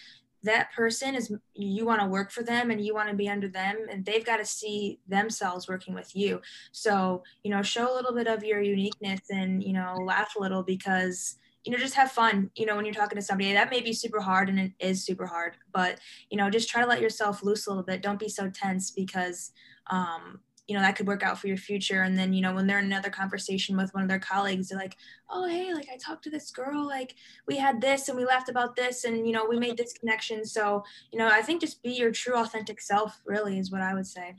that 0.46 0.72
person 0.72 1.14
is 1.14 1.32
you 1.54 1.84
want 1.84 2.00
to 2.00 2.06
work 2.06 2.30
for 2.30 2.42
them 2.42 2.70
and 2.70 2.84
you 2.84 2.94
want 2.94 3.08
to 3.08 3.14
be 3.14 3.28
under 3.28 3.48
them 3.48 3.76
and 3.90 4.04
they've 4.04 4.24
got 4.24 4.38
to 4.38 4.44
see 4.44 4.98
themselves 5.06 5.68
working 5.68 5.94
with 5.94 6.16
you. 6.16 6.40
So 6.72 7.22
you 7.44 7.50
know 7.50 7.62
show 7.62 7.92
a 7.92 7.94
little 7.94 8.14
bit 8.14 8.26
of 8.26 8.42
your 8.42 8.62
uniqueness 8.62 9.20
and 9.30 9.62
you 9.62 9.72
know 9.72 9.94
laugh 10.04 10.34
a 10.36 10.40
little 10.40 10.62
because 10.62 11.36
you 11.64 11.72
know 11.72 11.78
just 11.78 11.94
have 11.94 12.10
fun 12.12 12.50
you 12.54 12.64
know 12.64 12.76
when 12.76 12.84
you're 12.84 12.94
talking 12.94 13.18
to 13.18 13.22
somebody. 13.22 13.52
That 13.52 13.70
may 13.70 13.80
be 13.80 13.92
super 13.92 14.20
hard 14.20 14.48
and 14.48 14.58
it 14.58 14.72
is 14.80 15.04
super 15.04 15.26
hard 15.26 15.56
but 15.72 16.00
you 16.30 16.38
know 16.38 16.48
just 16.48 16.68
try 16.68 16.80
to 16.80 16.88
let 16.88 17.02
yourself 17.02 17.42
loose 17.42 17.66
a 17.66 17.70
little 17.70 17.84
bit. 17.84 18.02
Don't 18.02 18.18
be 18.18 18.28
so 18.28 18.48
tense 18.48 18.90
because 18.90 19.52
um 19.88 20.40
you 20.66 20.74
know 20.74 20.82
that 20.82 20.96
could 20.96 21.06
work 21.06 21.22
out 21.22 21.38
for 21.38 21.46
your 21.46 21.56
future. 21.56 22.02
And 22.02 22.18
then 22.18 22.32
you 22.32 22.40
know 22.40 22.54
when 22.54 22.66
they're 22.66 22.78
in 22.78 22.86
another 22.86 23.10
conversation 23.10 23.76
with 23.76 23.92
one 23.94 24.02
of 24.02 24.08
their 24.08 24.18
colleagues 24.18 24.68
they're 24.68 24.78
like 24.78 24.96
oh 25.30 25.46
hey 25.48 25.72
like 25.74 25.88
i 25.92 25.96
talked 25.96 26.24
to 26.24 26.30
this 26.30 26.50
girl 26.50 26.86
like 26.86 27.14
we 27.46 27.56
had 27.56 27.80
this 27.80 28.08
and 28.08 28.16
we 28.16 28.24
laughed 28.24 28.48
about 28.48 28.76
this 28.76 29.04
and 29.04 29.26
you 29.26 29.32
know 29.32 29.46
we 29.48 29.58
made 29.58 29.76
this 29.76 29.92
connection. 29.92 30.44
So 30.44 30.84
you 31.12 31.18
know 31.18 31.28
i 31.28 31.42
think 31.42 31.60
just 31.60 31.82
be 31.82 31.92
your 31.92 32.10
true 32.10 32.36
authentic 32.36 32.80
self 32.80 33.20
really 33.24 33.58
is 33.58 33.70
what 33.70 33.80
i 33.80 33.94
would 33.94 34.06
say. 34.06 34.34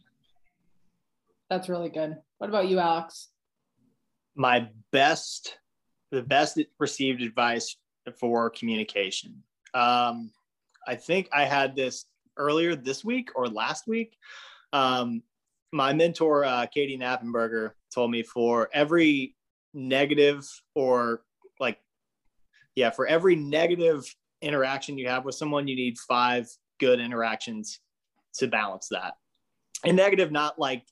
That's 1.49 1.69
really 1.69 1.89
good. 1.89 2.17
What 2.39 2.49
about 2.49 2.67
you 2.67 2.79
alex? 2.79 3.29
My 4.35 4.69
best 4.91 5.57
the 6.11 6.21
best 6.21 6.59
received 6.79 7.21
advice 7.21 7.75
for 8.19 8.49
communication. 8.49 9.43
Um 9.73 10.31
i 10.87 10.95
think 10.95 11.29
i 11.33 11.45
had 11.45 11.75
this 11.75 12.05
earlier 12.37 12.75
this 12.75 13.03
week 13.03 13.29
or 13.35 13.47
last 13.47 13.87
week. 13.87 14.17
Um, 14.73 15.23
my 15.77 15.93
mentor, 15.93 16.43
uh, 16.43 16.65
Katie 16.65 16.97
Knappenberger, 16.97 17.71
told 17.93 18.11
me 18.11 18.23
for 18.23 18.69
every 18.73 19.35
negative 19.73 20.45
or 20.75 21.21
like, 21.59 21.79
yeah, 22.75 22.89
for 22.89 23.07
every 23.07 23.35
negative 23.35 24.03
interaction 24.41 24.97
you 24.97 25.07
have 25.07 25.23
with 25.23 25.35
someone, 25.35 25.67
you 25.67 25.75
need 25.75 25.97
five 25.99 26.47
good 26.79 26.99
interactions 26.99 27.79
to 28.35 28.47
balance 28.47 28.89
that. 28.91 29.13
And 29.85 29.95
negative, 29.95 30.31
not 30.31 30.59
like 30.59 30.83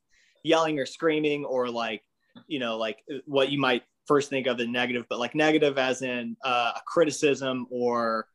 yelling 0.43 0.80
or 0.80 0.86
screaming 0.86 1.43
or 1.43 1.69
like, 1.69 2.04
you 2.48 2.60
know, 2.60 2.78
like 2.78 3.04
what 3.26 3.52
you 3.52 3.60
might 3.60 3.84
first 4.08 4.30
think 4.30 4.48
of 4.48 4.58
as 4.58 4.67
negative, 4.67 5.06
but 5.10 5.19
like 5.19 5.36
negative 5.36 5.78
as 5.78 6.02
in 6.02 6.38
uh, 6.45 6.74
a 6.76 6.82
criticism 6.86 7.67
or 7.71 8.28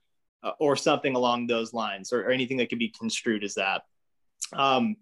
uh, 0.43 0.53
or 0.59 0.75
something 0.75 1.15
along 1.15 1.47
those 1.47 1.75
lines, 1.75 2.13
or, 2.13 2.23
or 2.23 2.31
anything 2.31 2.57
that 2.57 2.69
could 2.71 2.79
be 2.79 2.89
construed 2.89 3.45
as 3.45 3.55
that. 3.55 3.83
Um, 4.55 4.97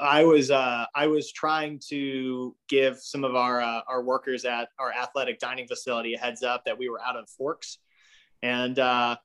I 0.00 0.24
was 0.24 0.50
uh, 0.50 0.86
I 0.94 1.06
was 1.06 1.32
trying 1.32 1.80
to 1.88 2.54
give 2.68 2.98
some 2.98 3.24
of 3.24 3.34
our 3.34 3.60
uh, 3.60 3.80
our 3.88 4.02
workers 4.02 4.44
at 4.44 4.68
our 4.78 4.92
athletic 4.92 5.38
dining 5.38 5.66
facility 5.66 6.14
a 6.14 6.18
heads 6.18 6.42
up 6.42 6.64
that 6.64 6.76
we 6.76 6.88
were 6.88 7.00
out 7.00 7.16
of 7.16 7.28
forks, 7.28 7.78
and 8.42 8.78
uh, 8.78 9.16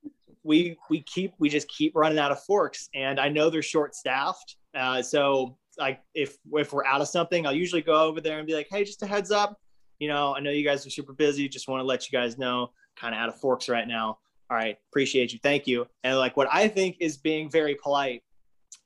we 0.43 0.77
we 0.89 1.01
keep 1.01 1.33
we 1.39 1.49
just 1.49 1.67
keep 1.67 1.95
running 1.95 2.19
out 2.19 2.31
of 2.31 2.41
forks, 2.43 2.89
and 2.93 3.19
I 3.19 3.29
know 3.29 3.49
they're 3.49 3.61
short 3.61 3.95
staffed, 3.95 4.55
uh, 4.75 5.01
so 5.01 5.57
like 5.77 6.01
if 6.13 6.37
if 6.53 6.73
we're 6.73 6.85
out 6.85 7.01
of 7.01 7.07
something, 7.07 7.45
I'll 7.45 7.53
usually 7.53 7.81
go 7.81 8.03
over 8.03 8.21
there 8.21 8.37
and 8.39 8.47
be 8.47 8.53
like, 8.53 8.67
hey, 8.71 8.83
just 8.83 9.03
a 9.03 9.07
heads 9.07 9.31
up, 9.31 9.59
you 9.99 10.07
know, 10.07 10.35
I 10.35 10.39
know 10.39 10.51
you 10.51 10.63
guys 10.63 10.85
are 10.85 10.89
super 10.89 11.13
busy, 11.13 11.49
just 11.49 11.67
want 11.67 11.81
to 11.81 11.85
let 11.85 12.09
you 12.09 12.17
guys 12.17 12.37
know, 12.37 12.71
kind 12.95 13.13
of 13.13 13.19
out 13.19 13.29
of 13.29 13.39
forks 13.39 13.67
right 13.67 13.87
now. 13.87 14.19
All 14.49 14.57
right, 14.57 14.77
appreciate 14.89 15.33
you, 15.33 15.39
thank 15.43 15.67
you, 15.67 15.85
and 16.03 16.17
like 16.17 16.37
what 16.37 16.47
I 16.51 16.67
think 16.69 16.97
is 16.99 17.17
being 17.17 17.49
very 17.51 17.75
polite 17.75 18.23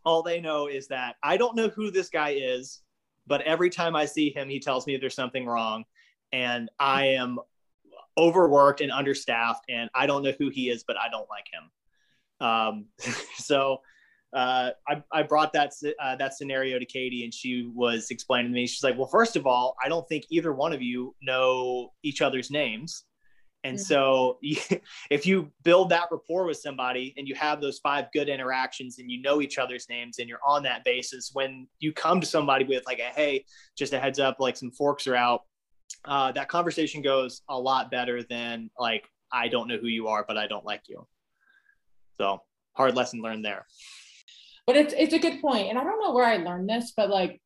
all 0.05 0.23
they 0.23 0.41
know 0.41 0.67
is 0.67 0.87
that 0.87 1.15
I 1.23 1.37
don't 1.37 1.55
know 1.55 1.69
who 1.69 1.91
this 1.91 2.09
guy 2.09 2.31
is, 2.31 2.81
but 3.27 3.41
every 3.41 3.69
time 3.69 3.95
I 3.95 4.05
see 4.05 4.29
him, 4.29 4.49
he 4.49 4.59
tells 4.59 4.85
me 4.85 4.97
there's 4.97 5.15
something 5.15 5.45
wrong. 5.45 5.85
And 6.31 6.69
I 6.79 7.07
am 7.07 7.39
overworked 8.17 8.81
and 8.81 8.91
understaffed, 8.91 9.65
and 9.69 9.89
I 9.93 10.07
don't 10.07 10.23
know 10.23 10.33
who 10.37 10.49
he 10.49 10.69
is, 10.69 10.83
but 10.85 10.97
I 10.97 11.09
don't 11.09 11.27
like 11.29 11.45
him. 11.51 12.47
Um, 12.47 12.85
so 13.37 13.81
uh, 14.33 14.71
I, 14.87 15.03
I 15.11 15.23
brought 15.23 15.53
that 15.53 15.73
uh, 16.01 16.15
that 16.15 16.33
scenario 16.33 16.79
to 16.79 16.85
Katie, 16.85 17.23
and 17.23 17.33
she 17.33 17.71
was 17.73 18.07
explaining 18.09 18.51
to 18.51 18.55
me. 18.55 18.67
She's 18.67 18.83
like, 18.83 18.97
"Well, 18.97 19.07
first 19.07 19.35
of 19.35 19.45
all, 19.45 19.75
I 19.83 19.89
don't 19.89 20.07
think 20.09 20.25
either 20.29 20.51
one 20.53 20.73
of 20.73 20.81
you 20.81 21.15
know 21.21 21.91
each 22.01 22.21
other's 22.21 22.49
names. 22.49 23.05
And 23.63 23.77
mm-hmm. 23.77 23.83
so 23.83 24.39
if 25.09 25.25
you 25.25 25.51
build 25.63 25.89
that 25.89 26.09
rapport 26.11 26.45
with 26.45 26.57
somebody 26.57 27.13
and 27.17 27.27
you 27.27 27.35
have 27.35 27.61
those 27.61 27.79
five 27.79 28.05
good 28.13 28.29
interactions 28.29 28.99
and 28.99 29.09
you 29.09 29.21
know 29.21 29.41
each 29.41 29.57
other's 29.57 29.87
names 29.89 30.19
and 30.19 30.27
you're 30.27 30.39
on 30.45 30.63
that 30.63 30.83
basis, 30.83 31.31
when 31.33 31.67
you 31.79 31.93
come 31.93 32.19
to 32.19 32.27
somebody 32.27 32.65
with 32.65 32.83
like 32.85 32.99
a, 32.99 33.13
hey, 33.15 33.45
just 33.77 33.93
a 33.93 33.99
heads 33.99 34.19
up, 34.19 34.37
like 34.39 34.57
some 34.57 34.71
forks 34.71 35.07
are 35.07 35.15
out, 35.15 35.41
uh, 36.05 36.31
that 36.33 36.49
conversation 36.49 37.01
goes 37.01 37.41
a 37.49 37.57
lot 37.57 37.89
better 37.89 38.23
than 38.23 38.69
like, 38.77 39.07
I 39.31 39.47
don't 39.47 39.67
know 39.67 39.77
who 39.77 39.87
you 39.87 40.07
are, 40.07 40.25
but 40.27 40.37
I 40.37 40.47
don't 40.47 40.65
like 40.65 40.83
you. 40.87 41.07
So 42.19 42.41
hard 42.75 42.95
lesson 42.95 43.21
learned 43.21 43.45
there. 43.45 43.65
But 44.67 44.77
it's, 44.77 44.93
it's 44.97 45.13
a 45.13 45.19
good 45.19 45.41
point. 45.41 45.69
And 45.69 45.77
I 45.77 45.83
don't 45.83 46.01
know 46.01 46.13
where 46.13 46.25
I 46.25 46.37
learned 46.37 46.69
this, 46.69 46.93
but 46.95 47.09
like 47.09 47.41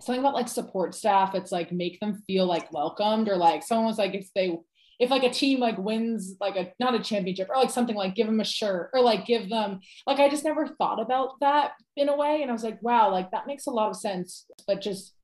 something 0.00 0.20
about 0.20 0.34
like 0.34 0.48
support 0.48 0.94
staff, 0.94 1.34
it's 1.34 1.52
like 1.52 1.72
make 1.72 2.00
them 2.00 2.22
feel 2.26 2.46
like 2.46 2.72
welcomed 2.72 3.28
or 3.28 3.36
like 3.36 3.62
someone 3.62 3.86
was 3.86 3.98
like, 3.98 4.14
if 4.14 4.28
they, 4.34 4.58
if 5.00 5.10
like 5.10 5.24
a 5.24 5.30
team 5.30 5.58
like 5.58 5.78
wins 5.78 6.36
like 6.40 6.56
a 6.56 6.72
not 6.78 6.94
a 6.94 7.00
championship 7.00 7.48
or 7.48 7.56
like 7.56 7.70
something 7.70 7.96
like 7.96 8.14
give 8.14 8.26
them 8.26 8.38
a 8.38 8.44
shirt 8.44 8.90
or 8.92 9.00
like 9.00 9.24
give 9.24 9.48
them 9.48 9.80
like 10.06 10.20
I 10.20 10.28
just 10.28 10.44
never 10.44 10.68
thought 10.68 11.00
about 11.00 11.40
that 11.40 11.72
in 11.96 12.10
a 12.10 12.16
way 12.16 12.42
and 12.42 12.50
I 12.50 12.52
was 12.52 12.62
like 12.62 12.80
wow 12.82 13.10
like 13.10 13.30
that 13.30 13.46
makes 13.46 13.66
a 13.66 13.70
lot 13.70 13.88
of 13.88 13.96
sense 13.96 14.46
but 14.66 14.82
just 14.82 15.14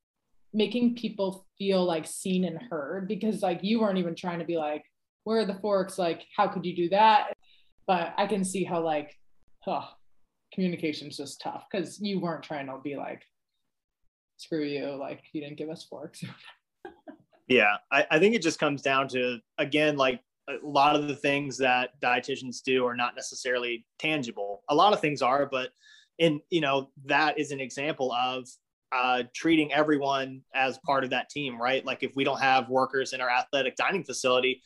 making 0.51 0.95
people 0.95 1.45
feel 1.59 1.85
like 1.85 2.07
seen 2.07 2.43
and 2.43 2.59
heard 2.69 3.07
because 3.07 3.43
like 3.43 3.59
you 3.61 3.79
weren't 3.79 3.99
even 3.99 4.15
trying 4.15 4.39
to 4.39 4.45
be 4.45 4.57
like 4.57 4.83
where 5.23 5.39
are 5.39 5.45
the 5.45 5.59
forks? 5.59 5.99
Like 5.99 6.25
how 6.35 6.47
could 6.47 6.65
you 6.65 6.75
do 6.75 6.89
that? 6.89 7.33
But 7.85 8.13
i 8.17 8.27
can 8.27 8.43
see 8.43 8.65
how 8.65 8.81
like 8.81 9.15
oh 9.67 9.87
communication's 10.53 11.17
just 11.17 11.39
tough 11.39 11.65
because 11.71 12.01
you 12.01 12.19
weren't 12.19 12.43
trying 12.43 12.65
to 12.65 12.77
be 12.83 12.95
like 12.95 13.21
screw 14.37 14.63
you 14.63 14.95
like 14.95 15.21
you 15.33 15.41
didn't 15.41 15.57
give 15.57 15.69
us 15.69 15.85
forks 15.85 16.23
yeah 17.47 17.77
I, 17.91 18.05
I 18.11 18.19
think 18.19 18.35
it 18.35 18.41
just 18.41 18.59
comes 18.59 18.81
down 18.81 19.07
to 19.09 19.39
again 19.57 19.97
like 19.97 20.21
a 20.49 20.65
lot 20.65 20.95
of 20.95 21.07
the 21.07 21.15
things 21.15 21.57
that 21.57 21.99
dietitians 22.01 22.61
do 22.63 22.85
are 22.85 22.95
not 22.95 23.15
necessarily 23.15 23.85
tangible 23.99 24.63
a 24.69 24.75
lot 24.75 24.93
of 24.93 25.01
things 25.01 25.21
are 25.21 25.45
but 25.45 25.69
in 26.17 26.41
you 26.49 26.61
know 26.61 26.89
that 27.05 27.37
is 27.37 27.51
an 27.51 27.59
example 27.59 28.11
of 28.11 28.47
uh, 28.91 29.23
treating 29.33 29.73
everyone 29.73 30.41
as 30.53 30.79
part 30.85 31.03
of 31.03 31.09
that 31.09 31.29
team, 31.29 31.61
right? 31.61 31.85
Like 31.85 32.03
if 32.03 32.15
we 32.15 32.23
don't 32.23 32.39
have 32.39 32.69
workers 32.69 33.13
in 33.13 33.21
our 33.21 33.29
athletic 33.29 33.75
dining 33.75 34.03
facility, 34.03 34.61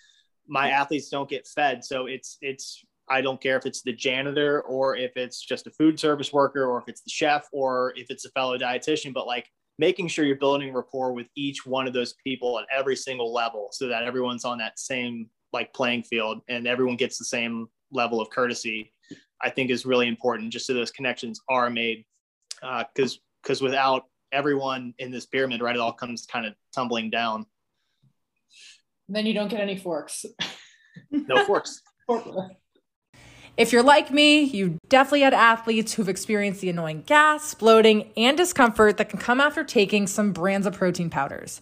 my 0.47 0.69
athletes 0.69 1.09
don't 1.09 1.29
get 1.29 1.47
fed. 1.47 1.83
So 1.83 2.05
it's 2.05 2.37
it's 2.41 2.83
I 3.09 3.21
don't 3.21 3.41
care 3.41 3.57
if 3.57 3.65
it's 3.65 3.81
the 3.81 3.93
janitor 3.93 4.61
or 4.61 4.95
if 4.95 5.17
it's 5.17 5.41
just 5.41 5.67
a 5.67 5.71
food 5.71 5.99
service 5.99 6.31
worker 6.31 6.65
or 6.65 6.79
if 6.79 6.87
it's 6.87 7.01
the 7.01 7.09
chef 7.09 7.47
or 7.51 7.93
if 7.95 8.09
it's 8.09 8.25
a 8.25 8.29
fellow 8.29 8.57
dietitian, 8.57 9.13
but 9.13 9.27
like 9.27 9.49
making 9.81 10.07
sure 10.07 10.23
you're 10.25 10.35
building 10.35 10.73
rapport 10.73 11.11
with 11.11 11.27
each 11.35 11.65
one 11.65 11.87
of 11.87 11.93
those 11.93 12.13
people 12.23 12.59
at 12.59 12.65
every 12.71 12.95
single 12.95 13.33
level 13.33 13.69
so 13.71 13.87
that 13.87 14.03
everyone's 14.03 14.45
on 14.45 14.57
that 14.57 14.79
same 14.79 15.27
like 15.53 15.73
playing 15.73 16.03
field 16.03 16.39
and 16.47 16.67
everyone 16.67 16.95
gets 16.95 17.17
the 17.17 17.25
same 17.25 17.67
level 17.91 18.21
of 18.21 18.29
courtesy 18.29 18.93
i 19.41 19.49
think 19.49 19.69
is 19.69 19.85
really 19.85 20.07
important 20.07 20.53
just 20.53 20.67
so 20.67 20.73
those 20.73 20.91
connections 20.91 21.41
are 21.49 21.69
made 21.69 22.05
because 22.61 23.15
uh, 23.15 23.19
because 23.41 23.61
without 23.61 24.05
everyone 24.31 24.93
in 24.99 25.11
this 25.11 25.25
pyramid, 25.25 25.61
right, 25.61 25.75
it 25.75 25.81
all 25.81 25.93
comes 25.93 26.25
kind 26.25 26.45
of 26.45 26.53
tumbling 26.73 27.09
down. 27.09 27.45
then 29.09 29.25
you 29.25 29.33
don't 29.33 29.49
get 29.49 29.59
any 29.59 29.77
forks. 29.77 30.25
no 31.11 31.45
forks. 31.45 31.81
If 33.57 33.73
you're 33.73 33.83
like 33.83 34.11
me, 34.11 34.43
you 34.43 34.79
definitely 34.87 35.21
had 35.21 35.33
athletes 35.33 35.93
who've 35.93 36.07
experienced 36.07 36.61
the 36.61 36.69
annoying 36.69 37.03
gas, 37.05 37.53
bloating, 37.53 38.09
and 38.15 38.37
discomfort 38.37 38.95
that 38.97 39.09
can 39.09 39.19
come 39.19 39.41
after 39.41 39.65
taking 39.65 40.07
some 40.07 40.31
brands 40.31 40.65
of 40.65 40.73
protein 40.73 41.09
powders. 41.09 41.61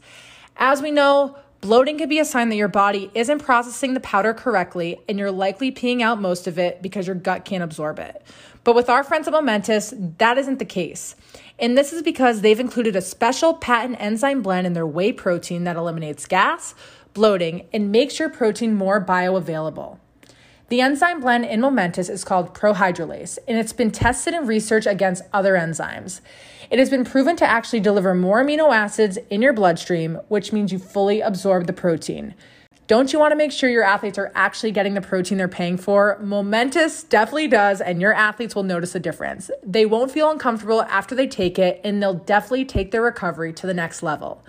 As 0.56 0.84
we 0.84 0.92
know, 0.92 1.36
bloating 1.62 1.98
can 1.98 2.08
be 2.08 2.20
a 2.20 2.26
sign 2.26 2.50
that 2.50 2.58
your 2.58 2.68
body 2.68 3.10
isn't 3.16 3.40
processing 3.40 3.96
the 3.96 4.00
powder 4.02 4.36
correctly, 4.36 5.00
and 5.10 5.18
you're 5.18 5.32
likely 5.32 5.72
peeing 5.72 6.02
out 6.02 6.22
most 6.22 6.46
of 6.46 6.60
it 6.60 6.80
because 6.84 7.08
your 7.08 7.16
gut 7.16 7.44
can't 7.44 7.64
absorb 7.64 7.98
it. 7.98 8.22
But 8.64 8.76
with 8.76 8.90
our 8.90 9.04
friends 9.04 9.28
at 9.28 9.34
Momentous, 9.34 9.92
that 10.20 10.38
isn't 10.38 10.60
the 10.60 10.66
case. 10.66 11.16
And 11.58 11.76
this 11.76 11.92
is 11.92 12.04
because 12.04 12.42
they've 12.42 12.60
included 12.60 12.96
a 12.96 13.02
special 13.02 13.56
patent 13.56 14.00
enzyme 14.00 14.44
blend 14.44 14.68
in 14.68 14.74
their 14.74 14.86
whey 14.86 15.12
protein 15.12 15.64
that 15.64 15.76
eliminates 15.76 16.28
gas, 16.28 16.76
bloating, 17.16 17.68
and 17.74 17.92
makes 17.92 18.20
your 18.20 18.30
protein 18.30 18.76
more 18.76 19.04
bioavailable. 19.04 19.98
The 20.70 20.82
enzyme 20.82 21.20
blend 21.20 21.46
in 21.46 21.62
Momentous 21.62 22.10
is 22.10 22.24
called 22.24 22.54
prohydrolase, 22.54 23.40
and 23.48 23.58
it's 23.58 23.74
been 23.74 23.90
tested 23.90 24.36
in 24.36 24.46
research 24.46 24.86
against 24.86 25.24
other 25.34 25.56
enzymes. 25.56 26.22
It 26.70 26.78
has 26.78 26.92
been 26.92 27.04
proven 27.04 27.36
to 27.38 27.46
actually 27.46 27.80
deliver 27.80 28.14
more 28.14 28.44
amino 28.44 28.72
acids 28.72 29.18
in 29.32 29.42
your 29.42 29.52
bloodstream, 29.52 30.20
which 30.28 30.54
means 30.54 30.72
you 30.72 30.78
fully 30.78 31.22
absorb 31.22 31.66
the 31.66 31.74
protein. 31.74 32.36
Don't 32.86 33.12
you 33.12 33.18
want 33.18 33.32
to 33.32 33.36
make 33.36 33.52
sure 33.52 33.68
your 33.68 33.84
athletes 33.84 34.20
are 34.20 34.32
actually 34.36 34.72
getting 34.72 34.94
the 34.94 35.02
protein 35.02 35.40
they're 35.40 35.48
paying 35.48 35.78
for? 35.78 36.20
Momentous 36.22 37.02
definitely 37.02 37.48
does, 37.48 37.82
and 37.82 38.00
your 38.00 38.14
athletes 38.14 38.54
will 38.54 38.62
notice 38.62 38.94
a 38.94 39.00
difference. 39.00 39.50
They 39.64 39.88
won't 39.88 40.12
feel 40.12 40.30
uncomfortable 40.30 40.84
after 40.84 41.16
they 41.16 41.28
take 41.28 41.58
it, 41.58 41.82
and 41.84 42.02
they'll 42.02 42.14
definitely 42.14 42.66
take 42.66 42.92
their 42.92 43.02
recovery 43.02 43.54
to 43.54 43.66
the 43.66 43.74
next 43.74 44.04
level. 44.04 44.44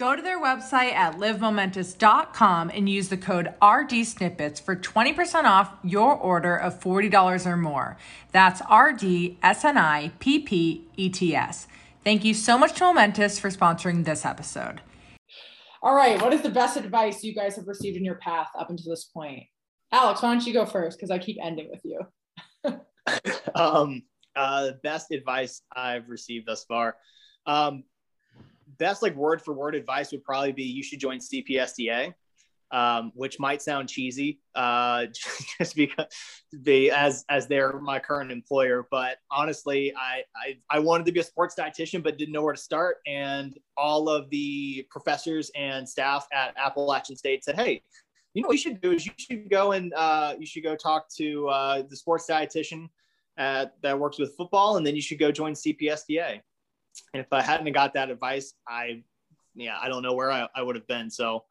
Go 0.00 0.16
to 0.16 0.22
their 0.22 0.40
website 0.40 0.94
at 0.94 1.18
livemomentous.com 1.18 2.70
and 2.70 2.88
use 2.88 3.10
the 3.10 3.18
code 3.18 3.52
RDSnippets 3.60 4.58
for 4.58 4.74
20% 4.74 5.44
off 5.44 5.74
your 5.84 6.14
order 6.14 6.56
of 6.56 6.80
$40 6.80 7.44
or 7.44 7.58
more. 7.58 7.98
That's 8.32 8.62
RDSNIPPETS. 8.62 9.36
Thank 12.02 12.24
you 12.24 12.32
so 12.32 12.56
much 12.56 12.72
to 12.76 12.84
Momentous 12.84 13.38
for 13.38 13.50
sponsoring 13.50 14.06
this 14.06 14.24
episode. 14.24 14.80
All 15.82 15.94
right. 15.94 16.18
What 16.22 16.32
is 16.32 16.40
the 16.40 16.48
best 16.48 16.78
advice 16.78 17.22
you 17.22 17.34
guys 17.34 17.56
have 17.56 17.68
received 17.68 17.98
in 17.98 18.04
your 18.06 18.14
path 18.14 18.48
up 18.58 18.70
until 18.70 18.90
this 18.90 19.04
point? 19.04 19.42
Alex, 19.92 20.22
why 20.22 20.32
don't 20.32 20.46
you 20.46 20.54
go 20.54 20.64
first? 20.64 20.96
Because 20.96 21.10
I 21.10 21.18
keep 21.18 21.36
ending 21.44 21.68
with 21.70 21.82
you. 21.84 22.00
um, 23.54 24.00
uh, 24.34 24.64
the 24.64 24.78
best 24.82 25.10
advice 25.10 25.60
I've 25.76 26.08
received 26.08 26.46
thus 26.48 26.64
far. 26.64 26.96
Um, 27.44 27.84
best 28.80 29.02
like 29.02 29.14
word 29.14 29.40
for 29.40 29.54
word 29.54 29.76
advice 29.76 30.10
would 30.10 30.24
probably 30.24 30.52
be 30.52 30.64
you 30.64 30.82
should 30.82 30.98
join 30.98 31.18
CPSDA 31.18 32.14
um, 32.72 33.10
which 33.14 33.40
might 33.40 33.62
sound 33.62 33.88
cheesy, 33.88 34.40
uh, 34.54 35.06
just 35.58 35.74
because 35.74 36.06
they 36.52 36.90
as 36.90 37.24
as 37.28 37.46
they're 37.46 37.78
my 37.80 37.98
current 37.98 38.30
employer. 38.30 38.86
But 38.90 39.18
honestly, 39.30 39.92
I, 39.96 40.22
I 40.36 40.58
I 40.70 40.78
wanted 40.78 41.06
to 41.06 41.12
be 41.12 41.20
a 41.20 41.24
sports 41.24 41.54
dietitian, 41.58 42.02
but 42.02 42.18
didn't 42.18 42.32
know 42.32 42.42
where 42.42 42.54
to 42.54 42.60
start. 42.60 42.98
And 43.06 43.58
all 43.76 44.08
of 44.08 44.30
the 44.30 44.86
professors 44.90 45.50
and 45.56 45.88
staff 45.88 46.26
at 46.32 46.54
Appalachian 46.56 47.16
State 47.16 47.44
said, 47.44 47.56
"Hey, 47.56 47.82
you 48.34 48.42
know 48.42 48.48
what 48.48 48.54
you 48.54 48.58
should 48.58 48.80
do 48.80 48.92
is 48.92 49.04
you 49.04 49.12
should 49.16 49.50
go 49.50 49.72
and 49.72 49.92
uh, 49.94 50.34
you 50.38 50.46
should 50.46 50.62
go 50.62 50.76
talk 50.76 51.08
to 51.16 51.48
uh, 51.48 51.82
the 51.88 51.96
sports 51.96 52.26
dietitian 52.30 52.88
at, 53.36 53.74
that 53.82 53.98
works 53.98 54.18
with 54.18 54.36
football, 54.36 54.76
and 54.76 54.86
then 54.86 54.94
you 54.94 55.02
should 55.02 55.18
go 55.18 55.32
join 55.32 55.54
CPSDA." 55.54 56.40
If 57.14 57.32
I 57.32 57.42
hadn't 57.42 57.72
got 57.72 57.94
that 57.94 58.10
advice, 58.10 58.54
I 58.68 59.02
yeah, 59.54 59.76
I 59.80 59.88
don't 59.88 60.02
know 60.02 60.14
where 60.14 60.30
I, 60.30 60.48
I 60.54 60.62
would 60.62 60.76
have 60.76 60.86
been. 60.86 61.10
So 61.10 61.44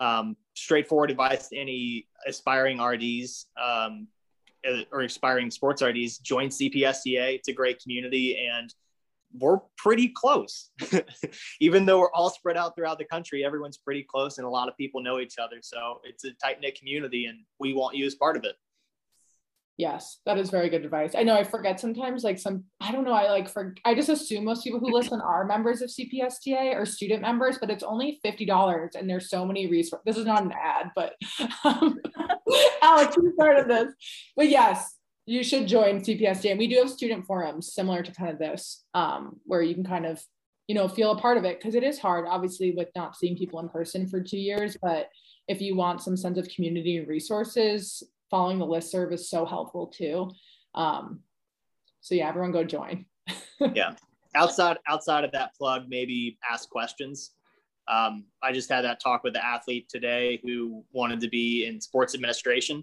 um, 0.00 0.36
straightforward 0.54 1.10
advice 1.10 1.48
to 1.48 1.56
any 1.56 2.06
aspiring 2.26 2.80
RDs 2.80 3.46
um, 3.62 4.08
or 4.92 5.02
aspiring 5.02 5.50
sports 5.50 5.82
RDs. 5.82 6.18
Join 6.18 6.48
CPSDA. 6.48 7.36
It's 7.36 7.48
a 7.48 7.52
great 7.52 7.80
community, 7.82 8.46
and 8.46 8.74
we're 9.38 9.58
pretty 9.76 10.08
close. 10.08 10.70
Even 11.60 11.86
though 11.86 12.00
we're 12.00 12.12
all 12.12 12.30
spread 12.30 12.56
out 12.56 12.74
throughout 12.76 12.98
the 12.98 13.04
country, 13.04 13.44
everyone's 13.44 13.78
pretty 13.78 14.02
close, 14.02 14.38
and 14.38 14.46
a 14.46 14.50
lot 14.50 14.68
of 14.68 14.76
people 14.76 15.02
know 15.02 15.20
each 15.20 15.38
other. 15.38 15.56
So 15.62 16.00
it's 16.04 16.24
a 16.24 16.32
tight 16.42 16.60
knit 16.60 16.78
community, 16.78 17.26
and 17.26 17.38
we 17.58 17.74
want 17.74 17.96
you 17.96 18.06
as 18.06 18.14
part 18.14 18.36
of 18.36 18.44
it. 18.44 18.56
Yes, 19.76 20.20
that 20.24 20.38
is 20.38 20.50
very 20.50 20.68
good 20.68 20.84
advice. 20.84 21.16
I 21.16 21.24
know 21.24 21.34
I 21.34 21.42
forget 21.42 21.80
sometimes, 21.80 22.22
like 22.22 22.38
some, 22.38 22.64
I 22.80 22.92
don't 22.92 23.02
know, 23.02 23.12
I 23.12 23.28
like 23.30 23.48
for, 23.48 23.74
I 23.84 23.96
just 23.96 24.08
assume 24.08 24.44
most 24.44 24.62
people 24.62 24.78
who 24.78 24.92
listen 24.92 25.20
are 25.20 25.44
members 25.44 25.82
of 25.82 25.90
CPSDA 25.90 26.76
or 26.76 26.86
student 26.86 27.22
members, 27.22 27.58
but 27.58 27.70
it's 27.70 27.82
only 27.82 28.20
$50 28.24 28.94
and 28.94 29.10
there's 29.10 29.28
so 29.28 29.44
many 29.44 29.66
resources. 29.66 30.04
This 30.06 30.16
is 30.16 30.26
not 30.26 30.44
an 30.44 30.52
ad, 30.52 30.92
but 30.94 31.14
um, 31.64 31.98
Alex, 32.82 33.16
you 33.16 33.32
started 33.34 33.68
this. 33.68 33.92
But 34.36 34.48
yes, 34.48 34.96
you 35.26 35.42
should 35.42 35.66
join 35.66 36.00
CPSDA. 36.00 36.50
And 36.50 36.58
we 36.58 36.68
do 36.68 36.76
have 36.76 36.90
student 36.90 37.26
forums 37.26 37.72
similar 37.72 38.02
to 38.02 38.12
kind 38.12 38.30
of 38.30 38.38
this, 38.38 38.84
um, 38.94 39.40
where 39.44 39.62
you 39.62 39.74
can 39.74 39.84
kind 39.84 40.06
of, 40.06 40.22
you 40.68 40.74
know, 40.74 40.88
feel 40.88 41.12
a 41.12 41.18
part 41.18 41.36
of 41.36 41.44
it 41.44 41.58
because 41.58 41.74
it 41.74 41.82
is 41.82 41.98
hard, 41.98 42.26
obviously, 42.28 42.72
with 42.76 42.88
not 42.94 43.16
seeing 43.16 43.36
people 43.36 43.60
in 43.60 43.68
person 43.68 44.06
for 44.06 44.22
two 44.22 44.38
years. 44.38 44.76
But 44.80 45.08
if 45.48 45.60
you 45.60 45.76
want 45.76 46.02
some 46.02 46.16
sense 46.16 46.38
of 46.38 46.48
community 46.48 46.96
and 46.98 47.08
resources, 47.08 48.02
following 48.34 48.58
the 48.58 48.66
list 48.66 48.90
serve 48.90 49.12
is 49.12 49.30
so 49.30 49.46
helpful 49.46 49.86
too. 49.86 50.28
Um, 50.74 51.20
so 52.00 52.16
yeah, 52.16 52.28
everyone 52.28 52.50
go 52.50 52.64
join. 52.64 53.06
yeah. 53.60 53.92
Outside 54.34 54.76
outside 54.88 55.22
of 55.22 55.30
that 55.30 55.54
plug, 55.54 55.84
maybe 55.88 56.36
ask 56.50 56.68
questions. 56.68 57.30
Um, 57.86 58.24
I 58.42 58.50
just 58.50 58.68
had 58.68 58.82
that 58.82 58.98
talk 58.98 59.22
with 59.22 59.34
the 59.34 59.46
athlete 59.46 59.88
today 59.88 60.40
who 60.42 60.84
wanted 60.92 61.20
to 61.20 61.28
be 61.28 61.66
in 61.66 61.80
sports 61.80 62.12
administration. 62.12 62.82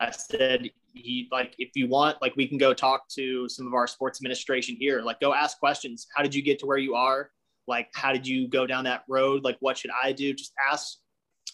I 0.00 0.10
said 0.10 0.68
he 0.92 1.28
like 1.32 1.54
if 1.56 1.70
you 1.74 1.88
want, 1.88 2.20
like 2.20 2.36
we 2.36 2.46
can 2.46 2.58
go 2.58 2.74
talk 2.74 3.08
to 3.16 3.48
some 3.48 3.66
of 3.66 3.72
our 3.72 3.86
sports 3.86 4.20
administration 4.20 4.76
here. 4.78 5.00
Like 5.00 5.18
go 5.18 5.32
ask 5.32 5.58
questions. 5.58 6.08
How 6.14 6.22
did 6.22 6.34
you 6.34 6.42
get 6.42 6.58
to 6.58 6.66
where 6.66 6.76
you 6.76 6.94
are? 6.94 7.30
Like 7.66 7.88
how 7.94 8.12
did 8.12 8.26
you 8.26 8.48
go 8.48 8.66
down 8.66 8.84
that 8.84 9.04
road? 9.08 9.44
Like 9.44 9.56
what 9.60 9.78
should 9.78 9.92
I 10.04 10.12
do? 10.12 10.34
Just 10.34 10.52
ask 10.70 10.98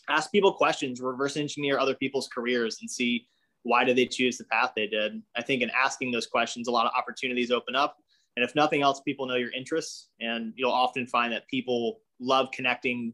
ask 0.08 0.32
people 0.32 0.52
questions, 0.52 1.00
reverse 1.00 1.36
engineer 1.36 1.78
other 1.78 1.94
people's 1.94 2.26
careers 2.26 2.78
and 2.80 2.90
see 2.90 3.28
why 3.66 3.82
did 3.82 3.96
they 3.96 4.06
choose 4.06 4.38
the 4.38 4.44
path 4.44 4.72
they 4.76 4.86
did? 4.86 5.20
I 5.36 5.42
think 5.42 5.60
in 5.60 5.70
asking 5.70 6.12
those 6.12 6.26
questions, 6.26 6.68
a 6.68 6.70
lot 6.70 6.86
of 6.86 6.92
opportunities 6.96 7.50
open 7.50 7.74
up. 7.74 7.96
And 8.36 8.44
if 8.44 8.54
nothing 8.54 8.82
else, 8.82 9.00
people 9.00 9.26
know 9.26 9.34
your 9.34 9.50
interests, 9.52 10.10
and 10.20 10.52
you'll 10.56 10.70
often 10.70 11.06
find 11.06 11.32
that 11.32 11.48
people 11.48 12.00
love 12.20 12.50
connecting 12.52 13.12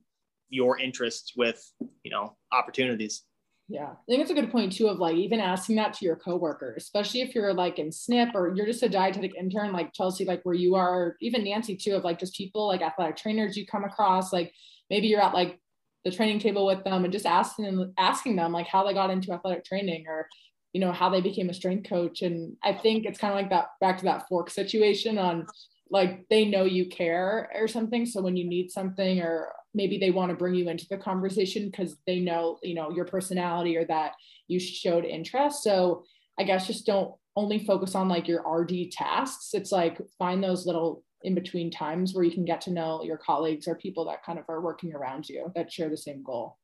your 0.50 0.78
interests 0.78 1.32
with, 1.36 1.72
you 2.04 2.10
know, 2.10 2.36
opportunities. 2.52 3.22
Yeah, 3.68 3.92
I 3.92 3.96
think 4.06 4.20
it's 4.20 4.30
a 4.30 4.34
good 4.34 4.50
point 4.52 4.72
too 4.72 4.88
of 4.88 4.98
like 4.98 5.14
even 5.16 5.40
asking 5.40 5.76
that 5.76 5.94
to 5.94 6.04
your 6.04 6.16
coworkers, 6.16 6.82
especially 6.82 7.22
if 7.22 7.34
you're 7.34 7.54
like 7.54 7.78
in 7.78 7.88
SNP 7.88 8.34
or 8.34 8.54
you're 8.54 8.66
just 8.66 8.82
a 8.82 8.88
dietetic 8.88 9.34
intern 9.38 9.72
like 9.72 9.94
Chelsea, 9.94 10.26
like 10.26 10.42
where 10.42 10.54
you 10.54 10.74
are, 10.74 11.16
even 11.22 11.44
Nancy 11.44 11.76
too, 11.76 11.94
of 11.94 12.04
like 12.04 12.18
just 12.18 12.36
people 12.36 12.66
like 12.66 12.82
athletic 12.82 13.16
trainers 13.16 13.56
you 13.56 13.64
come 13.64 13.84
across, 13.84 14.32
like 14.32 14.52
maybe 14.90 15.06
you're 15.06 15.22
at 15.22 15.32
like 15.32 15.58
the 16.04 16.10
training 16.10 16.38
table 16.38 16.66
with 16.66 16.82
them 16.84 17.04
and 17.04 17.12
just 17.12 17.26
asking 17.26 17.64
them 17.64 17.92
asking 17.98 18.36
them 18.36 18.52
like 18.52 18.66
how 18.66 18.86
they 18.86 18.94
got 18.94 19.10
into 19.10 19.32
athletic 19.32 19.64
training 19.64 20.04
or 20.08 20.28
you 20.72 20.80
know 20.80 20.92
how 20.92 21.08
they 21.08 21.20
became 21.20 21.50
a 21.50 21.54
strength 21.54 21.88
coach 21.88 22.22
and 22.22 22.56
i 22.64 22.72
think 22.72 23.04
it's 23.04 23.18
kind 23.18 23.32
of 23.32 23.38
like 23.38 23.50
that 23.50 23.66
back 23.80 23.98
to 23.98 24.04
that 24.04 24.26
fork 24.28 24.50
situation 24.50 25.18
on 25.18 25.46
like 25.92 26.26
they 26.30 26.46
know 26.46 26.64
you 26.64 26.88
care 26.88 27.50
or 27.54 27.68
something. 27.68 28.06
So 28.06 28.22
when 28.22 28.34
you 28.34 28.48
need 28.48 28.70
something 28.70 29.20
or 29.20 29.52
maybe 29.74 29.98
they 29.98 30.10
want 30.10 30.30
to 30.30 30.36
bring 30.36 30.54
you 30.54 30.68
into 30.70 30.86
the 30.88 30.96
conversation 30.96 31.66
because 31.66 31.96
they 32.06 32.18
know, 32.18 32.58
you 32.62 32.74
know, 32.74 32.90
your 32.90 33.04
personality 33.04 33.76
or 33.76 33.84
that 33.84 34.12
you 34.48 34.58
showed 34.58 35.04
interest. 35.04 35.62
So 35.62 36.04
I 36.40 36.44
guess 36.44 36.66
just 36.66 36.86
don't 36.86 37.14
only 37.36 37.64
focus 37.64 37.94
on 37.94 38.08
like 38.08 38.26
your 38.26 38.42
RD 38.42 38.90
tasks. 38.90 39.50
It's 39.52 39.70
like 39.70 40.00
find 40.18 40.42
those 40.42 40.66
little 40.66 41.04
in 41.24 41.34
between 41.34 41.70
times 41.70 42.14
where 42.14 42.24
you 42.24 42.30
can 42.30 42.44
get 42.44 42.60
to 42.62 42.70
know 42.70 43.02
your 43.02 43.16
colleagues 43.16 43.68
or 43.68 43.74
people 43.74 44.04
that 44.06 44.24
kind 44.24 44.38
of 44.38 44.44
are 44.48 44.60
working 44.60 44.94
around 44.94 45.28
you 45.28 45.52
that 45.54 45.72
share 45.72 45.88
the 45.88 45.96
same 45.96 46.22
goal. 46.22 46.58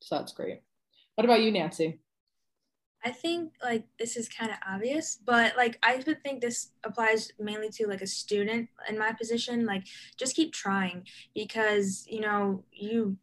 So 0.00 0.16
that's 0.16 0.32
great. 0.32 0.62
What 1.14 1.24
about 1.24 1.42
you, 1.42 1.50
Nancy? 1.50 2.00
I 3.04 3.10
think 3.10 3.52
like 3.62 3.84
this 3.98 4.16
is 4.16 4.28
kind 4.28 4.50
of 4.50 4.56
obvious, 4.68 5.18
but 5.24 5.56
like 5.56 5.78
I 5.82 6.02
would 6.04 6.22
think 6.22 6.40
this 6.40 6.70
applies 6.84 7.32
mainly 7.38 7.70
to 7.70 7.86
like 7.86 8.02
a 8.02 8.06
student 8.06 8.68
in 8.88 8.98
my 8.98 9.12
position. 9.12 9.66
Like 9.66 9.84
just 10.16 10.34
keep 10.34 10.52
trying 10.52 11.04
because 11.34 12.04
you 12.08 12.20
know 12.20 12.64
you 12.72 13.16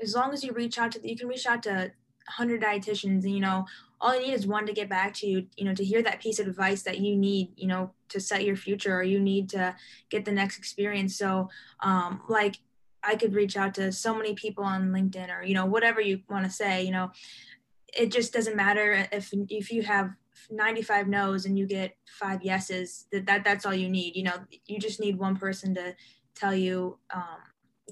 as 0.00 0.14
long 0.14 0.32
as 0.32 0.44
you 0.44 0.52
reach 0.52 0.78
out 0.78 0.92
to 0.92 1.08
you 1.08 1.16
can 1.16 1.28
reach 1.28 1.46
out 1.46 1.64
to 1.64 1.70
100 1.70 2.62
dietitians 2.62 3.24
and 3.24 3.34
you 3.34 3.40
know 3.40 3.64
all 4.00 4.14
you 4.14 4.26
need 4.26 4.34
is 4.34 4.46
one 4.46 4.66
to 4.66 4.72
get 4.72 4.88
back 4.88 5.14
to 5.14 5.26
you 5.26 5.46
you 5.56 5.64
know 5.64 5.74
to 5.74 5.84
hear 5.84 6.02
that 6.02 6.20
piece 6.20 6.38
of 6.38 6.46
advice 6.46 6.82
that 6.82 6.98
you 6.98 7.16
need 7.16 7.50
you 7.56 7.66
know 7.66 7.90
to 8.08 8.20
set 8.20 8.44
your 8.44 8.56
future 8.56 8.96
or 8.96 9.02
you 9.02 9.18
need 9.18 9.48
to 9.50 9.74
get 10.10 10.24
the 10.24 10.32
next 10.32 10.58
experience. 10.58 11.16
So 11.16 11.48
um 11.80 12.20
like 12.28 12.56
i 13.02 13.14
could 13.14 13.34
reach 13.34 13.56
out 13.56 13.74
to 13.74 13.92
so 13.92 14.14
many 14.14 14.34
people 14.34 14.64
on 14.64 14.90
linkedin 14.90 15.30
or 15.30 15.44
you 15.44 15.54
know 15.54 15.66
whatever 15.66 16.00
you 16.00 16.20
want 16.28 16.44
to 16.44 16.50
say 16.50 16.82
you 16.82 16.92
know. 16.92 17.10
It 17.96 18.10
just 18.10 18.32
doesn't 18.32 18.56
matter 18.56 19.08
if 19.10 19.32
if 19.32 19.72
you 19.72 19.82
have 19.82 20.10
95 20.50 21.08
no's 21.08 21.46
and 21.46 21.58
you 21.58 21.66
get 21.66 21.96
five 22.06 22.42
yeses 22.42 23.06
that, 23.10 23.24
that 23.26 23.44
that's 23.44 23.64
all 23.64 23.74
you 23.74 23.88
need 23.88 24.16
you 24.16 24.24
know. 24.24 24.36
You 24.66 24.78
just 24.78 25.00
need 25.00 25.18
one 25.18 25.36
person 25.36 25.74
to 25.76 25.94
tell 26.34 26.54
you 26.54 26.98
um, 27.14 27.38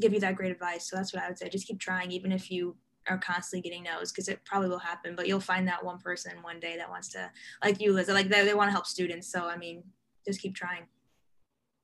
give 0.00 0.12
you 0.12 0.20
that 0.20 0.36
great 0.36 0.52
advice. 0.52 0.88
So 0.88 0.96
that's 0.96 1.12
what 1.12 1.22
i 1.22 1.28
would 1.28 1.38
say. 1.38 1.48
Just 1.48 1.66
keep 1.66 1.80
trying 1.80 2.10
even 2.10 2.32
if 2.32 2.50
you 2.50 2.76
are 3.08 3.18
constantly 3.18 3.68
getting 3.68 3.84
no's 3.84 4.12
because 4.12 4.28
it 4.28 4.44
probably 4.44 4.68
will 4.68 4.78
happen 4.78 5.14
but 5.14 5.26
you'll 5.26 5.40
find 5.40 5.66
that 5.68 5.84
one 5.84 5.98
person 5.98 6.32
one 6.42 6.60
day 6.60 6.76
that 6.76 6.88
wants 6.88 7.08
to 7.08 7.30
like 7.62 7.80
you 7.80 7.92
liz 7.92 8.08
like 8.08 8.28
they, 8.28 8.44
they 8.44 8.54
want 8.54 8.68
to 8.68 8.72
help 8.72 8.86
students 8.86 9.30
so 9.30 9.46
i 9.46 9.56
mean 9.56 9.82
just 10.26 10.40
keep 10.40 10.54
trying 10.54 10.84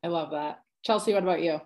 i 0.03 0.09
love 0.09 0.31
that 0.31 0.63
chelsea 0.83 1.13
what 1.13 1.23
about 1.23 1.43
you 1.43 1.61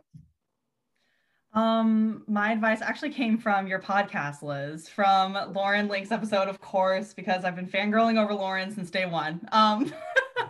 um, 1.55 2.25
my 2.27 2.51
advice 2.51 2.83
actually 2.83 3.11
came 3.11 3.39
from 3.39 3.69
your 3.69 3.81
podcast, 3.81 4.43
Liz, 4.43 4.89
from 4.89 5.39
Lauren 5.53 5.87
Link's 5.87 6.11
episode, 6.11 6.49
of 6.49 6.61
course, 6.61 7.15
because 7.15 7.45
I've 7.45 7.55
been 7.55 7.69
fangirling 7.69 8.21
over 8.21 8.35
Lauren 8.35 8.73
since 8.73 8.91
day 8.91 9.07
one. 9.07 9.41
Um, 9.53 9.93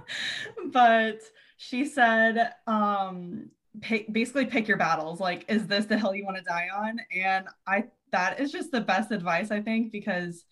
but 0.72 1.20
she 1.58 1.84
said, 1.84 2.52
um, 2.66 3.50
pick, 3.82 4.10
basically 4.14 4.46
pick 4.46 4.66
your 4.66 4.78
battles. 4.78 5.20
Like, 5.20 5.44
is 5.48 5.66
this 5.66 5.84
the 5.84 5.98
hill 5.98 6.14
you 6.14 6.24
want 6.24 6.38
to 6.38 6.42
die 6.42 6.68
on? 6.74 6.98
And 7.14 7.48
I, 7.66 7.84
that 8.14 8.38
is 8.38 8.52
just 8.52 8.70
the 8.70 8.80
best 8.80 9.10
advice, 9.10 9.50
I 9.50 9.60
think, 9.60 9.90
because 9.90 10.44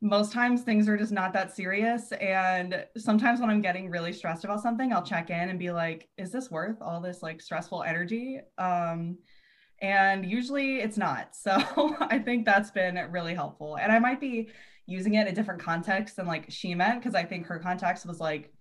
most 0.00 0.32
times 0.32 0.62
things 0.62 0.88
are 0.88 0.96
just 0.96 1.12
not 1.12 1.34
that 1.34 1.54
serious. 1.54 2.10
And 2.12 2.86
sometimes 2.96 3.38
when 3.38 3.50
I'm 3.50 3.60
getting 3.60 3.90
really 3.90 4.14
stressed 4.14 4.44
about 4.44 4.62
something, 4.62 4.94
I'll 4.94 5.04
check 5.04 5.28
in 5.28 5.50
and 5.50 5.58
be 5.58 5.70
like, 5.70 6.08
is 6.16 6.32
this 6.32 6.50
worth 6.50 6.80
all 6.80 7.02
this 7.02 7.22
like 7.22 7.42
stressful 7.42 7.82
energy? 7.82 8.40
Um, 8.56 9.18
and 9.82 10.24
usually 10.24 10.78
it's 10.80 10.96
not. 10.96 11.28
So 11.42 11.52
I 12.00 12.18
think 12.18 12.46
that's 12.46 12.70
been 12.70 12.98
really 13.10 13.34
helpful. 13.34 13.76
And 13.76 13.92
I 13.92 13.98
might 13.98 14.18
be 14.18 14.48
using 14.86 15.14
it 15.14 15.22
in 15.22 15.28
a 15.28 15.34
different 15.34 15.60
context 15.60 16.16
than 16.16 16.26
like 16.26 16.46
she 16.48 16.74
meant 16.74 17.00
because 17.00 17.14
I 17.14 17.24
think 17.24 17.46
her 17.46 17.58
context 17.58 18.06
was 18.06 18.20
like 18.20 18.52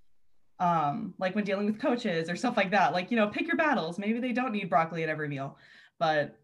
um 0.59 1.13
like 1.17 1.35
when 1.35 1.45
dealing 1.45 1.65
with 1.65 1.79
coaches 1.79 2.29
or 2.29 2.35
stuff 2.35 2.55
like 2.55 2.69
that 2.69 2.93
like 2.93 3.09
you 3.09 3.17
know 3.17 3.27
pick 3.27 3.47
your 3.47 3.57
battles 3.57 3.97
maybe 3.97 4.19
they 4.19 4.31
don't 4.31 4.51
need 4.51 4.69
broccoli 4.69 5.01
at 5.01 5.09
every 5.09 5.27
meal 5.27 5.57
but 5.97 6.37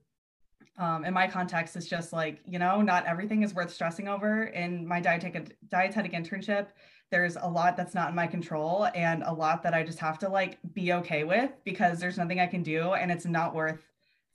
um, 0.78 1.06
in 1.06 1.14
my 1.14 1.28
context 1.28 1.76
it's 1.76 1.88
just 1.88 2.14
like 2.14 2.40
you 2.46 2.60
know 2.60 2.82
not 2.82 3.06
everything 3.06 3.44
is 3.44 3.54
worth 3.54 3.74
stressing 3.74 4.08
over. 4.08 4.46
In 4.46 4.88
my 4.88 5.00
dietetic 5.00 5.58
dietetic 5.70 6.14
internship 6.14 6.68
there's 7.10 7.38
a 7.38 7.48
lot 7.48 7.78
that's 7.78 7.96
not 7.96 8.10
in 8.10 8.16
my 8.16 8.28
control 8.28 8.90
and 8.94 9.24
a 9.24 9.32
lot 9.32 9.64
that 9.64 9.74
i 9.74 9.82
just 9.82 9.98
have 9.98 10.20
to 10.20 10.28
like 10.28 10.58
be 10.74 10.92
okay 10.92 11.24
with 11.24 11.52
because 11.64 12.02
there's 12.02 12.18
nothing 12.18 12.42
i 12.42 12.46
can 12.46 12.62
do 12.62 12.96
and 12.96 13.10
it's 13.10 13.26
not 13.26 13.56
worth 13.56 13.80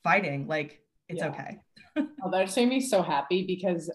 fighting. 0.03 0.47
Like 0.47 0.80
it's 1.09 1.20
yeah. 1.20 1.28
okay. 1.28 1.59
Oh, 2.24 2.30
that 2.30 2.47
just 2.47 2.57
made 2.57 2.68
me 2.68 2.80
so 2.80 3.03
happy 3.03 3.45
because 3.47 3.90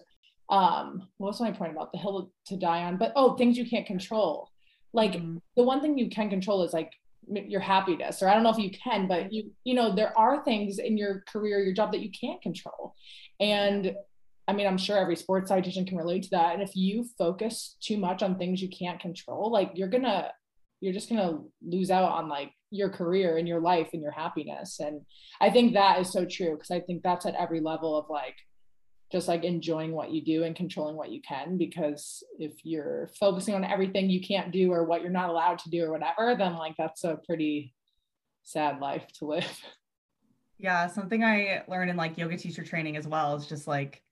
um 0.50 1.08
what 1.18 1.28
was 1.28 1.40
my 1.40 1.50
point 1.50 1.72
about 1.72 1.92
the 1.92 1.98
hill 1.98 2.30
to 2.46 2.56
die 2.56 2.84
on? 2.84 2.96
But 2.96 3.12
oh 3.16 3.34
things 3.34 3.56
you 3.56 3.68
can't 3.68 3.86
control. 3.86 4.50
Like 4.92 5.12
mm-hmm. 5.12 5.38
the 5.56 5.64
one 5.64 5.80
thing 5.80 5.98
you 5.98 6.10
can 6.10 6.30
control 6.30 6.62
is 6.62 6.72
like 6.72 6.92
your 7.30 7.60
happiness 7.60 8.22
or 8.22 8.28
i 8.28 8.34
don't 8.34 8.42
know 8.42 8.50
if 8.50 8.58
you 8.58 8.70
can 8.70 9.06
but 9.06 9.24
mm-hmm. 9.24 9.32
you 9.32 9.50
you 9.64 9.74
know 9.74 9.94
there 9.94 10.16
are 10.18 10.44
things 10.44 10.78
in 10.78 10.96
your 10.96 11.24
career 11.28 11.60
your 11.60 11.74
job 11.74 11.92
that 11.92 12.00
you 12.00 12.10
can't 12.10 12.40
control. 12.42 12.94
And 13.40 13.94
i 14.46 14.52
mean 14.52 14.66
i'm 14.66 14.78
sure 14.78 14.96
every 14.96 15.16
sports 15.16 15.50
dietitian 15.50 15.86
can 15.86 15.98
relate 15.98 16.24
to 16.24 16.30
that. 16.30 16.54
And 16.54 16.62
if 16.62 16.74
you 16.74 17.04
focus 17.16 17.76
too 17.80 17.98
much 17.98 18.22
on 18.22 18.38
things 18.38 18.62
you 18.62 18.68
can't 18.68 19.00
control 19.00 19.50
like 19.50 19.72
you're 19.74 19.88
gonna 19.88 20.30
you're 20.80 20.92
just 20.92 21.08
gonna 21.08 21.40
lose 21.62 21.90
out 21.90 22.12
on 22.12 22.28
like 22.28 22.52
your 22.70 22.90
career 22.90 23.38
and 23.38 23.48
your 23.48 23.60
life 23.60 23.88
and 23.92 24.02
your 24.02 24.12
happiness. 24.12 24.80
And 24.80 25.02
i 25.40 25.50
think 25.50 25.74
that 25.74 26.00
is 26.00 26.12
so 26.12 26.24
true 26.24 26.54
because 26.54 26.70
i 26.70 26.80
think 26.80 27.02
that's 27.02 27.26
at 27.26 27.34
every 27.34 27.60
level 27.60 27.96
of 27.96 28.06
like 28.08 28.36
just 29.10 29.28
like 29.28 29.44
enjoying 29.44 29.92
what 29.92 30.10
you 30.10 30.22
do 30.22 30.44
and 30.44 30.54
controlling 30.54 30.96
what 30.96 31.10
you 31.10 31.20
can 31.22 31.56
because 31.56 32.22
if 32.38 32.52
you're 32.64 33.08
focusing 33.18 33.54
on 33.54 33.64
everything 33.64 34.10
you 34.10 34.20
can't 34.20 34.52
do 34.52 34.72
or 34.72 34.84
what 34.84 35.02
you're 35.02 35.10
not 35.10 35.30
allowed 35.30 35.58
to 35.58 35.70
do 35.70 35.84
or 35.84 35.90
whatever 35.90 36.34
then 36.36 36.54
like 36.56 36.74
that's 36.76 37.04
a 37.04 37.18
pretty 37.26 37.74
sad 38.42 38.80
life 38.80 39.06
to 39.12 39.26
live. 39.26 39.60
Yeah 40.58 40.88
something 40.88 41.22
i 41.22 41.62
learned 41.68 41.90
in 41.90 41.96
like 41.96 42.18
yoga 42.18 42.36
teacher 42.36 42.64
training 42.64 42.96
as 42.96 43.06
well 43.06 43.36
is 43.36 43.46
just 43.46 43.66
like 43.66 44.02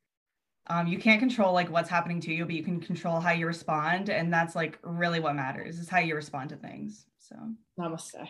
um, 0.68 0.88
you 0.88 0.99
can't 0.99 1.20
control 1.20 1.53
like 1.53 1.70
what's 1.70 1.90
happening 1.90 2.20
to 2.20 2.32
you 2.32 2.44
but 2.44 2.55
you 2.55 2.62
can 2.62 2.80
control 2.80 3.20
how 3.20 3.32
you 3.32 3.47
respond 3.47 4.11
and 4.11 4.32
that's 4.32 4.55
like 4.55 4.78
really 4.82 5.20
what 5.20 5.36
matters 5.36 5.78
is 5.78 5.88
how 5.88 5.99
you 5.99 6.14
respond 6.14 6.51
to 6.51 6.57
things 6.57 7.07
so. 7.18 7.36
Namaste 7.78 8.28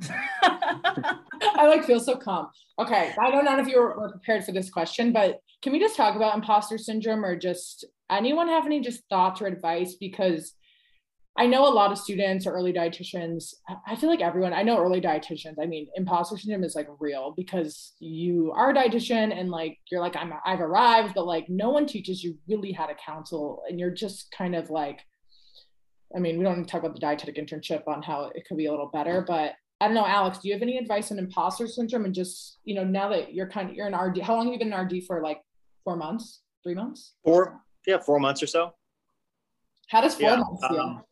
I 0.42 1.66
like 1.66 1.84
feel 1.84 2.00
so 2.00 2.16
calm. 2.16 2.48
Okay, 2.78 3.12
I 3.20 3.30
don't 3.30 3.44
know 3.44 3.58
if 3.58 3.66
you 3.66 3.80
were, 3.80 4.10
prepared 4.10 4.44
for 4.44 4.52
this 4.52 4.70
question, 4.70 5.12
but 5.12 5.40
can 5.62 5.72
we 5.72 5.78
just 5.78 5.96
talk 5.96 6.16
about 6.16 6.34
imposter 6.34 6.78
syndrome 6.78 7.24
or 7.24 7.36
just 7.36 7.84
anyone 8.10 8.48
have 8.48 8.66
any 8.66 8.80
just 8.80 9.02
thoughts 9.10 9.42
or 9.42 9.46
advice? 9.46 9.94
Because 9.94 10.54
I 11.38 11.46
know 11.46 11.66
a 11.66 11.72
lot 11.72 11.92
of 11.92 11.98
students 11.98 12.46
or 12.46 12.52
early 12.52 12.72
dietitians. 12.72 13.54
I 13.86 13.94
feel 13.96 14.10
like 14.10 14.20
everyone. 14.20 14.52
I 14.52 14.62
know 14.62 14.78
early 14.78 15.00
dietitians. 15.00 15.54
I 15.60 15.66
mean, 15.66 15.86
imposter 15.94 16.36
syndrome 16.36 16.64
is 16.64 16.74
like 16.74 16.88
real 16.98 17.34
because 17.36 17.94
you 18.00 18.52
are 18.56 18.70
a 18.70 18.74
dietitian 18.74 19.38
and 19.38 19.50
like 19.50 19.78
you're 19.90 20.00
like 20.00 20.16
I'm 20.16 20.32
I've 20.44 20.60
arrived, 20.60 21.14
but 21.14 21.26
like 21.26 21.48
no 21.48 21.70
one 21.70 21.86
teaches 21.86 22.24
you 22.24 22.36
really 22.48 22.72
how 22.72 22.86
to 22.86 22.94
counsel, 22.94 23.62
and 23.68 23.78
you're 23.78 23.90
just 23.90 24.30
kind 24.36 24.54
of 24.54 24.70
like 24.70 25.00
I 26.14 26.18
mean, 26.18 26.38
we 26.38 26.44
don't 26.44 26.64
talk 26.64 26.80
about 26.80 26.94
the 26.94 27.00
dietetic 27.00 27.36
internship 27.36 27.86
on 27.86 28.02
how 28.02 28.32
it 28.34 28.44
could 28.46 28.56
be 28.56 28.66
a 28.66 28.70
little 28.70 28.90
better, 28.92 29.24
but 29.26 29.52
I 29.80 29.86
don't 29.86 29.94
know, 29.94 30.06
Alex, 30.06 30.38
do 30.38 30.48
you 30.48 30.54
have 30.54 30.62
any 30.62 30.76
advice 30.76 31.10
on 31.10 31.18
imposter 31.18 31.66
syndrome? 31.66 32.04
And 32.04 32.14
just, 32.14 32.58
you 32.64 32.74
know, 32.74 32.84
now 32.84 33.08
that 33.08 33.32
you're 33.32 33.48
kind 33.48 33.70
of, 33.70 33.76
you're 33.76 33.86
in 33.86 33.94
RD, 33.94 34.18
how 34.20 34.36
long 34.36 34.46
have 34.46 34.52
you 34.52 34.58
been 34.58 34.72
in 34.72 34.78
RD 34.78 35.04
for? 35.06 35.22
Like 35.22 35.40
four 35.84 35.96
months, 35.96 36.42
three 36.62 36.74
months? 36.74 37.14
Four, 37.24 37.60
yeah, 37.86 37.98
four 37.98 38.20
months 38.20 38.42
or 38.42 38.46
so. 38.46 38.74
How 39.88 40.02
does 40.02 40.14
four 40.14 40.30
yeah, 40.30 40.36
months 40.36 40.66
feel? 40.68 40.80
Um, 40.80 41.02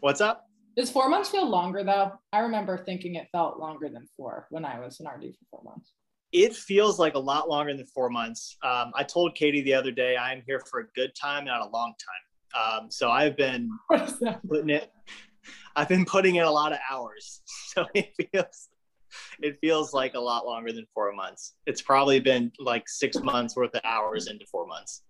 what's 0.00 0.20
up? 0.20 0.46
Does 0.76 0.90
four 0.90 1.08
months 1.08 1.30
feel 1.30 1.48
longer 1.48 1.82
though? 1.82 2.12
I 2.32 2.40
remember 2.40 2.84
thinking 2.84 3.14
it 3.14 3.28
felt 3.32 3.58
longer 3.58 3.88
than 3.88 4.06
four 4.16 4.46
when 4.50 4.64
I 4.64 4.78
was 4.78 5.00
in 5.00 5.06
RD 5.06 5.34
for 5.34 5.44
four 5.50 5.62
months. 5.64 5.92
It 6.32 6.54
feels 6.54 6.98
like 6.98 7.14
a 7.14 7.18
lot 7.18 7.48
longer 7.48 7.76
than 7.76 7.86
four 7.86 8.08
months. 8.08 8.56
Um, 8.62 8.92
I 8.94 9.02
told 9.02 9.34
Katie 9.34 9.62
the 9.62 9.74
other 9.74 9.90
day, 9.90 10.16
I'm 10.16 10.42
here 10.46 10.62
for 10.70 10.80
a 10.80 10.86
good 10.94 11.14
time, 11.14 11.44
not 11.44 11.60
a 11.60 11.68
long 11.70 11.92
time. 11.98 12.82
Um, 12.82 12.90
so 12.90 13.10
I've 13.10 13.36
been 13.36 13.68
putting 14.48 14.70
it. 14.70 14.90
I've 15.74 15.88
been 15.88 16.04
putting 16.04 16.36
in 16.36 16.44
a 16.44 16.50
lot 16.50 16.72
of 16.72 16.78
hours, 16.90 17.42
so 17.46 17.86
it 17.94 18.12
feels 18.32 18.68
it 19.42 19.58
feels 19.60 19.92
like 19.92 20.14
a 20.14 20.20
lot 20.20 20.46
longer 20.46 20.72
than 20.72 20.86
four 20.94 21.12
months. 21.12 21.54
It's 21.66 21.82
probably 21.82 22.20
been 22.20 22.50
like 22.58 22.88
six 22.88 23.18
months 23.20 23.56
worth 23.56 23.74
of 23.74 23.80
hours 23.84 24.26
into 24.26 24.46
four 24.46 24.66
months. 24.66 25.02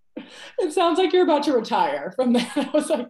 It 0.59 0.73
sounds 0.73 0.99
like 0.99 1.13
you're 1.13 1.23
about 1.23 1.45
to 1.45 1.53
retire 1.53 2.13
from 2.17 2.33
that. 2.33 2.51
I 2.57 2.71
was 2.73 2.91
like, 2.91 3.09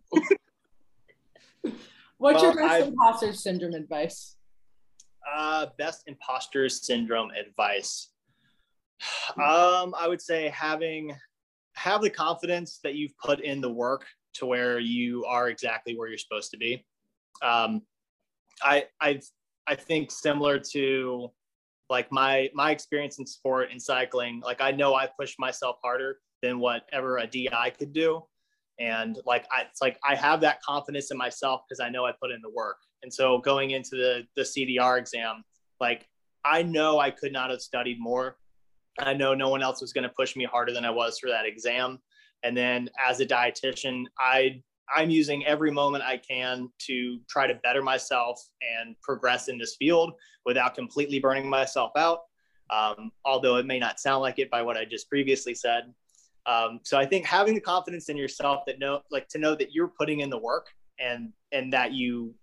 what's 2.18 2.42
well, 2.42 2.42
your 2.42 2.54
best 2.54 2.72
I've, 2.72 2.88
imposter 2.88 3.32
syndrome 3.32 3.74
advice? 3.74 4.36
Uh, 5.34 5.66
best 5.78 6.02
imposter 6.06 6.68
syndrome 6.68 7.30
advice. 7.30 8.10
Um, 9.36 9.94
I 9.98 10.06
would 10.06 10.20
say 10.20 10.48
having 10.48 11.16
have 11.74 12.02
the 12.02 12.10
confidence 12.10 12.80
that 12.84 12.94
you've 12.94 13.16
put 13.18 13.40
in 13.40 13.60
the 13.60 13.72
work 13.72 14.04
to 14.34 14.46
where 14.46 14.78
you 14.78 15.24
are 15.24 15.48
exactly 15.48 15.96
where 15.96 16.08
you're 16.08 16.18
supposed 16.18 16.50
to 16.50 16.56
be. 16.56 16.84
Um, 17.42 17.82
I 18.62 18.86
I 19.00 19.20
I 19.66 19.74
think 19.74 20.10
similar 20.10 20.58
to 20.72 21.30
like 21.90 22.10
my 22.10 22.50
my 22.54 22.70
experience 22.70 23.18
in 23.18 23.26
sport 23.26 23.68
and 23.70 23.80
cycling, 23.80 24.40
like 24.44 24.60
I 24.60 24.70
know 24.70 24.94
I 24.94 25.08
pushed 25.18 25.38
myself 25.38 25.76
harder 25.82 26.18
than 26.42 26.58
whatever 26.58 27.18
a 27.18 27.26
DI 27.26 27.72
could 27.78 27.92
do, 27.92 28.22
And 28.78 29.18
like 29.26 29.46
I, 29.52 29.62
it's 29.62 29.80
like 29.80 29.98
I 30.04 30.14
have 30.16 30.40
that 30.40 30.62
confidence 30.62 31.10
in 31.10 31.18
myself 31.18 31.62
because 31.68 31.80
I 31.80 31.88
know 31.88 32.04
I 32.04 32.12
put 32.20 32.32
in 32.32 32.40
the 32.42 32.50
work. 32.50 32.78
And 33.02 33.12
so 33.12 33.38
going 33.38 33.72
into 33.72 33.90
the 33.90 34.26
the 34.36 34.42
CDR 34.42 34.98
exam, 34.98 35.44
like 35.80 36.08
I 36.44 36.62
know 36.62 36.98
I 36.98 37.10
could 37.10 37.32
not 37.32 37.50
have 37.50 37.60
studied 37.60 37.98
more. 38.00 38.36
I 38.98 39.14
know 39.14 39.34
no 39.34 39.48
one 39.48 39.62
else 39.62 39.80
was 39.80 39.92
going 39.92 40.04
to 40.04 40.14
push 40.14 40.36
me 40.36 40.44
harder 40.44 40.72
than 40.72 40.84
I 40.84 40.90
was 40.90 41.18
for 41.18 41.30
that 41.30 41.46
exam. 41.46 41.98
And 42.42 42.56
then 42.56 42.90
as 42.98 43.20
a 43.20 43.26
dietitian, 43.26 44.04
I 44.18 44.62
I'm 44.94 45.10
using 45.10 45.44
every 45.46 45.70
moment 45.70 46.04
I 46.04 46.16
can 46.16 46.68
to 46.86 47.18
try 47.28 47.46
to 47.46 47.54
better 47.56 47.82
myself 47.82 48.40
and 48.78 48.96
progress 49.00 49.48
in 49.48 49.58
this 49.58 49.76
field 49.76 50.14
without 50.44 50.74
completely 50.74 51.18
burning 51.18 51.48
myself 51.48 51.92
out. 51.96 52.20
Um, 52.70 53.12
although 53.24 53.56
it 53.56 53.66
may 53.66 53.78
not 53.78 54.00
sound 54.00 54.22
like 54.22 54.38
it 54.38 54.50
by 54.50 54.62
what 54.62 54.76
I 54.76 54.84
just 54.84 55.08
previously 55.08 55.54
said. 55.54 55.92
Um, 56.46 56.80
so 56.82 56.98
I 56.98 57.06
think 57.06 57.26
having 57.26 57.54
the 57.54 57.60
confidence 57.60 58.08
in 58.08 58.16
yourself 58.16 58.64
that 58.66 58.78
know, 58.78 59.02
like 59.10 59.28
to 59.28 59.38
know 59.38 59.54
that 59.54 59.72
you're 59.72 59.92
putting 59.98 60.20
in 60.20 60.30
the 60.30 60.38
work 60.38 60.68
and 60.98 61.32
and 61.52 61.72
that 61.72 61.92
you 61.92 62.34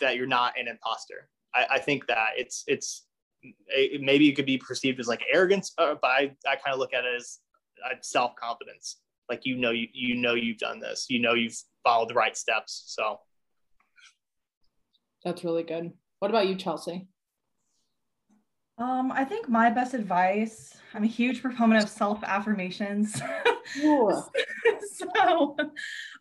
that 0.00 0.16
you're 0.16 0.26
not 0.26 0.58
an 0.58 0.68
imposter. 0.68 1.28
I, 1.54 1.66
I 1.72 1.78
think 1.78 2.06
that 2.06 2.28
it's 2.36 2.64
it's 2.66 3.06
it, 3.42 4.00
maybe 4.00 4.28
it 4.28 4.34
could 4.34 4.46
be 4.46 4.58
perceived 4.58 5.00
as 5.00 5.08
like 5.08 5.22
arrogance, 5.32 5.72
uh, 5.78 5.94
but 6.00 6.08
I, 6.08 6.32
I 6.46 6.56
kind 6.56 6.72
of 6.72 6.78
look 6.78 6.94
at 6.94 7.04
it 7.04 7.16
as 7.16 7.38
uh, 7.84 7.94
self 8.00 8.34
confidence. 8.36 8.98
Like 9.28 9.44
you 9.44 9.56
know 9.56 9.70
you 9.70 9.88
you 9.92 10.14
know 10.14 10.34
you've 10.34 10.58
done 10.58 10.80
this, 10.80 11.06
you 11.08 11.20
know 11.20 11.34
you've 11.34 11.56
followed 11.84 12.08
the 12.08 12.14
right 12.14 12.36
steps. 12.36 12.84
So 12.86 13.20
that's 15.24 15.44
really 15.44 15.62
good. 15.62 15.92
What 16.18 16.30
about 16.30 16.48
you, 16.48 16.54
Chelsea? 16.54 17.08
Um, 18.78 19.10
I 19.10 19.24
think 19.24 19.48
my 19.48 19.70
best 19.70 19.92
advice, 19.92 20.76
I'm 20.94 21.02
a 21.02 21.08
huge 21.08 21.42
proponent 21.42 21.82
of 21.82 21.90
self 21.90 22.22
affirmations. 22.22 23.12
so 23.74 25.56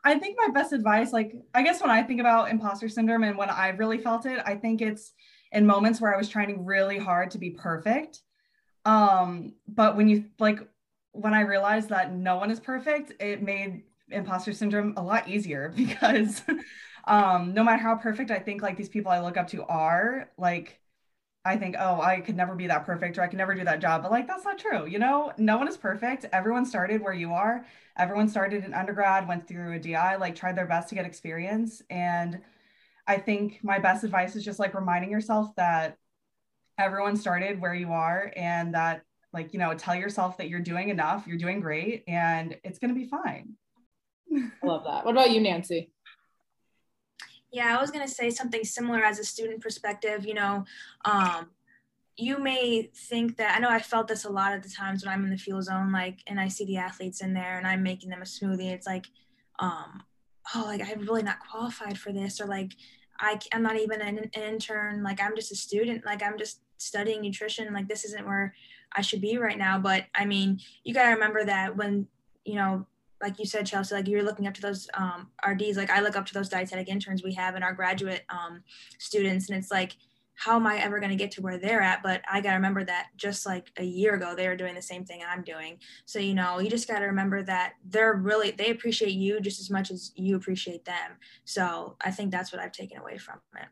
I 0.04 0.18
think 0.18 0.38
my 0.38 0.50
best 0.52 0.74
advice, 0.74 1.14
like, 1.14 1.36
I 1.54 1.62
guess 1.62 1.82
when 1.82 1.92
I 1.92 2.02
think 2.02 2.20
about 2.20 2.50
imposter 2.50 2.90
syndrome 2.90 3.24
and 3.24 3.38
when 3.38 3.52
I've 3.52 3.78
really 3.78 4.00
felt 4.00 4.26
it, 4.26 4.42
I 4.44 4.56
think 4.56 4.82
it's 4.82 5.14
in 5.52 5.68
moments 5.68 6.02
where 6.02 6.14
I 6.14 6.18
was 6.18 6.30
trying 6.30 6.66
really 6.66 6.98
hard 6.98 7.32
to 7.32 7.38
be 7.38 7.52
perfect. 7.52 8.22
Um, 8.86 9.54
but 9.68 9.96
when 9.96 10.08
you 10.08 10.26
like, 10.40 10.60
when 11.22 11.34
I 11.34 11.42
realized 11.42 11.90
that 11.90 12.14
no 12.14 12.38
one 12.38 12.52
is 12.52 12.60
perfect, 12.60 13.14
it 13.22 13.42
made 13.42 13.84
imposter 14.10 14.54
syndrome 14.54 14.94
a 14.98 15.04
lot 15.04 15.28
easier 15.28 15.70
because 15.76 16.42
um, 17.06 17.54
no 17.54 17.64
matter 17.64 17.82
how 17.82 17.96
perfect 17.96 18.32
I 18.32 18.40
think 18.40 18.62
like 18.62 18.78
these 18.78 18.90
people 18.90 19.12
I 19.12 19.20
look 19.20 19.38
up 19.38 19.48
to 19.50 19.64
are, 19.64 20.30
like, 20.38 20.80
I 21.46 21.56
think, 21.56 21.76
oh, 21.80 22.02
I 22.02 22.20
could 22.20 22.36
never 22.36 22.56
be 22.56 22.68
that 22.68 22.86
perfect 22.86 23.18
or 23.18 23.22
I 23.22 23.28
could 23.28 23.38
never 23.38 23.56
do 23.56 23.64
that 23.64 23.80
job. 23.80 24.04
But 24.04 24.12
like, 24.12 24.28
that's 24.28 24.44
not 24.44 24.58
true. 24.60 24.86
You 24.86 25.00
know, 25.00 25.32
no 25.38 25.58
one 25.58 25.70
is 25.70 25.78
perfect. 25.78 26.26
Everyone 26.34 26.66
started 26.66 27.02
where 27.02 27.14
you 27.14 27.34
are. 27.34 27.66
Everyone 27.98 28.28
started 28.28 28.66
in 28.66 28.74
undergrad, 28.74 29.28
went 29.28 29.48
through 29.48 29.74
a 29.74 29.80
DI, 29.80 30.18
like 30.18 30.36
tried 30.36 30.58
their 30.58 30.66
best 30.66 30.90
to 30.90 30.96
get 30.96 31.06
experience. 31.06 31.82
And 31.90 32.42
I 33.08 33.18
think 33.18 33.60
my 33.64 33.80
best 33.80 34.04
advice 34.04 34.36
is 34.36 34.44
just 34.44 34.60
like 34.60 34.74
reminding 34.74 35.10
yourself 35.10 35.56
that 35.56 35.98
everyone 36.78 37.16
started 37.16 37.62
where 37.62 37.74
you 37.74 37.92
are 37.94 38.32
and 38.36 38.74
that 38.74 39.04
like, 39.38 39.54
you 39.54 39.60
know, 39.60 39.74
tell 39.76 39.96
yourself 39.96 40.38
that 40.38 40.50
you're 40.50 40.60
doing 40.60 40.90
enough, 40.90 41.28
you're 41.28 41.38
doing 41.38 41.60
great, 41.60 42.04
and 42.08 42.58
it's 42.64 42.80
going 42.80 42.94
to 42.94 43.00
be 43.00 43.08
fine. 43.08 43.54
I 44.34 44.66
love 44.66 44.84
that. 44.86 45.06
What 45.06 45.12
about 45.12 45.30
you, 45.30 45.40
Nancy? 45.40 45.92
Yeah, 47.52 47.78
I 47.78 47.80
was 47.80 47.92
going 47.92 48.06
to 48.06 48.12
say 48.12 48.32
something 48.32 48.64
similar 48.64 49.04
as 49.04 49.20
a 49.20 49.24
student 49.24 49.62
perspective. 49.62 50.26
You 50.26 50.34
know, 50.34 50.66
um, 51.06 51.52
you 52.18 52.40
may 52.40 52.90
think 52.96 53.38
that 53.38 53.56
I 53.56 53.60
know 53.60 53.70
I 53.70 53.80
felt 53.80 54.08
this 54.08 54.26
a 54.26 54.30
lot 54.30 54.56
of 54.56 54.64
the 54.64 54.70
times 54.70 55.06
when 55.06 55.14
I'm 55.14 55.24
in 55.24 55.30
the 55.30 55.38
fuel 55.38 55.62
zone, 55.62 55.92
like, 55.92 56.20
and 56.26 56.40
I 56.40 56.48
see 56.48 56.66
the 56.66 56.78
athletes 56.78 57.22
in 57.22 57.34
there 57.34 57.58
and 57.60 57.68
I'm 57.68 57.84
making 57.84 58.10
them 58.10 58.24
a 58.24 58.26
smoothie. 58.26 58.72
It's 58.72 58.88
like, 58.88 59.06
um, 59.60 60.04
oh, 60.56 60.64
like 60.66 60.82
I'm 60.82 61.02
really 61.02 61.24
not 61.24 61.40
qualified 61.40 61.98
for 61.98 62.12
this, 62.12 62.42
or 62.42 62.48
like 62.48 62.74
I, 63.20 63.40
I'm 63.54 63.64
not 63.64 63.80
even 63.80 64.02
an, 64.02 64.18
an 64.18 64.32
intern. 64.34 65.04
Like 65.04 65.22
I'm 65.22 65.36
just 65.36 65.52
a 65.52 65.56
student. 65.56 66.06
Like 66.06 66.24
I'm 66.24 66.38
just 66.38 66.62
studying 66.78 67.22
nutrition. 67.22 67.74
Like 67.74 67.88
this 67.88 68.04
isn't 68.06 68.26
where 68.26 68.54
I 68.94 69.02
should 69.02 69.22
be 69.22 69.38
right 69.38 69.58
now. 69.58 69.80
But 69.80 70.06
I 70.16 70.26
mean, 70.26 70.60
you 70.84 70.94
got 70.94 71.04
to 71.04 71.14
remember 71.14 71.44
that 71.46 71.76
when, 71.76 72.08
you 72.46 72.56
know, 72.56 72.86
like 73.22 73.40
you 73.40 73.46
said, 73.46 73.66
Chelsea, 73.66 73.96
like 73.96 74.08
you're 74.08 74.24
looking 74.24 74.48
up 74.48 74.54
to 74.56 74.62
those 74.62 74.88
um, 74.94 75.30
RDs. 75.48 75.78
Like 75.78 75.90
I 75.90 76.02
look 76.02 76.16
up 76.16 76.26
to 76.28 76.34
those 76.34 76.50
dietetic 76.50 76.88
interns 76.88 77.24
we 77.24 77.34
have 77.34 77.56
and 77.56 77.64
our 77.64 77.74
graduate 77.74 78.24
um, 78.30 78.64
students, 79.00 79.50
and 79.50 79.58
it's 79.58 79.72
like, 79.72 79.96
how 80.36 80.56
am 80.56 80.68
I 80.68 80.78
ever 80.78 81.00
going 81.00 81.10
to 81.10 81.16
get 81.16 81.32
to 81.32 81.42
where 81.42 81.58
they're 81.58 81.82
at? 81.82 82.04
But 82.04 82.22
I 82.32 82.42
got 82.42 82.52
to 82.52 82.56
remember 82.58 82.84
that 82.84 83.08
just 83.18 83.48
like 83.48 83.72
a 83.78 83.84
year 83.84 84.14
ago, 84.14 84.36
they 84.36 84.48
were 84.48 84.56
doing 84.56 84.76
the 84.76 84.82
same 84.84 85.04
thing 85.04 85.22
I'm 85.28 85.42
doing. 85.42 85.80
So, 86.06 86.20
you 86.20 86.36
know, 86.36 86.60
you 86.60 86.70
just 86.70 86.88
got 86.88 87.00
to 87.00 87.06
remember 87.06 87.42
that 87.44 87.74
they're 87.84 88.14
really, 88.14 88.52
they 88.52 88.70
appreciate 88.70 89.14
you 89.14 89.42
just 89.42 89.60
as 89.60 89.72
much 89.72 89.90
as 89.90 90.12
you 90.16 90.36
appreciate 90.36 90.86
them. 90.86 91.18
So 91.44 91.96
I 92.02 92.12
think 92.12 92.30
that's 92.30 92.54
what 92.54 92.62
I've 92.62 92.72
taken 92.72 93.00
away 93.00 93.18
from 93.18 93.40
it. 93.56 93.66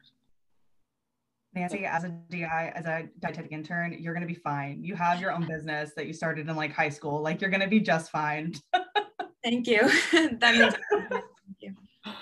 Nancy, 1.56 1.86
as 1.86 2.04
a 2.04 2.10
DI, 2.10 2.74
as 2.76 2.86
a 2.86 3.08
dietetic 3.20 3.52
intern, 3.52 3.96
you're 3.98 4.14
going 4.14 4.28
to 4.28 4.32
be 4.32 4.40
fine. 4.40 4.84
You 4.84 4.96
have 4.96 5.22
your 5.22 5.32
own 5.32 5.48
business 5.48 5.92
that 5.96 6.06
you 6.06 6.14
started 6.14 6.50
in 6.50 6.56
like 6.56 6.74
high 6.74 6.90
school. 6.90 7.22
Like 7.22 7.42
you're 7.42 7.50
going 7.50 7.62
to 7.62 7.68
be 7.68 7.80
just 7.80 8.12
fine. 8.12 8.54
Thank 9.44 9.68
you. 9.68 9.82
that 10.40 10.56
means 10.56 10.76
thank 10.92 11.24
you. 11.60 11.74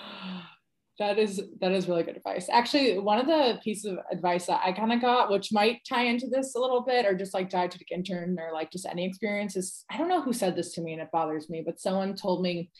That 1.00 1.18
is 1.18 1.42
that 1.60 1.72
is 1.72 1.88
really 1.88 2.04
good 2.04 2.16
advice. 2.16 2.48
Actually, 2.48 3.00
one 3.00 3.18
of 3.18 3.26
the 3.26 3.58
pieces 3.64 3.86
of 3.86 3.98
advice 4.12 4.46
that 4.46 4.60
I 4.64 4.70
kind 4.70 4.92
of 4.92 5.00
got, 5.00 5.28
which 5.28 5.52
might 5.52 5.80
tie 5.88 6.04
into 6.04 6.28
this 6.28 6.54
a 6.54 6.60
little 6.60 6.82
bit, 6.82 7.04
or 7.04 7.16
just 7.16 7.34
like 7.34 7.50
dietetic 7.50 7.90
intern 7.90 8.38
or 8.38 8.52
like 8.52 8.70
just 8.70 8.86
any 8.86 9.04
experience, 9.04 9.56
is 9.56 9.84
I 9.90 9.98
don't 9.98 10.08
know 10.08 10.22
who 10.22 10.32
said 10.32 10.54
this 10.54 10.72
to 10.74 10.82
me 10.82 10.92
and 10.92 11.02
it 11.02 11.08
bothers 11.12 11.50
me, 11.50 11.64
but 11.66 11.80
someone 11.80 12.14
told 12.14 12.42
me 12.42 12.70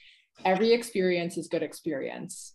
every 0.45 0.73
experience 0.73 1.37
is 1.37 1.49
good 1.49 1.65
experience. 1.65 2.54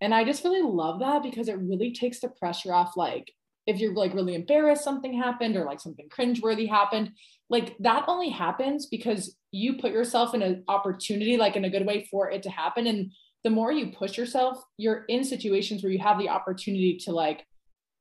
And 0.00 0.14
I 0.14 0.24
just 0.24 0.44
really 0.44 0.62
love 0.62 1.00
that 1.00 1.22
because 1.22 1.48
it 1.48 1.58
really 1.58 1.92
takes 1.92 2.20
the 2.20 2.28
pressure 2.28 2.72
off 2.72 2.96
like 2.96 3.32
if 3.66 3.78
you're 3.80 3.94
like 3.94 4.14
really 4.14 4.34
embarrassed 4.34 4.82
something 4.82 5.12
happened 5.12 5.54
or 5.54 5.64
like 5.64 5.78
something 5.80 6.08
cringeworthy 6.08 6.68
happened, 6.68 7.12
like 7.50 7.76
that 7.80 8.04
only 8.08 8.30
happens 8.30 8.86
because 8.86 9.36
you 9.52 9.76
put 9.76 9.92
yourself 9.92 10.34
in 10.34 10.42
an 10.42 10.64
opportunity, 10.68 11.36
like 11.36 11.54
in 11.54 11.66
a 11.66 11.70
good 11.70 11.86
way 11.86 12.08
for 12.10 12.30
it 12.30 12.42
to 12.44 12.50
happen. 12.50 12.86
And 12.86 13.12
the 13.44 13.50
more 13.50 13.70
you 13.70 13.92
push 13.92 14.16
yourself, 14.16 14.58
you're 14.78 15.04
in 15.08 15.22
situations 15.22 15.82
where 15.82 15.92
you 15.92 15.98
have 15.98 16.18
the 16.18 16.30
opportunity 16.30 16.96
to 17.04 17.12
like 17.12 17.44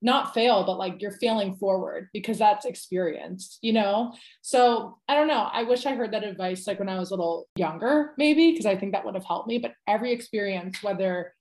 not 0.01 0.33
fail, 0.33 0.63
but 0.63 0.77
like 0.77 1.01
you're 1.01 1.11
failing 1.11 1.55
forward 1.55 2.07
because 2.13 2.37
that's 2.37 2.65
experienced, 2.65 3.57
you 3.61 3.73
know? 3.73 4.13
So 4.41 4.99
I 5.09 5.15
don't 5.15 5.27
know. 5.27 5.49
I 5.51 5.63
wish 5.63 5.85
I 5.85 5.95
heard 5.95 6.13
that 6.13 6.23
advice 6.23 6.65
like 6.65 6.79
when 6.79 6.89
I 6.89 6.99
was 6.99 7.11
a 7.11 7.15
little 7.15 7.47
younger, 7.57 8.13
maybe, 8.17 8.51
because 8.51 8.65
I 8.65 8.77
think 8.77 8.93
that 8.93 9.03
would 9.03 9.15
have 9.15 9.25
helped 9.25 9.47
me. 9.47 9.57
But 9.57 9.73
every 9.87 10.13
experience, 10.13 10.81
whether 10.81 11.33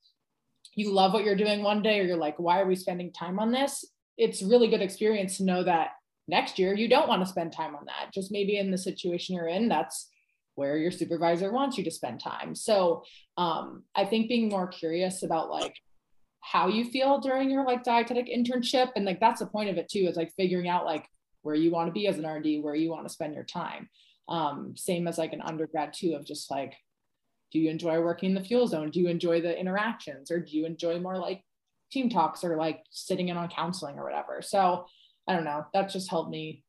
you 0.77 0.93
love 0.93 1.13
what 1.13 1.25
you're 1.25 1.35
doing 1.35 1.63
one 1.63 1.83
day 1.83 1.99
or 1.99 2.05
you're 2.05 2.17
like, 2.17 2.39
why 2.39 2.61
are 2.61 2.67
we 2.67 2.77
spending 2.77 3.13
time 3.13 3.41
on 3.41 3.51
this? 3.51 3.85
it's 4.17 4.43
really 4.43 4.69
good 4.69 4.83
experience 4.83 5.37
to 5.37 5.45
know 5.45 5.63
that 5.63 5.91
next 6.29 6.59
year 6.59 6.75
you 6.75 6.89
don't 6.89 7.09
want 7.09 7.23
to 7.23 7.29
spend 7.29 7.53
time 7.53 7.75
on 7.75 7.85
that. 7.87 8.13
Just 8.13 8.33
maybe 8.33 8.59
in 8.59 8.71
the 8.71 8.79
situation 8.79 9.35
you're 9.35 9.49
in, 9.49 9.69
that's 9.69 10.09
where 10.55 10.79
your 10.79 10.91
supervisor 10.91 11.53
wants 11.53 11.77
you 11.77 11.85
to 11.85 11.91
spend 11.91 12.19
time. 12.19 12.55
So 12.55 13.05
um, 13.37 13.85
I 13.95 14.05
think 14.05 14.29
being 14.29 14.49
more 14.49 14.67
curious 14.67 15.23
about 15.23 15.51
like 15.51 15.75
how 16.41 16.69
you 16.69 16.85
feel 16.87 17.21
during 17.21 17.51
your 17.51 17.67
like 17.67 17.85
dietetic 17.85 18.29
internship 18.29 18.91
and 18.97 19.05
like 19.05 19.21
that's 19.21 19.41
the 19.41 19.47
point 19.47 19.69
of 19.69 19.77
it 19.77 19.89
too 19.89 20.07
is 20.09 20.17
like 20.17 20.33
figuring 20.37 20.69
out 20.69 20.87
like 20.87 21.07
where 21.43 21.55
you 21.55 21.71
want 21.71 21.89
to 21.89 21.93
be 21.93 22.07
as 22.07 22.19
an 22.19 22.27
RD, 22.27 22.63
where 22.63 22.75
you 22.75 22.91
want 22.91 23.07
to 23.07 23.13
spend 23.13 23.35
your 23.35 23.45
time. 23.45 23.89
Um, 24.29 24.75
same 24.77 25.07
as 25.07 25.19
like 25.19 25.33
an 25.33 25.43
undergrad 25.43 25.93
too 25.93 26.15
of 26.15 26.25
just 26.25 26.51
like 26.51 26.75
do 27.53 27.59
you 27.59 27.71
enjoy 27.71 28.01
working 28.01 28.31
in 28.31 28.35
the 28.35 28.47
fuel 28.47 28.67
zone? 28.67 28.91
Do 28.91 29.01
you 29.01 29.09
enjoy 29.09 29.41
the 29.41 29.59
interactions 29.59 30.31
or 30.31 30.41
do 30.41 30.57
you 30.57 30.67
enjoy 30.67 30.99
more 30.99 31.17
like 31.17 31.43
team 31.91 32.11
talks 32.11 32.45
or 32.45 32.57
like 32.57 32.83
sitting 32.91 33.29
in 33.29 33.37
on 33.37 33.49
counseling 33.49 33.99
or 33.99 34.05
whatever. 34.05 34.43
So 34.43 34.87
I 35.29 35.35
don't 35.35 35.45
know. 35.45 35.67
That 35.73 35.91
just 35.91 36.11
helped 36.11 36.31
me 36.31 36.65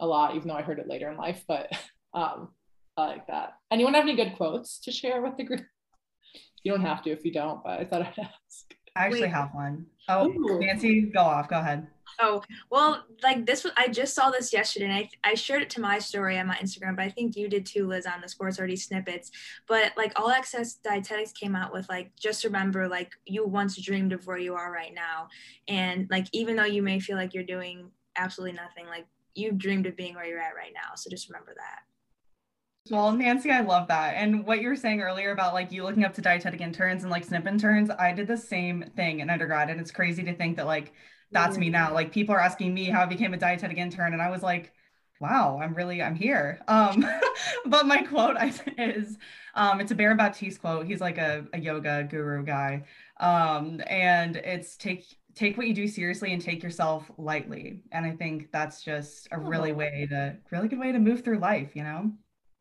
a 0.00 0.06
lot, 0.06 0.34
even 0.36 0.48
though 0.48 0.54
I 0.54 0.62
heard 0.62 0.78
it 0.78 0.88
later 0.88 1.10
in 1.10 1.16
life. 1.16 1.44
But 1.46 1.70
um, 2.14 2.50
I 2.96 3.06
like 3.06 3.26
that. 3.28 3.54
Anyone 3.70 3.94
have 3.94 4.04
any 4.04 4.16
good 4.16 4.36
quotes 4.36 4.78
to 4.80 4.92
share 4.92 5.22
with 5.22 5.36
the 5.36 5.44
group? 5.44 5.62
You 6.62 6.72
don't 6.72 6.84
have 6.84 7.02
to 7.02 7.10
if 7.10 7.24
you 7.24 7.32
don't, 7.32 7.62
but 7.62 7.80
I 7.80 7.84
thought 7.84 8.02
I'd 8.02 8.18
ask. 8.18 8.74
I 8.96 9.06
actually 9.06 9.22
Wait. 9.22 9.32
have 9.32 9.50
one. 9.52 9.86
Oh, 10.08 10.28
Ooh. 10.28 10.58
Nancy, 10.60 11.02
go 11.02 11.20
off. 11.20 11.48
Go 11.48 11.58
ahead. 11.58 11.86
Oh, 12.20 12.42
well, 12.70 13.04
like 13.22 13.46
this 13.46 13.62
was, 13.62 13.72
I 13.76 13.88
just 13.88 14.14
saw 14.14 14.30
this 14.30 14.52
yesterday 14.52 14.86
and 14.86 14.94
I, 14.94 15.10
I 15.22 15.34
shared 15.34 15.62
it 15.62 15.70
to 15.70 15.80
my 15.80 15.98
story 15.98 16.38
on 16.38 16.48
my 16.48 16.56
Instagram, 16.56 16.96
but 16.96 17.04
I 17.04 17.10
think 17.10 17.36
you 17.36 17.48
did 17.48 17.64
too, 17.64 17.86
Liz, 17.86 18.06
on 18.06 18.20
the 18.20 18.28
Sports 18.28 18.58
RD 18.58 18.78
Snippets. 18.78 19.30
But 19.68 19.92
like 19.96 20.18
All 20.18 20.30
Access 20.30 20.74
Dietetics 20.74 21.32
came 21.32 21.54
out 21.54 21.72
with 21.72 21.88
like, 21.88 22.10
just 22.16 22.44
remember, 22.44 22.88
like, 22.88 23.12
you 23.24 23.46
once 23.46 23.80
dreamed 23.80 24.12
of 24.12 24.26
where 24.26 24.38
you 24.38 24.54
are 24.54 24.72
right 24.72 24.94
now. 24.94 25.28
And 25.68 26.08
like, 26.10 26.26
even 26.32 26.56
though 26.56 26.64
you 26.64 26.82
may 26.82 26.98
feel 26.98 27.16
like 27.16 27.34
you're 27.34 27.44
doing 27.44 27.90
absolutely 28.16 28.56
nothing, 28.56 28.86
like, 28.86 29.06
you 29.34 29.52
dreamed 29.52 29.86
of 29.86 29.96
being 29.96 30.14
where 30.14 30.26
you're 30.26 30.40
at 30.40 30.56
right 30.56 30.72
now. 30.74 30.96
So 30.96 31.10
just 31.10 31.28
remember 31.28 31.54
that. 31.56 31.80
Well, 32.90 33.12
Nancy, 33.12 33.50
I 33.50 33.60
love 33.60 33.88
that. 33.88 34.14
And 34.14 34.46
what 34.46 34.60
you 34.60 34.68
were 34.68 34.76
saying 34.76 35.02
earlier 35.02 35.32
about 35.32 35.54
like 35.54 35.70
you 35.72 35.84
looking 35.84 36.04
up 36.04 36.14
to 36.14 36.22
dietetic 36.22 36.60
interns 36.60 37.02
and 37.02 37.10
like 37.10 37.24
snip 37.24 37.46
interns, 37.46 37.90
I 37.90 38.12
did 38.12 38.26
the 38.26 38.36
same 38.36 38.82
thing 38.96 39.20
in 39.20 39.30
undergrad. 39.30 39.70
And 39.70 39.80
it's 39.80 39.90
crazy 39.90 40.22
to 40.24 40.34
think 40.34 40.56
that 40.56 40.66
like 40.66 40.92
that's 41.30 41.58
me 41.58 41.68
now. 41.68 41.92
Like 41.92 42.12
people 42.12 42.34
are 42.34 42.40
asking 42.40 42.72
me 42.72 42.84
how 42.84 43.02
I 43.02 43.06
became 43.06 43.34
a 43.34 43.36
dietetic 43.36 43.78
intern. 43.78 44.12
And 44.12 44.22
I 44.22 44.30
was 44.30 44.42
like, 44.42 44.72
wow, 45.20 45.58
I'm 45.60 45.74
really, 45.74 46.02
I'm 46.02 46.14
here. 46.14 46.60
Um, 46.68 47.04
but 47.66 47.86
my 47.86 48.02
quote 48.02 48.36
is, 48.78 49.18
um, 49.54 49.80
it's 49.80 49.90
a 49.90 49.94
Baron 49.94 50.16
Baptiste 50.16 50.60
quote. 50.60 50.86
He's 50.86 51.00
like 51.00 51.18
a, 51.18 51.46
a 51.52 51.58
yoga 51.58 52.06
guru 52.08 52.44
guy. 52.44 52.84
Um, 53.20 53.82
and 53.88 54.36
it's 54.36 54.76
take, 54.76 55.04
take 55.34 55.56
what 55.56 55.66
you 55.66 55.74
do 55.74 55.88
seriously 55.88 56.32
and 56.32 56.40
take 56.40 56.62
yourself 56.62 57.10
lightly. 57.18 57.82
And 57.92 58.06
I 58.06 58.12
think 58.12 58.50
that's 58.52 58.82
just 58.82 59.28
a 59.32 59.38
really 59.38 59.72
oh. 59.72 59.76
way 59.76 60.06
to, 60.10 60.36
really 60.50 60.68
good 60.68 60.78
way 60.78 60.92
to 60.92 60.98
move 60.98 61.24
through 61.24 61.38
life, 61.38 61.74
you 61.74 61.82
know? 61.82 62.12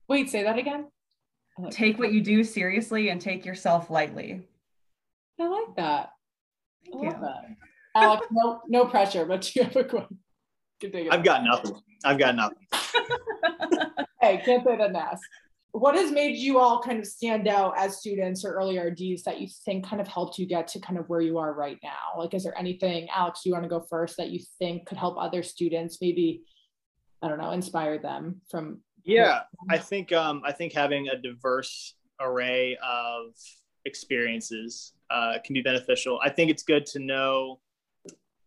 Wait, 0.08 0.30
say 0.30 0.44
that 0.44 0.58
again. 0.58 0.88
Take 1.72 1.98
what 1.98 2.14
you 2.14 2.22
do 2.22 2.44
seriously 2.44 3.10
and 3.10 3.20
take 3.20 3.46
yourself 3.46 3.90
lightly. 3.90 4.42
I 5.40 5.48
like 5.48 5.76
that. 5.76 6.12
Thank 6.86 7.04
I 7.04 7.06
you. 7.08 7.22
that. 7.22 7.67
Alex, 7.98 8.28
no, 8.32 8.62
no 8.68 8.86
pressure, 8.86 9.26
but 9.26 9.56
you 9.56 9.64
have 9.64 9.76
a 9.76 9.84
quote. 9.84 10.14
I've 11.12 11.24
got 11.24 11.44
nothing. 11.44 11.76
I've 12.06 12.20
got 12.20 12.36
nothing. 12.36 12.68
hey, 14.22 14.42
can't 14.46 14.64
say 14.64 14.78
that 14.78 14.96
ask. 14.96 15.22
What 15.72 15.96
has 15.96 16.12
made 16.12 16.38
you 16.38 16.60
all 16.60 16.82
kind 16.82 17.00
of 17.00 17.06
stand 17.06 17.48
out 17.48 17.74
as 17.78 18.00
students 18.00 18.46
or 18.46 18.54
early 18.54 18.78
RDs 18.78 19.24
that 19.24 19.40
you 19.40 19.48
think 19.66 19.88
kind 19.88 20.02
of 20.02 20.08
helped 20.08 20.38
you 20.38 20.46
get 20.46 20.68
to 20.70 20.80
kind 20.80 20.98
of 20.98 21.08
where 21.10 21.22
you 21.22 21.38
are 21.38 21.54
right 21.54 21.78
now? 21.84 22.18
Like, 22.18 22.34
is 22.34 22.44
there 22.44 22.58
anything, 22.58 23.08
Alex, 23.14 23.42
you 23.46 23.52
want 23.52 23.64
to 23.64 23.70
go 23.70 23.86
first 23.90 24.18
that 24.18 24.30
you 24.30 24.40
think 24.60 24.88
could 24.88 24.98
help 24.98 25.18
other 25.20 25.44
students 25.44 25.98
maybe, 26.02 26.44
I 27.22 27.28
don't 27.28 27.40
know, 27.40 27.52
inspire 27.52 28.00
them 28.00 28.42
from? 28.50 28.80
Yeah, 29.04 29.42
I 29.70 29.78
think 29.78 30.12
um, 30.14 30.42
I 30.46 30.52
think 30.52 30.74
having 30.74 31.10
a 31.10 31.18
diverse 31.18 31.96
array 32.20 32.78
of 32.84 33.36
experiences 33.86 34.94
uh, 35.10 35.38
can 35.44 35.54
be 35.54 35.62
beneficial. 35.62 36.20
I 36.24 36.30
think 36.30 36.52
it's 36.52 36.64
good 36.64 36.86
to 36.88 37.00
know, 37.00 37.60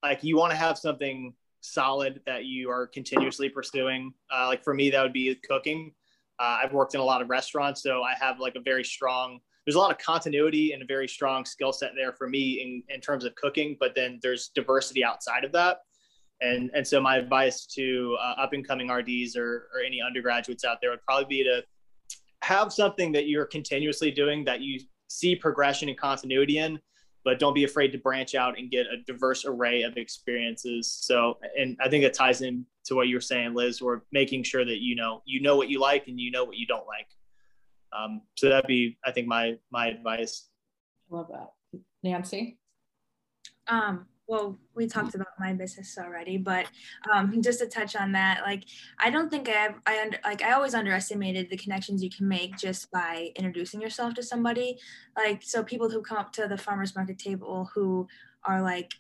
like, 0.03 0.23
you 0.23 0.37
want 0.37 0.51
to 0.51 0.57
have 0.57 0.79
something 0.79 1.35
solid 1.61 2.21
that 2.27 2.45
you 2.45 2.71
are 2.71 2.87
continuously 2.87 3.49
pursuing. 3.49 4.13
Uh, 4.33 4.47
like 4.47 4.65
for 4.65 4.75
me, 4.75 4.91
that 4.91 5.03
would 5.03 5.13
be 5.13 5.35
cooking. 5.49 5.93
Uh, 6.39 6.61
I've 6.65 6.73
worked 6.73 6.95
in 6.95 7.01
a 7.01 7.05
lot 7.05 7.21
of 7.21 7.29
restaurants, 7.29 7.83
so 7.83 8.03
I 8.03 8.15
have 8.19 8.41
like 8.41 8.55
a 8.57 8.61
very 8.61 8.85
strong. 8.85 9.41
There's 9.67 9.77
a 9.77 9.79
lot 9.79 9.91
of 9.91 9.99
continuity 9.99 10.73
and 10.73 10.83
a 10.83 10.87
very 10.87 11.07
strong 11.07 11.45
skill 11.45 11.73
set 11.73 11.91
there 11.95 12.13
for 12.15 12.29
me 12.29 12.63
in, 12.63 12.95
in 12.95 13.01
terms 13.01 13.25
of 13.25 13.35
cooking, 13.35 13.77
but 13.79 13.95
then 13.95 14.19
there's 14.23 14.51
diversity 14.55 15.05
outside 15.05 15.45
of 15.45 15.53
that. 15.53 15.79
And, 16.41 16.71
and 16.75 16.87
so 16.87 17.01
my 17.01 17.19
advice 17.19 17.67
to 17.67 18.17
uh, 18.19 18.41
up 18.41 18.55
and 18.55 18.67
coming 18.67 18.91
RDs 18.91 19.37
or, 19.37 19.69
or 19.75 19.83
any 19.87 20.01
undergraduates 20.01 20.65
out 20.65 20.79
there 20.81 20.91
would 20.91 21.03
probably 21.03 21.27
be 21.27 21.45
to 21.45 21.63
have 22.43 22.73
something 22.73 23.13
that 23.13 23.29
you're 23.29 23.45
continuously 23.45 24.11
doing 24.11 24.45
that 24.47 24.63
you 24.63 24.81
see 25.09 25.37
progression 25.37 25.91
and 25.91 25.99
continuity 25.99 26.57
in 26.57 26.81
but 27.25 27.39
don't 27.39 27.55
be 27.55 27.65
afraid 27.65 27.93
to 27.93 27.99
branch 27.99 28.35
out 28.35 28.59
and 28.59 28.71
get 28.71 28.87
a 28.87 29.03
diverse 29.07 29.45
array 29.45 29.83
of 29.83 29.97
experiences. 29.97 30.99
So, 31.03 31.39
and 31.59 31.77
I 31.81 31.89
think 31.89 32.05
that 32.05 32.15
ties 32.15 32.41
in 32.41 32.65
to 32.87 32.95
what 32.95 33.09
you 33.09 33.17
were 33.17 33.21
saying, 33.21 33.55
Liz, 33.55 33.83
we're 33.83 34.01
making 34.13 34.43
sure 34.45 34.65
that 34.65 34.81
you 34.81 34.97
know 34.97 35.23
you 35.25 35.41
know 35.41 35.57
what 35.57 35.69
you 35.69 35.81
like 35.81 36.09
and 36.09 36.19
you 36.19 36.31
know 36.31 36.45
what 36.45 36.57
you 36.57 36.67
don't 36.67 36.87
like. 36.87 37.09
Um, 37.93 38.23
so 38.37 38.49
that'd 38.49 38.67
be, 38.67 38.99
I 39.05 39.13
think, 39.13 39.27
my 39.27 39.57
my 39.71 39.89
advice. 39.89 40.49
I 41.11 41.17
love 41.17 41.29
that, 41.31 41.51
Nancy. 42.03 42.59
Um, 43.69 44.07
well, 44.31 44.57
we 44.77 44.87
talked 44.87 45.17
about 45.17 45.27
my 45.41 45.53
business 45.53 45.99
already, 45.99 46.39
but 46.39 46.67
um, 47.13 47.43
just 47.43 47.59
to 47.59 47.67
touch 47.67 47.97
on 47.97 48.13
that, 48.13 48.43
like 48.43 48.63
I 49.01 49.11
don't 49.11 49.29
think 49.29 49.49
I 49.49 49.53
have, 49.53 49.75
I 49.87 50.01
under, 50.01 50.19
like 50.25 50.41
I 50.41 50.53
always 50.53 50.73
underestimated 50.73 51.51
the 51.51 51.57
connections 51.57 52.01
you 52.01 52.11
can 52.11 52.29
make 52.29 52.57
just 52.57 52.93
by 52.93 53.31
introducing 53.35 53.81
yourself 53.83 54.15
to 54.15 54.23
somebody. 54.23 54.79
Like 55.17 55.43
so, 55.43 55.65
people 55.65 55.91
who 55.91 56.01
come 56.01 56.17
up 56.17 56.33
to 56.35 56.47
the 56.47 56.57
farmers 56.57 56.95
market 56.95 57.19
table 57.19 57.71
who 57.75 58.07
are 58.45 58.63
like, 58.63 58.93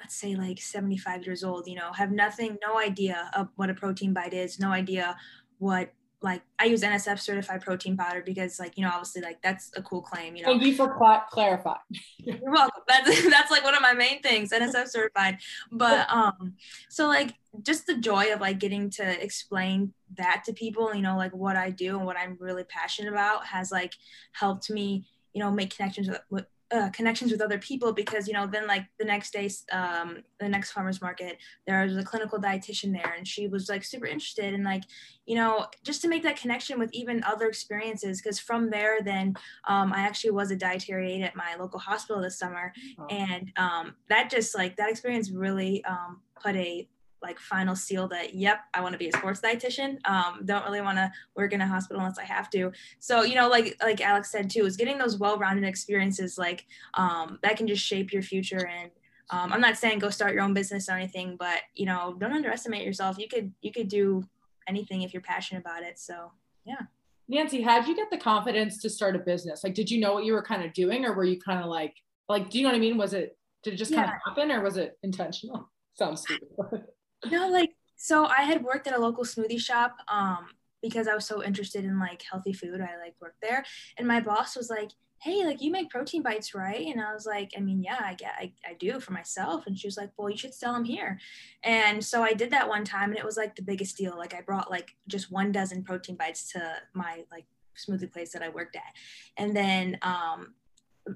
let's 0.00 0.14
say 0.14 0.36
like 0.36 0.60
75 0.60 1.26
years 1.26 1.42
old, 1.42 1.66
you 1.66 1.74
know, 1.74 1.92
have 1.92 2.12
nothing, 2.12 2.56
no 2.64 2.78
idea 2.78 3.28
of 3.34 3.48
what 3.56 3.68
a 3.68 3.74
protein 3.74 4.12
bite 4.12 4.32
is, 4.32 4.60
no 4.60 4.70
idea 4.70 5.16
what 5.58 5.92
like 6.22 6.42
I 6.58 6.64
use 6.64 6.82
NSF 6.82 7.20
certified 7.20 7.60
protein 7.60 7.96
powder 7.96 8.22
because 8.24 8.58
like 8.58 8.76
you 8.76 8.84
know 8.84 8.90
obviously 8.90 9.20
like 9.20 9.42
that's 9.42 9.70
a 9.76 9.82
cool 9.82 10.00
claim 10.00 10.34
you 10.34 10.42
know. 10.42 10.48
Thank 10.48 10.62
you 10.62 10.74
for 10.74 10.96
cl- 10.98 11.24
clarifying. 11.30 11.78
You're 12.18 12.50
welcome. 12.50 12.82
That's 12.88 13.30
that's 13.30 13.50
like 13.50 13.64
one 13.64 13.74
of 13.74 13.82
my 13.82 13.92
main 13.92 14.22
things 14.22 14.50
NSF 14.50 14.88
certified. 14.88 15.38
But 15.70 16.10
um 16.10 16.54
so 16.88 17.06
like 17.06 17.34
just 17.62 17.86
the 17.86 17.96
joy 17.96 18.32
of 18.32 18.40
like 18.40 18.58
getting 18.58 18.90
to 18.90 19.22
explain 19.22 19.92
that 20.16 20.42
to 20.44 20.52
people 20.52 20.94
you 20.94 21.02
know 21.02 21.16
like 21.16 21.34
what 21.34 21.56
I 21.56 21.70
do 21.70 21.96
and 21.96 22.06
what 22.06 22.16
I'm 22.16 22.36
really 22.40 22.64
passionate 22.64 23.12
about 23.12 23.46
has 23.46 23.70
like 23.70 23.94
helped 24.32 24.70
me 24.70 25.06
you 25.32 25.40
know 25.40 25.50
make 25.50 25.74
connections 25.76 26.08
with, 26.08 26.20
with 26.30 26.46
uh, 26.72 26.90
connections 26.90 27.30
with 27.30 27.40
other 27.40 27.58
people 27.58 27.92
because 27.92 28.26
you 28.26 28.34
know 28.34 28.46
then 28.46 28.66
like 28.66 28.86
the 28.98 29.04
next 29.04 29.32
day 29.32 29.48
um 29.72 30.18
the 30.40 30.48
next 30.48 30.72
farmers 30.72 31.00
market 31.00 31.38
there 31.66 31.84
was 31.84 31.96
a 31.96 32.02
clinical 32.02 32.40
dietitian 32.40 32.92
there 32.92 33.14
and 33.16 33.26
she 33.26 33.46
was 33.46 33.68
like 33.68 33.84
super 33.84 34.06
interested 34.06 34.52
in 34.52 34.64
like 34.64 34.82
you 35.26 35.36
know 35.36 35.66
just 35.84 36.02
to 36.02 36.08
make 36.08 36.24
that 36.24 36.36
connection 36.36 36.78
with 36.78 36.92
even 36.92 37.22
other 37.24 37.46
experiences 37.46 38.20
because 38.20 38.40
from 38.40 38.68
there 38.68 39.00
then 39.02 39.34
um, 39.68 39.92
i 39.92 40.00
actually 40.00 40.30
was 40.30 40.50
a 40.50 40.56
dietary 40.56 41.12
aide 41.12 41.22
at 41.22 41.36
my 41.36 41.54
local 41.58 41.78
hospital 41.78 42.20
this 42.20 42.38
summer 42.38 42.72
and 43.10 43.52
um, 43.56 43.94
that 44.08 44.28
just 44.28 44.56
like 44.56 44.76
that 44.76 44.90
experience 44.90 45.30
really 45.30 45.84
um, 45.84 46.20
put 46.42 46.56
a 46.56 46.88
like 47.22 47.38
final 47.38 47.74
seal 47.74 48.06
that 48.08 48.34
yep 48.34 48.60
i 48.74 48.80
want 48.80 48.92
to 48.92 48.98
be 48.98 49.08
a 49.08 49.12
sports 49.12 49.40
dietitian. 49.40 49.96
Um, 50.06 50.42
don't 50.44 50.64
really 50.64 50.80
want 50.80 50.98
to 50.98 51.10
work 51.34 51.52
in 51.52 51.60
a 51.60 51.66
hospital 51.66 52.00
unless 52.00 52.18
i 52.18 52.24
have 52.24 52.50
to. 52.50 52.72
So 53.00 53.22
you 53.22 53.34
know 53.34 53.48
like 53.48 53.76
like 53.82 54.00
alex 54.00 54.30
said 54.30 54.50
too 54.50 54.64
is 54.66 54.76
getting 54.76 54.98
those 54.98 55.18
well-rounded 55.18 55.64
experiences 55.64 56.38
like 56.38 56.66
um, 56.94 57.38
that 57.42 57.56
can 57.56 57.66
just 57.66 57.84
shape 57.84 58.12
your 58.12 58.22
future. 58.22 58.66
And 58.66 58.90
um, 59.30 59.52
i'm 59.52 59.60
not 59.60 59.76
saying 59.76 59.98
go 59.98 60.10
start 60.10 60.34
your 60.34 60.42
own 60.42 60.54
business 60.54 60.88
or 60.88 60.92
anything 60.92 61.36
but 61.36 61.60
you 61.74 61.86
know 61.86 62.16
don't 62.18 62.32
underestimate 62.32 62.84
yourself. 62.84 63.18
You 63.18 63.28
could 63.28 63.52
you 63.60 63.72
could 63.72 63.88
do 63.88 64.22
anything 64.68 65.02
if 65.02 65.12
you're 65.12 65.22
passionate 65.22 65.60
about 65.60 65.82
it. 65.82 65.98
So 65.98 66.32
yeah. 66.64 66.82
Nancy 67.28 67.62
how 67.62 67.80
did 67.80 67.88
you 67.88 67.96
get 67.96 68.10
the 68.10 68.18
confidence 68.18 68.80
to 68.82 68.90
start 68.90 69.16
a 69.16 69.20
business? 69.20 69.64
Like 69.64 69.74
did 69.74 69.90
you 69.90 70.00
know 70.00 70.14
what 70.14 70.24
you 70.24 70.32
were 70.32 70.42
kind 70.42 70.64
of 70.64 70.72
doing 70.72 71.04
or 71.04 71.14
were 71.14 71.24
you 71.24 71.40
kind 71.40 71.60
of 71.60 71.66
like 71.66 71.94
like 72.28 72.50
do 72.50 72.58
you 72.58 72.64
know 72.64 72.70
what 72.70 72.76
i 72.76 72.80
mean? 72.80 72.96
Was 72.98 73.14
it 73.14 73.36
did 73.62 73.74
it 73.74 73.76
just 73.78 73.90
yeah. 73.90 74.04
kind 74.04 74.14
of 74.14 74.20
happen 74.24 74.52
or 74.52 74.62
was 74.62 74.76
it 74.76 74.96
intentional? 75.02 75.70
Sounds 75.94 76.20
stupid 76.20 76.84
no, 77.24 77.48
like 77.48 77.74
so 77.96 78.26
I 78.26 78.42
had 78.42 78.62
worked 78.62 78.86
at 78.86 78.96
a 78.96 79.00
local 79.00 79.24
smoothie 79.24 79.60
shop 79.60 79.96
um 80.08 80.46
because 80.82 81.08
I 81.08 81.14
was 81.14 81.26
so 81.26 81.42
interested 81.42 81.84
in 81.84 81.98
like 81.98 82.22
healthy 82.22 82.52
food. 82.52 82.80
I 82.80 82.98
like 82.98 83.14
worked 83.20 83.40
there, 83.40 83.64
and 83.98 84.06
my 84.06 84.20
boss 84.20 84.56
was 84.56 84.70
like, 84.70 84.90
"Hey, 85.20 85.44
like 85.44 85.60
you 85.62 85.70
make 85.70 85.90
protein 85.90 86.22
bites, 86.22 86.54
right?" 86.54 86.86
And 86.86 87.00
I 87.00 87.12
was 87.12 87.26
like, 87.26 87.50
"I 87.56 87.60
mean, 87.60 87.82
yeah, 87.82 88.00
I 88.00 88.14
get, 88.14 88.32
I, 88.38 88.52
I 88.68 88.74
do 88.74 89.00
for 89.00 89.12
myself." 89.12 89.66
And 89.66 89.78
she 89.78 89.86
was 89.86 89.96
like, 89.96 90.10
"Well, 90.16 90.30
you 90.30 90.36
should 90.36 90.54
sell 90.54 90.74
them 90.74 90.84
here." 90.84 91.18
And 91.64 92.04
so 92.04 92.22
I 92.22 92.34
did 92.34 92.50
that 92.50 92.68
one 92.68 92.84
time, 92.84 93.10
and 93.10 93.18
it 93.18 93.24
was 93.24 93.36
like 93.36 93.56
the 93.56 93.62
biggest 93.62 93.96
deal. 93.96 94.16
Like 94.16 94.34
I 94.34 94.42
brought 94.42 94.70
like 94.70 94.94
just 95.08 95.32
one 95.32 95.52
dozen 95.52 95.82
protein 95.82 96.16
bites 96.16 96.52
to 96.52 96.76
my 96.94 97.24
like 97.32 97.46
smoothie 97.76 98.12
place 98.12 98.32
that 98.32 98.42
I 98.42 98.48
worked 98.50 98.76
at, 98.76 98.94
and 99.36 99.56
then 99.56 99.98
um 100.02 100.54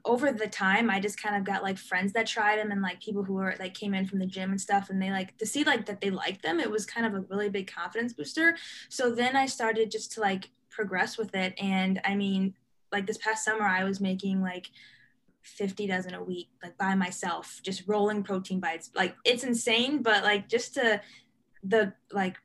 over 0.04 0.32
the 0.32 0.46
time 0.46 0.88
i 0.88 1.00
just 1.00 1.20
kind 1.20 1.36
of 1.36 1.44
got 1.44 1.62
like 1.62 1.76
friends 1.76 2.12
that 2.12 2.26
tried 2.26 2.58
them 2.58 2.70
and 2.70 2.82
like 2.82 3.00
people 3.02 3.24
who 3.24 3.34
were 3.34 3.54
like 3.58 3.74
came 3.74 3.94
in 3.94 4.06
from 4.06 4.18
the 4.18 4.26
gym 4.26 4.50
and 4.50 4.60
stuff 4.60 4.90
and 4.90 5.02
they 5.02 5.10
like 5.10 5.36
to 5.36 5.46
see 5.46 5.64
like 5.64 5.86
that 5.86 6.00
they 6.00 6.10
liked 6.10 6.42
them 6.42 6.60
it 6.60 6.70
was 6.70 6.86
kind 6.86 7.06
of 7.06 7.14
a 7.14 7.24
really 7.28 7.48
big 7.48 7.70
confidence 7.70 8.12
booster. 8.12 8.56
So 8.88 9.10
then 9.10 9.36
i 9.36 9.46
started 9.46 9.90
just 9.90 10.12
to 10.12 10.20
like 10.20 10.50
progress 10.68 11.18
with 11.18 11.34
it 11.34 11.54
and 11.58 12.00
i 12.04 12.14
mean 12.14 12.54
like 12.92 13.06
this 13.06 13.18
past 13.18 13.44
summer 13.44 13.64
i 13.64 13.84
was 13.84 14.00
making 14.00 14.40
like 14.40 14.70
50 15.42 15.86
dozen 15.86 16.14
a 16.14 16.22
week 16.22 16.48
like 16.62 16.76
by 16.78 16.94
myself 16.94 17.60
just 17.62 17.84
rolling 17.86 18.22
protein 18.22 18.60
bites. 18.60 18.90
Like 18.94 19.16
it's 19.24 19.44
insane 19.44 20.02
but 20.02 20.22
like 20.22 20.48
just 20.48 20.74
to 20.74 21.00
the 21.64 21.92
like 22.12 22.36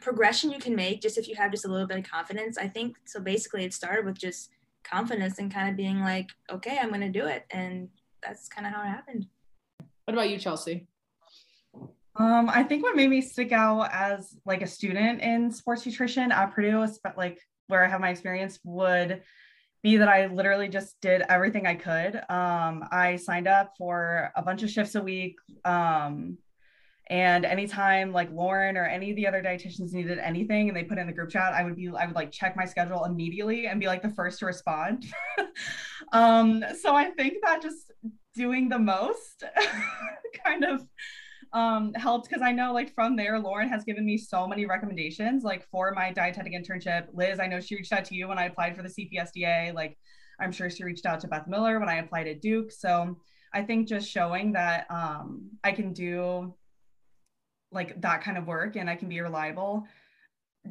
progression 0.00 0.50
you 0.50 0.58
can 0.58 0.74
make 0.74 1.00
just 1.00 1.18
if 1.18 1.28
you 1.28 1.34
have 1.34 1.50
just 1.50 1.64
a 1.64 1.68
little 1.68 1.86
bit 1.86 1.98
of 1.98 2.04
confidence 2.04 2.58
i 2.58 2.68
think 2.68 2.96
so 3.04 3.20
basically 3.20 3.64
it 3.64 3.72
started 3.72 4.04
with 4.04 4.18
just 4.18 4.50
confidence 4.84 5.38
and 5.38 5.52
kind 5.52 5.68
of 5.68 5.76
being 5.76 6.00
like, 6.00 6.30
okay, 6.50 6.78
I'm 6.80 6.88
going 6.88 7.00
to 7.00 7.08
do 7.08 7.26
it. 7.26 7.44
And 7.50 7.88
that's 8.22 8.48
kind 8.48 8.66
of 8.66 8.72
how 8.72 8.82
it 8.82 8.86
happened. 8.86 9.26
What 10.04 10.14
about 10.14 10.30
you, 10.30 10.38
Chelsea? 10.38 10.86
Um, 12.16 12.48
I 12.48 12.62
think 12.62 12.82
what 12.82 12.94
made 12.94 13.10
me 13.10 13.20
stick 13.20 13.50
out 13.50 13.90
as 13.92 14.36
like 14.46 14.62
a 14.62 14.66
student 14.66 15.20
in 15.20 15.50
sports 15.50 15.84
nutrition 15.84 16.30
at 16.30 16.52
Purdue, 16.52 16.86
like 17.16 17.40
where 17.66 17.84
I 17.84 17.88
have 17.88 18.00
my 18.00 18.10
experience, 18.10 18.60
would 18.64 19.22
be 19.82 19.96
that 19.96 20.08
I 20.08 20.26
literally 20.26 20.68
just 20.68 21.00
did 21.00 21.22
everything 21.28 21.66
I 21.66 21.74
could. 21.74 22.16
Um, 22.30 22.84
I 22.90 23.16
signed 23.16 23.48
up 23.48 23.74
for 23.76 24.30
a 24.36 24.42
bunch 24.42 24.62
of 24.62 24.70
shifts 24.70 24.94
a 24.94 25.02
week. 25.02 25.36
Um, 25.64 26.38
and 27.08 27.44
anytime 27.44 28.12
like 28.12 28.30
Lauren 28.32 28.76
or 28.76 28.86
any 28.86 29.10
of 29.10 29.16
the 29.16 29.26
other 29.26 29.42
dietitians 29.42 29.92
needed 29.92 30.18
anything 30.18 30.68
and 30.68 30.76
they 30.76 30.84
put 30.84 30.98
in 30.98 31.06
the 31.06 31.12
group 31.12 31.30
chat, 31.30 31.52
I 31.52 31.62
would 31.62 31.76
be, 31.76 31.88
I 31.88 32.06
would 32.06 32.14
like 32.14 32.32
check 32.32 32.56
my 32.56 32.64
schedule 32.64 33.04
immediately 33.04 33.66
and 33.66 33.78
be 33.78 33.86
like 33.86 34.00
the 34.00 34.10
first 34.10 34.38
to 34.38 34.46
respond. 34.46 35.06
um, 36.12 36.64
so 36.80 36.94
I 36.94 37.10
think 37.10 37.34
that 37.42 37.60
just 37.60 37.92
doing 38.34 38.70
the 38.70 38.78
most 38.78 39.44
kind 40.44 40.64
of 40.64 40.86
um, 41.52 41.92
helped 41.92 42.28
because 42.28 42.42
I 42.42 42.52
know 42.52 42.72
like 42.72 42.94
from 42.94 43.16
there, 43.16 43.38
Lauren 43.38 43.68
has 43.68 43.84
given 43.84 44.06
me 44.06 44.16
so 44.16 44.46
many 44.46 44.64
recommendations 44.64 45.44
like 45.44 45.68
for 45.70 45.92
my 45.92 46.10
dietetic 46.10 46.54
internship. 46.54 47.08
Liz, 47.12 47.38
I 47.38 47.46
know 47.46 47.60
she 47.60 47.76
reached 47.76 47.92
out 47.92 48.06
to 48.06 48.14
you 48.14 48.28
when 48.28 48.38
I 48.38 48.46
applied 48.46 48.76
for 48.76 48.82
the 48.82 48.88
CPSDA. 48.88 49.74
Like 49.74 49.98
I'm 50.40 50.52
sure 50.52 50.70
she 50.70 50.84
reached 50.84 51.04
out 51.04 51.20
to 51.20 51.28
Beth 51.28 51.46
Miller 51.48 51.78
when 51.78 51.88
I 51.88 51.96
applied 51.96 52.28
at 52.28 52.40
Duke. 52.40 52.72
So 52.72 53.18
I 53.52 53.62
think 53.62 53.88
just 53.88 54.10
showing 54.10 54.54
that 54.54 54.86
um, 54.90 55.50
I 55.62 55.72
can 55.72 55.92
do 55.92 56.54
like 57.74 58.00
that 58.00 58.22
kind 58.22 58.38
of 58.38 58.46
work 58.46 58.76
and 58.76 58.88
I 58.88 58.96
can 58.96 59.08
be 59.08 59.20
reliable 59.20 59.86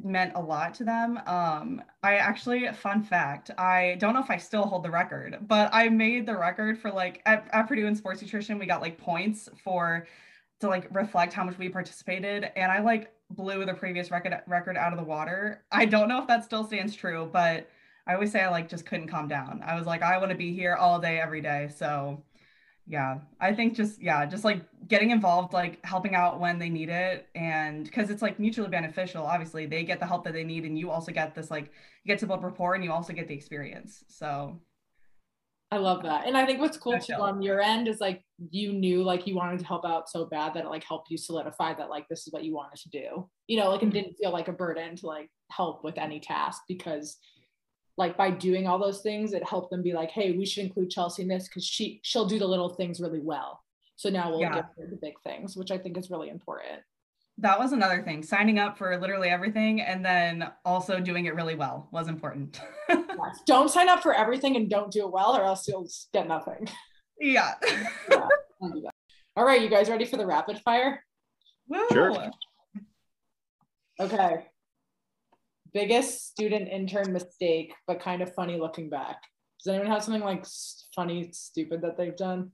meant 0.02 0.32
a 0.34 0.40
lot 0.40 0.74
to 0.74 0.84
them. 0.84 1.20
Um, 1.26 1.82
I 2.02 2.16
actually, 2.16 2.68
fun 2.72 3.02
fact, 3.02 3.50
I 3.56 3.96
don't 4.00 4.14
know 4.14 4.20
if 4.20 4.30
I 4.30 4.36
still 4.36 4.64
hold 4.64 4.82
the 4.82 4.90
record, 4.90 5.38
but 5.42 5.70
I 5.72 5.88
made 5.88 6.26
the 6.26 6.36
record 6.36 6.78
for 6.78 6.90
like 6.90 7.22
at, 7.26 7.48
at 7.52 7.68
Purdue 7.68 7.86
in 7.86 7.94
sports 7.94 8.20
nutrition, 8.20 8.58
we 8.58 8.66
got 8.66 8.80
like 8.80 8.98
points 8.98 9.48
for 9.62 10.06
to 10.60 10.68
like 10.68 10.88
reflect 10.94 11.32
how 11.32 11.44
much 11.44 11.58
we 11.58 11.68
participated, 11.68 12.50
and 12.56 12.72
I 12.72 12.80
like 12.80 13.12
blew 13.30 13.64
the 13.64 13.74
previous 13.74 14.10
record 14.10 14.34
record 14.46 14.76
out 14.76 14.92
of 14.92 14.98
the 14.98 15.04
water. 15.04 15.64
I 15.70 15.84
don't 15.84 16.08
know 16.08 16.20
if 16.20 16.26
that 16.28 16.44
still 16.44 16.64
stands 16.64 16.94
true, 16.94 17.28
but 17.32 17.68
I 18.06 18.14
always 18.14 18.32
say 18.32 18.42
I 18.42 18.50
like 18.50 18.68
just 18.68 18.86
couldn't 18.86 19.08
calm 19.08 19.28
down. 19.28 19.62
I 19.64 19.76
was 19.76 19.86
like, 19.86 20.02
I 20.02 20.18
want 20.18 20.30
to 20.30 20.36
be 20.36 20.54
here 20.54 20.74
all 20.74 20.98
day, 20.98 21.20
every 21.20 21.40
day. 21.40 21.70
So 21.74 22.22
yeah, 22.86 23.18
I 23.40 23.54
think 23.54 23.74
just 23.74 24.02
yeah, 24.02 24.26
just 24.26 24.44
like 24.44 24.62
getting 24.88 25.10
involved, 25.10 25.52
like 25.52 25.84
helping 25.84 26.14
out 26.14 26.38
when 26.38 26.58
they 26.58 26.68
need 26.68 26.90
it, 26.90 27.28
and 27.34 27.84
because 27.84 28.10
it's 28.10 28.20
like 28.20 28.38
mutually 28.38 28.68
beneficial. 28.68 29.24
Obviously, 29.24 29.64
they 29.64 29.84
get 29.84 30.00
the 30.00 30.06
help 30.06 30.24
that 30.24 30.34
they 30.34 30.44
need, 30.44 30.64
and 30.64 30.78
you 30.78 30.90
also 30.90 31.10
get 31.10 31.34
this 31.34 31.50
like 31.50 31.72
you 32.04 32.12
get 32.12 32.18
to 32.18 32.26
build 32.26 32.42
rapport, 32.42 32.74
and 32.74 32.84
you 32.84 32.92
also 32.92 33.14
get 33.14 33.26
the 33.26 33.34
experience. 33.34 34.04
So 34.08 34.60
I 35.74 35.78
love 35.78 36.02
that. 36.02 36.26
And 36.26 36.36
I 36.36 36.44
think 36.46 36.60
what's 36.60 36.76
cool 36.76 36.98
too 37.00 37.14
on 37.14 37.42
your 37.42 37.60
end 37.60 37.88
is 37.88 38.00
like 38.00 38.22
you 38.50 38.72
knew 38.72 39.02
like 39.02 39.26
you 39.26 39.34
wanted 39.34 39.58
to 39.58 39.66
help 39.66 39.84
out 39.84 40.08
so 40.08 40.26
bad 40.26 40.54
that 40.54 40.64
it 40.64 40.68
like 40.68 40.84
helped 40.84 41.10
you 41.10 41.18
solidify 41.18 41.74
that 41.74 41.88
like 41.88 42.06
this 42.08 42.26
is 42.26 42.32
what 42.32 42.44
you 42.44 42.54
wanted 42.54 42.78
to 42.82 42.90
do. 42.90 43.28
You 43.48 43.58
know, 43.58 43.70
like 43.70 43.82
it 43.82 43.86
mm-hmm. 43.86 43.94
didn't 43.94 44.14
feel 44.14 44.30
like 44.30 44.48
a 44.48 44.52
burden 44.52 44.94
to 44.96 45.06
like 45.06 45.30
help 45.50 45.82
with 45.82 45.98
any 45.98 46.20
task 46.20 46.62
because 46.68 47.16
like 47.96 48.16
by 48.16 48.30
doing 48.30 48.66
all 48.66 48.78
those 48.78 49.00
things, 49.00 49.32
it 49.32 49.48
helped 49.48 49.70
them 49.70 49.82
be 49.82 49.92
like, 49.92 50.10
hey, 50.10 50.32
we 50.32 50.44
should 50.44 50.64
include 50.64 50.90
Chelsea 50.90 51.22
in 51.22 51.28
this 51.28 51.48
because 51.48 51.64
she 51.64 52.00
she'll 52.02 52.26
do 52.26 52.38
the 52.38 52.46
little 52.46 52.70
things 52.70 53.00
really 53.00 53.20
well. 53.20 53.60
So 53.96 54.08
now 54.08 54.30
we'll 54.30 54.40
yeah. 54.40 54.62
her 54.62 54.88
the 54.90 54.98
big 55.00 55.14
things, 55.22 55.56
which 55.56 55.70
I 55.70 55.78
think 55.78 55.96
is 55.96 56.10
really 56.10 56.28
important. 56.28 56.82
That 57.38 57.58
was 57.58 57.72
another 57.72 58.02
thing. 58.02 58.22
Signing 58.22 58.58
up 58.58 58.78
for 58.78 58.96
literally 58.96 59.28
everything 59.28 59.80
and 59.80 60.04
then 60.04 60.50
also 60.64 61.00
doing 61.00 61.26
it 61.26 61.34
really 61.34 61.54
well 61.54 61.88
was 61.92 62.08
important. 62.08 62.60
yes. 62.88 63.40
Don't 63.46 63.70
sign 63.70 63.88
up 63.88 64.02
for 64.02 64.14
everything 64.14 64.56
and 64.56 64.68
don't 64.70 64.90
do 64.90 65.00
it 65.00 65.12
well, 65.12 65.36
or 65.36 65.44
else 65.44 65.66
you'll 65.66 65.88
get 66.12 66.28
nothing. 66.28 66.68
Yeah. 67.20 67.54
yeah 68.10 68.28
all 69.36 69.44
right, 69.44 69.60
you 69.60 69.68
guys 69.68 69.88
ready 69.88 70.04
for 70.04 70.16
the 70.16 70.26
rapid 70.26 70.60
fire? 70.60 71.04
Woo. 71.68 71.86
Sure. 71.90 72.30
Okay 74.00 74.46
biggest 75.74 76.28
student 76.28 76.68
intern 76.68 77.12
mistake, 77.12 77.74
but 77.86 78.00
kind 78.00 78.22
of 78.22 78.32
funny 78.34 78.58
looking 78.58 78.88
back. 78.88 79.20
Does 79.62 79.74
anyone 79.74 79.90
have 79.90 80.04
something 80.04 80.22
like 80.22 80.46
funny, 80.94 81.30
stupid 81.32 81.82
that 81.82 81.98
they've 81.98 82.16
done? 82.16 82.52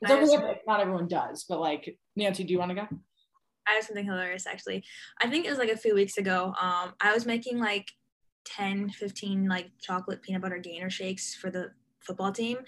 It's 0.00 0.10
okay 0.10 0.60
not 0.66 0.80
everyone 0.80 1.08
does, 1.08 1.44
but 1.48 1.60
like 1.60 1.98
Nancy, 2.16 2.44
do 2.44 2.52
you 2.52 2.58
want 2.58 2.70
to 2.70 2.74
go? 2.74 2.88
I 3.66 3.72
have 3.72 3.84
something 3.84 4.04
hilarious 4.04 4.46
actually. 4.46 4.84
I 5.22 5.28
think 5.28 5.46
it 5.46 5.50
was 5.50 5.58
like 5.58 5.70
a 5.70 5.76
few 5.76 5.94
weeks 5.94 6.18
ago. 6.18 6.54
Um, 6.60 6.92
I 7.00 7.12
was 7.12 7.26
making 7.26 7.58
like 7.58 7.90
10, 8.44 8.90
15 8.90 9.48
like 9.48 9.70
chocolate 9.80 10.22
peanut 10.22 10.42
butter 10.42 10.58
gainer 10.58 10.90
shakes 10.90 11.34
for 11.34 11.50
the 11.50 11.70
football 12.00 12.32
team. 12.32 12.58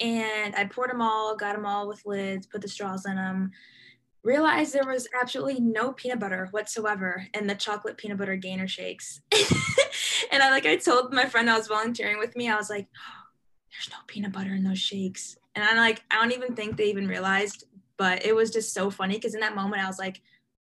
And 0.00 0.54
I 0.56 0.64
poured 0.64 0.90
them 0.90 1.02
all, 1.02 1.36
got 1.36 1.54
them 1.54 1.66
all 1.66 1.88
with 1.88 2.02
lids, 2.06 2.46
put 2.46 2.62
the 2.62 2.68
straws 2.68 3.04
in 3.04 3.16
them, 3.16 3.50
realized 4.28 4.74
there 4.74 4.84
was 4.84 5.08
absolutely 5.18 5.58
no 5.58 5.92
peanut 5.92 6.20
butter 6.20 6.48
whatsoever 6.50 7.26
in 7.32 7.46
the 7.46 7.54
chocolate 7.54 7.96
peanut 7.96 8.18
butter 8.18 8.36
gainer 8.36 8.68
shakes. 8.68 9.22
and 10.30 10.42
I 10.42 10.50
like 10.50 10.66
I 10.66 10.76
told 10.76 11.14
my 11.14 11.24
friend 11.24 11.48
I 11.48 11.56
was 11.56 11.66
volunteering 11.66 12.18
with 12.18 12.36
me, 12.36 12.48
I 12.48 12.56
was 12.56 12.68
like, 12.68 12.86
oh, 12.94 13.22
there's 13.72 13.90
no 13.90 13.96
peanut 14.06 14.32
butter 14.32 14.54
in 14.54 14.64
those 14.64 14.78
shakes. 14.78 15.38
And 15.54 15.64
I'm 15.64 15.78
like, 15.78 16.02
I 16.10 16.16
don't 16.16 16.32
even 16.32 16.54
think 16.54 16.76
they 16.76 16.90
even 16.90 17.08
realized, 17.08 17.64
but 17.96 18.24
it 18.24 18.34
was 18.34 18.50
just 18.50 18.74
so 18.74 18.90
funny 18.90 19.14
because 19.14 19.34
in 19.34 19.40
that 19.40 19.56
moment 19.56 19.82
I 19.82 19.86
was 19.86 19.98
like, 19.98 20.20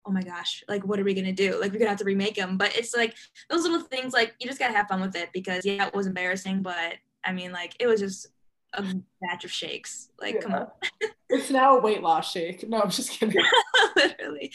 oh 0.07 0.12
my 0.12 0.23
gosh, 0.23 0.62
like 0.69 0.87
what 0.87 1.01
are 1.01 1.05
we 1.05 1.15
gonna 1.15 1.33
do? 1.33 1.59
Like 1.59 1.73
we're 1.73 1.79
gonna 1.79 1.89
have 1.89 1.99
to 2.01 2.05
remake 2.05 2.37
them. 2.37 2.59
But 2.59 2.77
it's 2.77 2.95
like 2.95 3.17
those 3.49 3.62
little 3.62 3.81
things, 3.81 4.12
like 4.12 4.35
you 4.39 4.47
just 4.47 4.59
gotta 4.59 4.75
have 4.75 4.89
fun 4.89 5.01
with 5.01 5.17
it 5.17 5.31
because 5.33 5.65
yeah, 5.65 5.87
it 5.87 5.95
was 5.95 6.07
embarrassing, 6.07 6.62
but 6.62 6.95
I 7.25 7.33
mean 7.33 7.51
like 7.51 7.75
it 7.81 7.87
was 7.87 8.01
just 8.01 8.27
a 8.75 8.83
batch 9.23 9.45
of 9.45 9.51
shakes. 9.51 10.11
Like, 10.21 10.35
yeah. 10.35 10.41
come 10.41 10.55
on. 10.55 10.67
it's 11.35 11.51
now 11.51 11.76
a 11.76 11.80
weight 11.80 12.03
loss 12.03 12.30
shake. 12.30 12.68
No, 12.68 12.80
I'm 12.80 12.91
just 12.91 13.11
kidding. 13.11 13.43
Literally. 13.97 14.53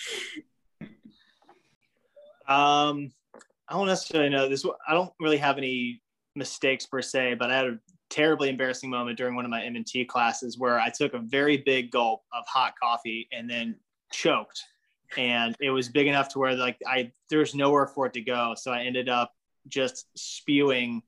Um, 2.48 3.12
I 3.68 3.74
don't 3.74 3.88
necessarily 3.88 4.30
know 4.30 4.50
this. 4.50 4.66
I 4.88 4.94
don't 4.94 5.12
really 5.20 5.38
have 5.38 5.58
any 5.58 6.02
mistakes 6.36 6.86
per 6.86 7.02
se, 7.02 7.36
but 7.36 7.52
I 7.52 7.58
had 7.58 7.66
a 7.66 7.80
terribly 8.10 8.50
embarrassing 8.50 8.90
moment 8.90 9.18
during 9.18 9.36
one 9.36 9.46
of 9.46 9.52
my 9.52 9.62
MNT 9.62 10.08
classes 10.08 10.58
where 10.58 10.80
I 10.80 10.90
took 10.90 11.14
a 11.14 11.20
very 11.20 11.58
big 11.58 11.92
gulp 11.92 12.24
of 12.34 12.44
hot 12.48 12.74
coffee 12.82 13.28
and 13.32 13.50
then 13.50 13.76
choked. 14.12 14.64
And 15.18 15.56
it 15.60 15.70
was 15.70 15.90
big 15.90 16.08
enough 16.08 16.30
to 16.30 16.40
where 16.40 16.56
like 16.56 16.78
I 16.88 17.12
there 17.30 17.40
was 17.40 17.56
nowhere 17.56 17.88
for 17.88 18.06
it 18.08 18.14
to 18.14 18.22
go. 18.22 18.56
So 18.58 18.72
I 18.72 18.84
ended 18.84 19.10
up 19.10 19.34
just 19.68 20.08
spewing 20.16 21.02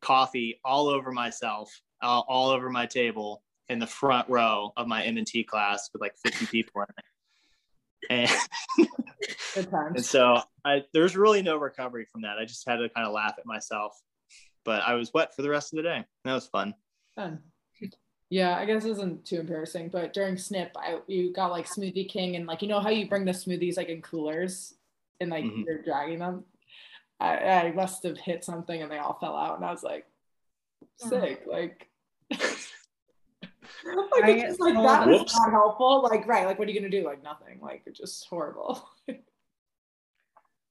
coffee 0.00 0.60
all 0.64 0.88
over 0.88 1.12
myself 1.12 1.70
uh, 2.02 2.20
all 2.20 2.50
over 2.50 2.70
my 2.70 2.86
table 2.86 3.42
in 3.68 3.78
the 3.78 3.86
front 3.86 4.28
row 4.28 4.72
of 4.76 4.86
my 4.86 5.02
MNT 5.02 5.46
class 5.46 5.90
with 5.92 6.00
like 6.00 6.14
50 6.24 6.46
people 6.46 6.82
in 6.82 6.88
it. 6.98 7.04
And, 8.10 8.86
and 9.96 10.04
so 10.04 10.40
I, 10.64 10.84
there's 10.92 11.16
really 11.16 11.42
no 11.42 11.56
recovery 11.56 12.06
from 12.10 12.22
that. 12.22 12.38
I 12.38 12.44
just 12.44 12.66
had 12.66 12.76
to 12.76 12.88
kind 12.88 13.06
of 13.06 13.12
laugh 13.12 13.34
at 13.38 13.46
myself, 13.46 13.98
but 14.64 14.82
I 14.82 14.94
was 14.94 15.12
wet 15.12 15.34
for 15.34 15.42
the 15.42 15.50
rest 15.50 15.72
of 15.72 15.78
the 15.78 15.82
day. 15.82 16.04
That 16.24 16.34
was 16.34 16.46
fun. 16.46 16.74
Fun. 17.16 17.40
Yeah, 18.30 18.58
I 18.58 18.66
guess 18.66 18.84
it 18.84 18.90
isn't 18.90 19.24
too 19.24 19.40
embarrassing, 19.40 19.88
but 19.88 20.12
during 20.12 20.34
SNP, 20.34 20.70
I 20.76 20.98
you 21.06 21.32
got 21.32 21.50
like 21.50 21.66
Smoothie 21.66 22.08
King 22.08 22.36
and 22.36 22.46
like 22.46 22.60
you 22.60 22.68
know 22.68 22.80
how 22.80 22.90
you 22.90 23.08
bring 23.08 23.24
the 23.24 23.32
smoothies 23.32 23.78
like 23.78 23.88
in 23.88 24.02
coolers 24.02 24.74
and 25.18 25.30
like 25.30 25.44
mm-hmm. 25.44 25.62
you're 25.66 25.82
dragging 25.82 26.18
them. 26.18 26.44
I, 27.18 27.38
I 27.38 27.72
must 27.72 28.02
have 28.02 28.18
hit 28.18 28.44
something 28.44 28.82
and 28.82 28.92
they 28.92 28.98
all 28.98 29.18
fell 29.18 29.34
out, 29.34 29.56
and 29.56 29.64
I 29.64 29.70
was 29.70 29.82
like, 29.82 30.04
sick. 30.98 31.44
Like, 31.46 31.88
like, 34.20 34.36
it's 34.36 34.42
just, 34.42 34.60
like 34.60 34.74
that 34.74 35.06
was 35.06 35.20
whoops. 35.20 35.36
not 35.36 35.50
helpful. 35.50 36.02
Like, 36.02 36.26
right, 36.26 36.46
like 36.46 36.58
what 36.58 36.68
are 36.68 36.70
you 36.70 36.80
gonna 36.80 36.90
do? 36.90 37.04
Like 37.04 37.22
nothing. 37.22 37.58
Like 37.60 37.82
it's 37.86 37.98
just 37.98 38.26
horrible. 38.28 38.88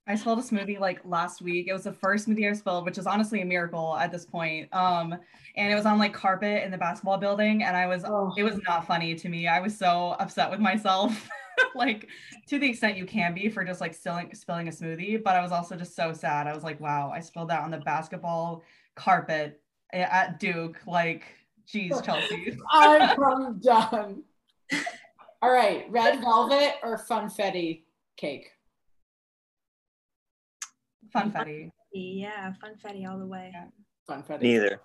I 0.10 0.16
spilled 0.16 0.40
a 0.40 0.42
smoothie 0.42 0.80
like 0.80 1.02
last 1.04 1.42
week. 1.42 1.68
It 1.68 1.74
was 1.74 1.84
the 1.84 1.92
first 1.92 2.28
smoothie 2.28 2.50
I 2.50 2.54
spilled, 2.54 2.86
which 2.86 2.98
is 2.98 3.06
honestly 3.06 3.42
a 3.42 3.46
miracle 3.46 3.98
at 3.98 4.10
this 4.10 4.26
point. 4.26 4.74
Um, 4.74 5.14
and 5.58 5.72
it 5.72 5.76
was 5.76 5.86
on 5.86 6.00
like 6.00 6.14
carpet 6.14 6.64
in 6.64 6.72
the 6.72 6.78
basketball 6.78 7.18
building, 7.18 7.64
and 7.64 7.76
I 7.76 7.88
was 7.88 8.06
oh. 8.06 8.34
it 8.38 8.44
was 8.44 8.58
not 8.66 8.88
funny 8.88 9.16
to 9.16 9.30
me. 9.30 9.48
I 9.48 9.60
was 9.60 9.78
so 9.78 10.16
upset 10.20 10.50
with 10.50 10.62
myself, 10.62 11.30
like 11.76 12.08
to 12.48 12.58
the 12.58 12.70
extent 12.70 12.96
you 12.96 13.06
can 13.06 13.34
be 13.34 13.50
for 13.50 13.66
just 13.66 13.82
like 13.82 13.94
spilling 13.94 14.34
spilling 14.34 14.70
a 14.70 14.72
smoothie. 14.72 15.22
But 15.22 15.36
I 15.36 15.42
was 15.42 15.52
also 15.52 15.76
just 15.76 15.94
so 15.94 16.14
sad. 16.14 16.48
I 16.48 16.54
was 16.54 16.64
like, 16.64 16.80
wow, 16.80 17.12
I 17.14 17.20
spilled 17.20 17.50
that 17.50 17.64
on 17.64 17.72
the 17.72 17.80
basketball 17.80 18.64
carpet 18.96 19.62
at 19.92 20.40
Duke. 20.40 20.80
Like, 20.88 21.26
geez, 21.68 22.02
Chelsea. 22.02 22.58
I'm 22.72 23.60
done. 23.60 24.24
All 25.42 25.52
right, 25.52 25.86
red 25.90 26.20
velvet 26.20 26.76
or 26.84 26.98
funfetti 26.98 27.84
cake? 28.16 28.50
Funfetti. 31.16 31.72
Yeah, 31.94 32.54
funfetti 32.64 33.08
all 33.08 33.20
the 33.20 33.26
way. 33.26 33.52
Yeah. 33.54 33.68
Funfetti. 34.10 34.42
Neither. 34.42 34.82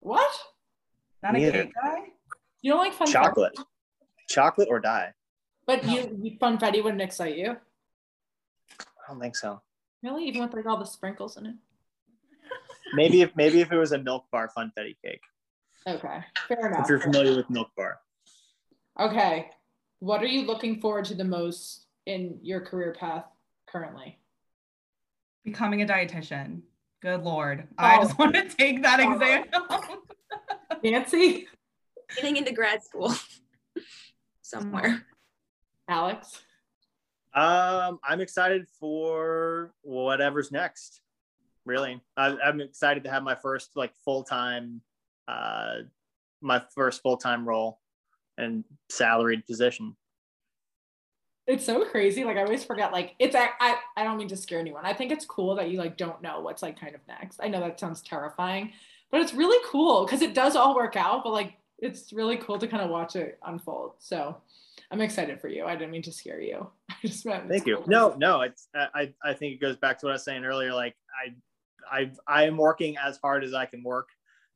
What? 0.00 0.32
Not 1.22 1.34
Neither. 1.34 1.60
a 1.60 1.64
cake 1.64 1.72
guy? 1.82 1.98
You 2.62 2.72
don't 2.72 2.80
like 2.80 2.94
funfetti? 2.94 3.12
Chocolate. 3.12 3.58
Chocolate 4.28 4.68
or 4.70 4.80
die. 4.80 5.12
But 5.66 5.84
you, 5.84 6.18
you 6.20 6.38
funfetti 6.38 6.82
wouldn't 6.82 7.02
excite 7.02 7.36
you? 7.36 7.56
I 8.80 8.84
don't 9.08 9.20
think 9.20 9.36
so. 9.36 9.60
Really? 10.02 10.24
Even 10.24 10.42
with 10.42 10.54
like 10.54 10.66
all 10.66 10.78
the 10.78 10.84
sprinkles 10.84 11.36
in 11.36 11.46
it? 11.46 11.54
maybe 12.94 13.22
if 13.22 13.34
maybe 13.36 13.60
if 13.60 13.72
it 13.72 13.76
was 13.76 13.92
a 13.92 13.98
milk 13.98 14.26
bar 14.30 14.50
funfetti 14.56 14.96
cake. 15.04 15.22
Okay, 15.86 16.20
fair 16.48 16.68
enough. 16.68 16.84
If 16.84 16.88
you're 16.88 17.00
familiar 17.00 17.36
with 17.36 17.50
milk 17.50 17.68
bar. 17.76 17.98
Okay, 19.00 19.50
what 19.98 20.22
are 20.22 20.26
you 20.26 20.46
looking 20.46 20.80
forward 20.80 21.04
to 21.06 21.14
the 21.14 21.24
most 21.24 21.86
in 22.06 22.38
your 22.42 22.60
career 22.60 22.94
path 22.98 23.24
currently? 23.66 24.18
Becoming 25.44 25.82
a 25.82 25.86
dietitian. 25.86 26.60
Good 27.00 27.22
lord, 27.22 27.66
oh. 27.78 27.84
I 27.84 27.96
just 27.96 28.18
want 28.18 28.34
to 28.34 28.48
take 28.48 28.82
that 28.82 29.00
oh. 29.00 29.12
exam. 29.12 29.44
Nancy, 30.84 31.48
getting 32.14 32.36
into 32.36 32.52
grad 32.52 32.82
school 32.82 33.12
somewhere. 34.42 35.04
Alex. 35.88 36.42
Um, 37.34 37.98
I'm 38.04 38.20
excited 38.20 38.66
for 38.78 39.72
whatever's 39.82 40.52
next 40.52 41.02
really. 41.64 42.00
I, 42.16 42.36
am 42.44 42.60
excited 42.60 43.04
to 43.04 43.10
have 43.10 43.22
my 43.22 43.34
first 43.34 43.76
like 43.76 43.92
full 44.04 44.22
time, 44.24 44.80
uh, 45.28 45.74
my 46.40 46.62
first 46.74 47.02
full 47.02 47.16
time 47.16 47.46
role 47.46 47.80
and 48.38 48.64
salaried 48.90 49.46
position. 49.46 49.96
It's 51.46 51.64
so 51.64 51.84
crazy. 51.84 52.24
Like 52.24 52.36
I 52.36 52.42
always 52.42 52.64
forget. 52.64 52.92
Like 52.92 53.14
it's 53.18 53.34
I 53.34 53.76
I 53.96 54.04
don't 54.04 54.16
mean 54.16 54.28
to 54.28 54.36
scare 54.36 54.60
anyone. 54.60 54.84
I 54.84 54.92
think 54.92 55.10
it's 55.10 55.24
cool 55.24 55.54
that 55.56 55.70
you 55.70 55.78
like 55.78 55.96
don't 55.96 56.22
know 56.22 56.40
what's 56.40 56.62
like 56.62 56.78
kind 56.78 56.94
of 56.94 57.00
next. 57.08 57.40
I 57.42 57.48
know 57.48 57.60
that 57.60 57.80
sounds 57.80 58.00
terrifying, 58.00 58.72
but 59.10 59.20
it's 59.20 59.34
really 59.34 59.58
cool 59.68 60.04
because 60.04 60.22
it 60.22 60.34
does 60.34 60.54
all 60.54 60.74
work 60.76 60.96
out. 60.96 61.24
But 61.24 61.32
like 61.32 61.54
it's 61.78 62.12
really 62.12 62.36
cool 62.36 62.58
to 62.58 62.68
kind 62.68 62.82
of 62.82 62.90
watch 62.90 63.16
it 63.16 63.38
unfold. 63.44 63.94
So 63.98 64.36
I'm 64.92 65.00
excited 65.00 65.40
for 65.40 65.48
you. 65.48 65.64
I 65.64 65.74
didn't 65.74 65.90
mean 65.90 66.02
to 66.02 66.12
scare 66.12 66.40
you. 66.40 66.68
I 66.90 66.94
just 67.02 67.26
meant 67.26 67.48
Thank 67.48 67.66
you. 67.66 67.82
No, 67.86 68.14
no, 68.16 68.42
it's 68.42 68.68
I 68.74 69.12
I 69.24 69.34
think 69.34 69.54
it 69.54 69.60
goes 69.60 69.76
back 69.76 69.98
to 69.98 70.06
what 70.06 70.12
I 70.12 70.14
was 70.14 70.24
saying 70.24 70.44
earlier. 70.44 70.72
Like 70.72 70.94
I 71.90 71.98
I 71.98 72.12
I 72.28 72.44
am 72.44 72.56
working 72.56 72.96
as 72.98 73.18
hard 73.18 73.42
as 73.42 73.52
I 73.52 73.66
can 73.66 73.82
work. 73.82 74.08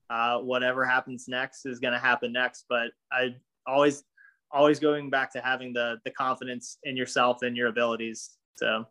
Uh, 0.09 0.38
whatever 0.38 0.84
happens 0.84 1.26
next 1.28 1.66
is 1.66 1.80
going 1.80 1.92
to 1.92 1.98
happen 1.98 2.32
next. 2.32 2.66
But 2.68 2.88
I 3.12 3.34
always 3.66 4.04
always 4.52 4.78
going 4.78 5.11
back 5.11 5.32
to 5.32 5.40
having 5.40 5.72
the 5.72 5.96
the 6.04 6.11
confidence 6.11 6.78
in 6.84 6.96
yourself 6.96 7.42
and 7.42 7.57
your 7.57 7.68
abilities. 7.68 8.36
So 8.57 8.84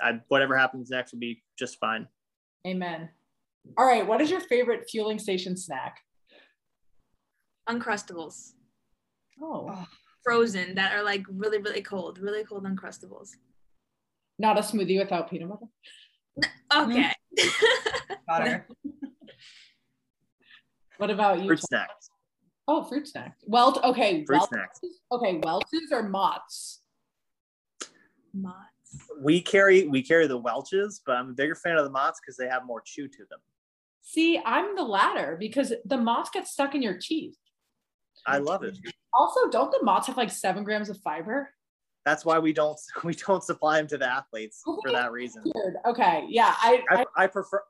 I 0.00 0.20
whatever 0.28 0.56
happens 0.56 0.90
next 0.90 1.12
will 1.12 1.20
be 1.20 1.42
just 1.58 1.78
fine. 1.78 2.06
Amen. 2.66 3.08
All 3.78 3.86
right. 3.86 4.06
What 4.06 4.20
is 4.20 4.30
your 4.30 4.40
favorite 4.40 4.88
fueling 4.90 5.18
station 5.18 5.56
snack? 5.56 6.00
Uncrustables. 7.68 8.52
Oh. 9.40 9.86
Frozen 10.22 10.74
that 10.76 10.94
are 10.94 11.02
like 11.02 11.24
really, 11.30 11.58
really 11.58 11.82
cold, 11.82 12.18
really 12.18 12.44
cold 12.44 12.64
Uncrustables. 12.64 13.30
Not 14.38 14.58
a 14.58 14.62
smoothie 14.62 14.98
without 14.98 15.30
peanut 15.30 15.48
butter. 15.50 16.50
Okay. 16.74 17.12
Butter. 18.26 18.66
What 20.98 21.10
about 21.10 21.40
you? 21.40 21.46
Fruit 21.46 21.56
Tom? 21.60 21.66
snacks. 21.68 22.10
Oh, 22.66 22.84
fruit 22.84 23.06
snack. 23.06 23.36
Well, 23.46 23.78
okay. 23.84 24.24
Fruit 24.24 24.36
Welch's- 24.38 24.48
snacks. 24.48 24.80
Okay, 25.12 25.40
Welch's 25.42 25.92
or 25.92 26.02
Mott's? 26.08 26.80
Mott's. 28.32 28.60
We 29.20 29.40
carry 29.40 29.86
we 29.88 30.02
carry 30.02 30.26
the 30.26 30.38
Welch's, 30.38 31.00
but 31.04 31.16
I'm 31.16 31.30
a 31.30 31.32
bigger 31.32 31.54
fan 31.54 31.76
of 31.76 31.84
the 31.84 31.90
Mott's 31.90 32.20
because 32.20 32.36
they 32.36 32.48
have 32.48 32.64
more 32.64 32.80
chew 32.84 33.08
to 33.08 33.18
them. 33.30 33.40
See, 34.02 34.40
I'm 34.44 34.76
the 34.76 34.82
latter 34.82 35.36
because 35.38 35.72
the 35.84 35.96
Mott's 35.96 36.30
get 36.30 36.46
stuck 36.46 36.74
in 36.74 36.82
your 36.82 36.96
teeth. 36.98 37.36
I 38.26 38.38
love 38.38 38.62
it. 38.62 38.78
Also, 39.12 39.48
don't 39.50 39.70
the 39.70 39.82
Mott's 39.82 40.06
have 40.06 40.16
like 40.16 40.30
seven 40.30 40.64
grams 40.64 40.88
of 40.90 40.98
fiber? 41.00 41.50
That's 42.04 42.24
why 42.24 42.38
we 42.38 42.52
don't 42.52 42.78
we 43.04 43.14
don't 43.14 43.42
supply 43.42 43.78
them 43.78 43.86
to 43.88 43.98
the 43.98 44.10
athletes 44.10 44.62
for 44.64 44.92
that 44.92 45.10
reason. 45.12 45.42
Weird. 45.54 45.74
Okay, 45.86 46.24
yeah, 46.28 46.54
I, 46.58 46.82
I 46.90 46.96
I, 47.00 47.24
I 47.24 47.26
prefer 47.26 47.62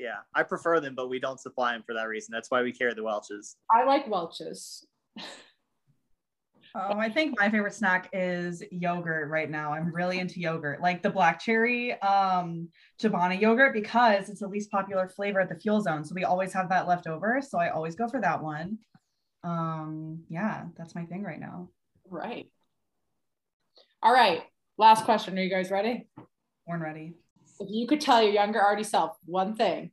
yeah 0.00 0.18
I 0.34 0.42
prefer 0.42 0.80
them, 0.80 0.94
but 0.94 1.08
we 1.08 1.20
don't 1.20 1.38
supply 1.38 1.72
them 1.72 1.82
for 1.86 1.94
that 1.94 2.08
reason. 2.08 2.32
That's 2.32 2.50
why 2.50 2.62
we 2.62 2.72
carry 2.72 2.94
the 2.94 3.02
Welch's. 3.02 3.56
I 3.70 3.84
like 3.84 4.08
Welch's. 4.08 4.86
Um, 5.16 5.24
I 6.98 7.08
think 7.08 7.38
my 7.38 7.50
favorite 7.50 7.74
snack 7.74 8.08
is 8.12 8.62
yogurt 8.72 9.28
right 9.28 9.50
now. 9.50 9.72
I'm 9.72 9.94
really 9.94 10.18
into 10.18 10.40
yogurt, 10.40 10.80
like 10.80 11.02
the 11.02 11.10
black 11.10 11.40
cherry 11.40 12.00
um 12.00 12.68
Chobani 13.00 13.40
yogurt 13.40 13.74
because 13.74 14.30
it's 14.30 14.40
the 14.40 14.48
least 14.48 14.70
popular 14.70 15.08
flavor 15.08 15.40
at 15.40 15.48
the 15.48 15.60
fuel 15.60 15.80
zone. 15.80 16.04
So 16.04 16.14
we 16.14 16.24
always 16.24 16.52
have 16.54 16.70
that 16.70 16.88
left 16.88 17.06
over. 17.06 17.40
So 17.46 17.58
I 17.58 17.70
always 17.70 17.94
go 17.94 18.08
for 18.08 18.20
that 18.20 18.42
one. 18.42 18.78
Um, 19.44 20.24
yeah, 20.28 20.64
that's 20.76 20.94
my 20.94 21.04
thing 21.04 21.22
right 21.22 21.40
now. 21.40 21.68
Right. 22.08 22.50
All 24.02 24.12
right. 24.12 24.42
Last 24.78 25.04
question. 25.04 25.38
Are 25.38 25.42
you 25.42 25.50
guys 25.50 25.70
ready? 25.70 26.08
Born 26.66 26.80
ready. 26.80 27.14
If 27.60 27.68
you 27.70 27.86
could 27.86 28.00
tell 28.00 28.22
your 28.22 28.32
younger 28.32 28.58
RD 28.58 28.86
self 28.86 29.18
one 29.26 29.54
thing, 29.54 29.90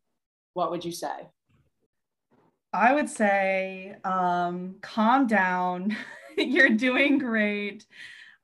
what 0.53 0.71
would 0.71 0.85
you 0.85 0.91
say? 0.93 1.27
I 2.73 2.93
would 2.93 3.09
say, 3.09 3.95
um, 4.03 4.75
calm 4.81 5.27
down. 5.27 5.95
You're 6.37 6.69
doing 6.69 7.17
great. 7.17 7.85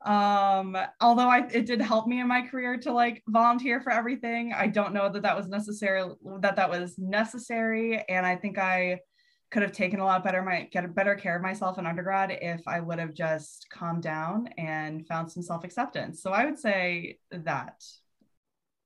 Um, 0.04 0.76
although 1.00 1.28
I, 1.28 1.46
it 1.50 1.64
did 1.64 1.80
help 1.80 2.06
me 2.06 2.20
in 2.20 2.28
my 2.28 2.42
career 2.42 2.76
to 2.78 2.92
like 2.92 3.22
volunteer 3.26 3.80
for 3.80 3.90
everything. 3.90 4.52
I 4.52 4.66
don't 4.66 4.92
know 4.92 5.08
that 5.08 5.22
that 5.22 5.36
was 5.36 5.48
necessary, 5.48 6.06
that 6.40 6.56
that 6.56 6.68
was 6.68 6.98
necessary. 6.98 8.04
And 8.08 8.26
I 8.26 8.36
think 8.36 8.58
I 8.58 9.00
could 9.50 9.62
have 9.62 9.72
taken 9.72 10.00
a 10.00 10.04
lot 10.04 10.22
better, 10.22 10.42
my 10.42 10.68
get 10.70 10.94
better 10.94 11.14
care 11.14 11.36
of 11.36 11.42
myself 11.42 11.78
in 11.78 11.86
undergrad 11.86 12.36
if 12.42 12.60
I 12.66 12.80
would 12.80 12.98
have 12.98 13.14
just 13.14 13.66
calmed 13.70 14.02
down 14.02 14.48
and 14.58 15.06
found 15.06 15.32
some 15.32 15.42
self-acceptance. 15.42 16.22
So 16.22 16.32
I 16.32 16.44
would 16.44 16.58
say 16.58 17.18
that. 17.30 17.82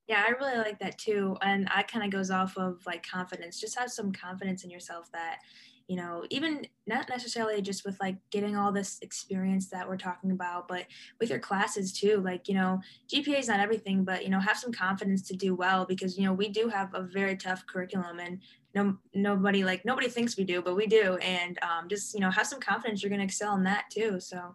Yeah, 0.08 0.24
I 0.26 0.30
really 0.30 0.56
like 0.56 0.78
that 0.78 0.96
too. 0.96 1.36
And 1.42 1.66
that 1.66 1.90
kind 1.90 2.04
of 2.04 2.10
goes 2.10 2.30
off 2.30 2.56
of 2.56 2.84
like 2.86 3.06
confidence. 3.06 3.60
Just 3.60 3.78
have 3.78 3.90
some 3.90 4.10
confidence 4.10 4.64
in 4.64 4.70
yourself 4.70 5.12
that, 5.12 5.40
you 5.86 5.96
know, 5.96 6.24
even 6.30 6.66
not 6.86 7.10
necessarily 7.10 7.60
just 7.60 7.84
with 7.84 8.00
like 8.00 8.16
getting 8.30 8.56
all 8.56 8.72
this 8.72 8.98
experience 9.02 9.68
that 9.68 9.86
we're 9.86 9.98
talking 9.98 10.30
about, 10.30 10.66
but 10.66 10.86
with 11.20 11.28
your 11.28 11.38
classes 11.38 11.92
too. 11.92 12.22
Like, 12.24 12.48
you 12.48 12.54
know, 12.54 12.80
GPA 13.12 13.38
is 13.38 13.48
not 13.48 13.60
everything, 13.60 14.02
but, 14.02 14.24
you 14.24 14.30
know, 14.30 14.40
have 14.40 14.56
some 14.56 14.72
confidence 14.72 15.20
to 15.28 15.36
do 15.36 15.54
well 15.54 15.84
because, 15.84 16.16
you 16.16 16.24
know, 16.24 16.32
we 16.32 16.48
do 16.48 16.68
have 16.68 16.94
a 16.94 17.02
very 17.02 17.36
tough 17.36 17.66
curriculum 17.66 18.18
and 18.18 18.40
no, 18.74 18.96
nobody 19.14 19.62
like 19.62 19.84
nobody 19.84 20.08
thinks 20.08 20.38
we 20.38 20.44
do, 20.44 20.62
but 20.62 20.74
we 20.74 20.86
do. 20.86 21.16
And 21.16 21.58
um, 21.62 21.86
just, 21.86 22.14
you 22.14 22.20
know, 22.20 22.30
have 22.30 22.46
some 22.46 22.60
confidence 22.60 23.02
you're 23.02 23.10
going 23.10 23.20
to 23.20 23.26
excel 23.26 23.56
in 23.56 23.64
that 23.64 23.90
too. 23.90 24.20
So, 24.20 24.54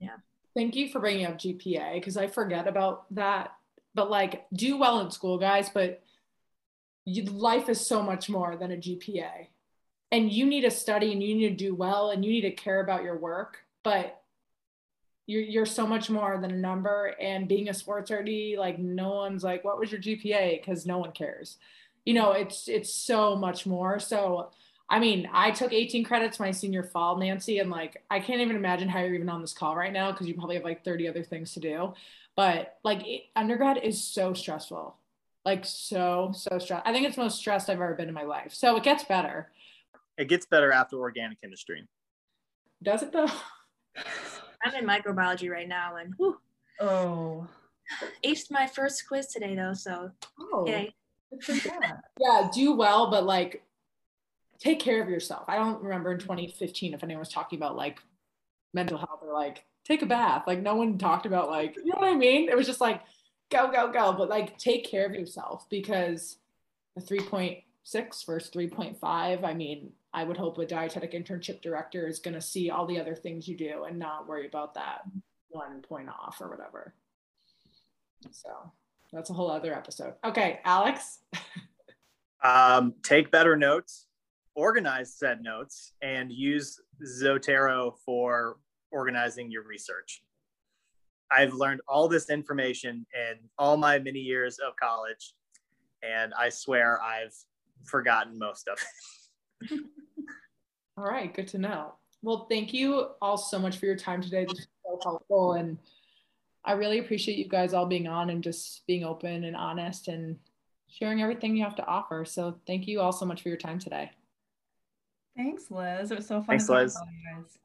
yeah. 0.00 0.16
Thank 0.56 0.74
you 0.74 0.88
for 0.88 0.98
bringing 0.98 1.26
up 1.26 1.38
GPA 1.38 1.94
because 1.94 2.16
I 2.16 2.26
forget 2.26 2.66
about 2.66 3.12
that. 3.14 3.52
But 3.94 4.10
like, 4.10 4.46
do 4.52 4.76
well 4.78 5.00
in 5.00 5.10
school, 5.10 5.38
guys. 5.38 5.68
But 5.68 6.02
you, 7.04 7.24
life 7.24 7.68
is 7.68 7.84
so 7.84 8.02
much 8.02 8.28
more 8.28 8.56
than 8.56 8.72
a 8.72 8.76
GPA, 8.76 9.48
and 10.12 10.32
you 10.32 10.46
need 10.46 10.62
to 10.62 10.70
study 10.70 11.12
and 11.12 11.22
you 11.22 11.34
need 11.34 11.48
to 11.50 11.64
do 11.64 11.74
well 11.74 12.10
and 12.10 12.24
you 12.24 12.30
need 12.30 12.42
to 12.42 12.52
care 12.52 12.80
about 12.80 13.04
your 13.04 13.16
work. 13.16 13.58
But 13.82 14.20
you're 15.26 15.42
you're 15.42 15.66
so 15.66 15.86
much 15.86 16.10
more 16.10 16.38
than 16.40 16.50
a 16.50 16.56
number. 16.56 17.14
And 17.20 17.48
being 17.48 17.68
a 17.68 17.74
sports 17.74 18.10
RD, 18.10 18.58
like 18.58 18.78
no 18.78 19.10
one's 19.10 19.44
like, 19.44 19.64
"What 19.64 19.78
was 19.78 19.92
your 19.92 20.00
GPA?" 20.00 20.60
Because 20.60 20.86
no 20.86 20.98
one 20.98 21.12
cares. 21.12 21.56
You 22.04 22.14
know, 22.14 22.32
it's 22.32 22.68
it's 22.68 22.92
so 22.94 23.36
much 23.36 23.66
more. 23.66 23.98
So. 23.98 24.50
I 24.92 24.98
mean, 24.98 25.30
I 25.32 25.52
took 25.52 25.72
18 25.72 26.02
credits 26.02 26.40
my 26.40 26.50
senior 26.50 26.82
fall, 26.82 27.16
Nancy, 27.16 27.60
and 27.60 27.70
like 27.70 28.02
I 28.10 28.18
can't 28.18 28.40
even 28.40 28.56
imagine 28.56 28.88
how 28.88 28.98
you're 28.98 29.14
even 29.14 29.28
on 29.28 29.40
this 29.40 29.52
call 29.52 29.76
right 29.76 29.92
now 29.92 30.10
because 30.10 30.26
you 30.26 30.34
probably 30.34 30.56
have 30.56 30.64
like 30.64 30.84
30 30.84 31.06
other 31.06 31.22
things 31.22 31.52
to 31.54 31.60
do. 31.60 31.94
But 32.40 32.78
like 32.84 33.06
it, 33.06 33.24
undergrad 33.36 33.76
is 33.84 34.02
so 34.02 34.32
stressful, 34.32 34.96
like 35.44 35.62
so 35.66 36.32
so 36.34 36.58
stressed. 36.58 36.86
I 36.86 36.90
think 36.94 37.06
it's 37.06 37.16
the 37.16 37.22
most 37.24 37.36
stressed 37.36 37.68
I've 37.68 37.82
ever 37.82 37.92
been 37.92 38.08
in 38.08 38.14
my 38.14 38.22
life. 38.22 38.54
So 38.54 38.74
it 38.78 38.82
gets 38.82 39.04
better. 39.04 39.52
It 40.16 40.26
gets 40.30 40.46
better 40.46 40.72
after 40.72 40.96
organic 40.96 41.38
chemistry. 41.42 41.86
Does 42.82 43.02
it 43.02 43.12
though? 43.12 43.28
I'm 44.64 44.74
in 44.74 44.86
microbiology 44.86 45.50
right 45.50 45.68
now 45.68 45.96
and 45.96 46.14
whew, 46.16 46.38
Oh, 46.80 47.46
aced 48.24 48.50
my 48.50 48.66
first 48.66 49.06
quiz 49.06 49.26
today 49.26 49.54
though. 49.54 49.74
So, 49.74 50.10
Oh, 50.38 50.66
yay. 50.66 50.94
yeah. 51.30 51.92
yeah, 52.18 52.48
do 52.54 52.74
well, 52.74 53.10
but 53.10 53.26
like 53.26 53.62
take 54.58 54.80
care 54.80 55.02
of 55.02 55.10
yourself. 55.10 55.44
I 55.46 55.56
don't 55.56 55.82
remember 55.82 56.10
in 56.10 56.18
2015 56.18 56.94
if 56.94 57.04
anyone 57.04 57.18
was 57.20 57.28
talking 57.28 57.58
about 57.58 57.76
like 57.76 58.00
mental 58.72 58.96
health 58.96 59.20
or 59.20 59.34
like 59.34 59.66
take 59.84 60.02
a 60.02 60.06
bath. 60.06 60.44
Like 60.46 60.60
no 60.60 60.74
one 60.74 60.98
talked 60.98 61.26
about 61.26 61.50
like, 61.50 61.76
you 61.76 61.86
know 61.86 62.00
what 62.00 62.12
I 62.12 62.16
mean? 62.16 62.48
It 62.48 62.56
was 62.56 62.66
just 62.66 62.80
like 62.80 63.02
go, 63.50 63.70
go, 63.70 63.90
go. 63.92 64.12
But 64.12 64.28
like 64.28 64.58
take 64.58 64.88
care 64.88 65.06
of 65.06 65.14
yourself 65.14 65.66
because 65.68 66.38
the 66.96 67.02
3.6 67.02 67.62
versus 68.26 68.50
3.5, 68.50 69.44
I 69.44 69.54
mean, 69.54 69.92
I 70.12 70.24
would 70.24 70.36
hope 70.36 70.58
a 70.58 70.66
dietetic 70.66 71.12
internship 71.12 71.62
director 71.62 72.06
is 72.06 72.18
going 72.18 72.34
to 72.34 72.40
see 72.40 72.70
all 72.70 72.86
the 72.86 72.98
other 72.98 73.14
things 73.14 73.46
you 73.46 73.56
do 73.56 73.84
and 73.84 73.98
not 73.98 74.28
worry 74.28 74.46
about 74.46 74.74
that 74.74 75.02
one 75.48 75.82
point 75.82 76.08
off 76.08 76.40
or 76.40 76.48
whatever. 76.48 76.94
So 78.30 78.50
that's 79.12 79.30
a 79.30 79.32
whole 79.32 79.50
other 79.50 79.74
episode. 79.74 80.14
Okay, 80.24 80.60
Alex. 80.64 81.20
Um, 82.42 82.94
take 83.02 83.30
better 83.30 83.56
notes, 83.56 84.06
organize 84.54 85.14
said 85.14 85.42
notes, 85.42 85.92
and 86.00 86.32
use 86.32 86.80
Zotero 87.04 87.94
for 88.04 88.56
organizing 88.90 89.50
your 89.50 89.62
research. 89.62 90.22
I've 91.30 91.54
learned 91.54 91.80
all 91.86 92.08
this 92.08 92.28
information 92.28 93.06
in 93.14 93.36
all 93.58 93.76
my 93.76 93.98
many 93.98 94.18
years 94.18 94.58
of 94.58 94.74
college, 94.76 95.34
and 96.02 96.34
I 96.34 96.48
swear 96.48 97.00
I've 97.00 97.34
forgotten 97.84 98.38
most 98.38 98.68
of 98.68 98.78
it. 99.70 99.80
All 100.98 101.04
right, 101.06 101.32
good 101.32 101.48
to 101.48 101.58
know. 101.58 101.94
Well, 102.22 102.46
thank 102.50 102.74
you 102.74 103.06
all 103.22 103.38
so 103.38 103.58
much 103.58 103.78
for 103.78 103.86
your 103.86 103.96
time 103.96 104.20
today. 104.20 104.44
This 104.44 104.52
was 104.52 104.68
so 104.84 105.00
helpful. 105.02 105.52
And 105.54 105.78
I 106.64 106.72
really 106.72 106.98
appreciate 106.98 107.38
you 107.38 107.48
guys 107.48 107.72
all 107.72 107.86
being 107.86 108.06
on 108.06 108.28
and 108.28 108.44
just 108.44 108.86
being 108.86 109.04
open 109.04 109.44
and 109.44 109.56
honest 109.56 110.08
and 110.08 110.36
sharing 110.88 111.22
everything 111.22 111.56
you 111.56 111.64
have 111.64 111.76
to 111.76 111.86
offer. 111.86 112.26
So 112.26 112.58
thank 112.66 112.86
you 112.86 113.00
all 113.00 113.12
so 113.12 113.24
much 113.24 113.40
for 113.40 113.48
your 113.48 113.56
time 113.56 113.78
today. 113.78 114.10
Thanks, 115.36 115.70
Liz. 115.70 116.10
It 116.10 116.16
was 116.16 116.26
so 116.26 116.42
fun. 116.42 116.58
Thanks, 116.58 116.66
to 116.66 116.72
talk 116.72 116.82
Liz. 116.82 117.58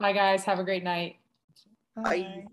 About 0.00 0.12
guys. 0.12 0.12
Bye, 0.12 0.12
guys. 0.12 0.44
Have 0.44 0.58
a 0.58 0.64
great 0.64 0.84
night. 0.84 1.16
Bye. 1.96 2.44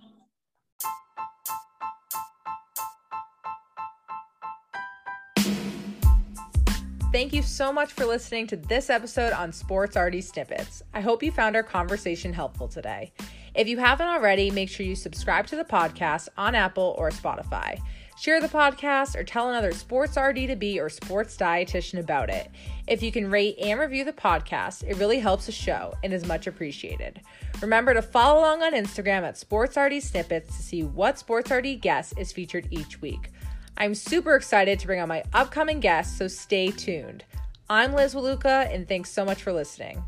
Thank 7.11 7.33
you 7.33 7.41
so 7.41 7.73
much 7.73 7.91
for 7.91 8.05
listening 8.05 8.47
to 8.47 8.55
this 8.55 8.89
episode 8.89 9.33
on 9.33 9.51
Sports 9.51 9.97
RD 9.97 10.23
Snippets. 10.23 10.81
I 10.93 11.01
hope 11.01 11.21
you 11.21 11.29
found 11.29 11.57
our 11.57 11.63
conversation 11.63 12.31
helpful 12.31 12.69
today. 12.69 13.11
If 13.53 13.67
you 13.67 13.77
haven't 13.79 14.07
already, 14.07 14.49
make 14.49 14.69
sure 14.69 14.85
you 14.85 14.95
subscribe 14.95 15.45
to 15.47 15.57
the 15.57 15.65
podcast 15.65 16.29
on 16.37 16.55
Apple 16.55 16.95
or 16.97 17.09
Spotify. 17.09 17.81
Share 18.21 18.39
the 18.39 18.47
podcast 18.47 19.15
or 19.15 19.23
tell 19.23 19.49
another 19.49 19.71
sports 19.71 20.15
RD 20.15 20.45
to 20.45 20.55
be 20.55 20.79
or 20.79 20.89
sports 20.89 21.35
dietitian 21.35 21.97
about 21.97 22.29
it. 22.29 22.51
If 22.85 23.01
you 23.01 23.11
can 23.11 23.31
rate 23.31 23.57
and 23.57 23.79
review 23.79 24.03
the 24.03 24.13
podcast, 24.13 24.83
it 24.83 24.97
really 24.97 25.17
helps 25.17 25.47
the 25.47 25.51
show 25.51 25.95
and 26.03 26.13
is 26.13 26.27
much 26.27 26.45
appreciated. 26.45 27.21
Remember 27.63 27.95
to 27.95 28.01
follow 28.03 28.41
along 28.41 28.61
on 28.61 28.75
Instagram 28.75 29.23
at 29.23 29.39
Sports 29.39 29.75
RD 29.75 30.03
Snippets 30.03 30.55
to 30.55 30.61
see 30.61 30.83
what 30.83 31.17
Sports 31.17 31.49
RD 31.49 31.81
guest 31.81 32.13
is 32.15 32.31
featured 32.31 32.67
each 32.69 33.01
week. 33.01 33.31
I'm 33.77 33.95
super 33.95 34.35
excited 34.35 34.77
to 34.77 34.85
bring 34.85 35.01
on 35.01 35.09
my 35.09 35.23
upcoming 35.33 35.79
guests, 35.79 36.15
so 36.15 36.27
stay 36.27 36.69
tuned. 36.69 37.25
I'm 37.71 37.91
Liz 37.91 38.13
Waluka, 38.13 38.71
and 38.71 38.87
thanks 38.87 39.09
so 39.09 39.25
much 39.25 39.41
for 39.41 39.51
listening. 39.51 40.03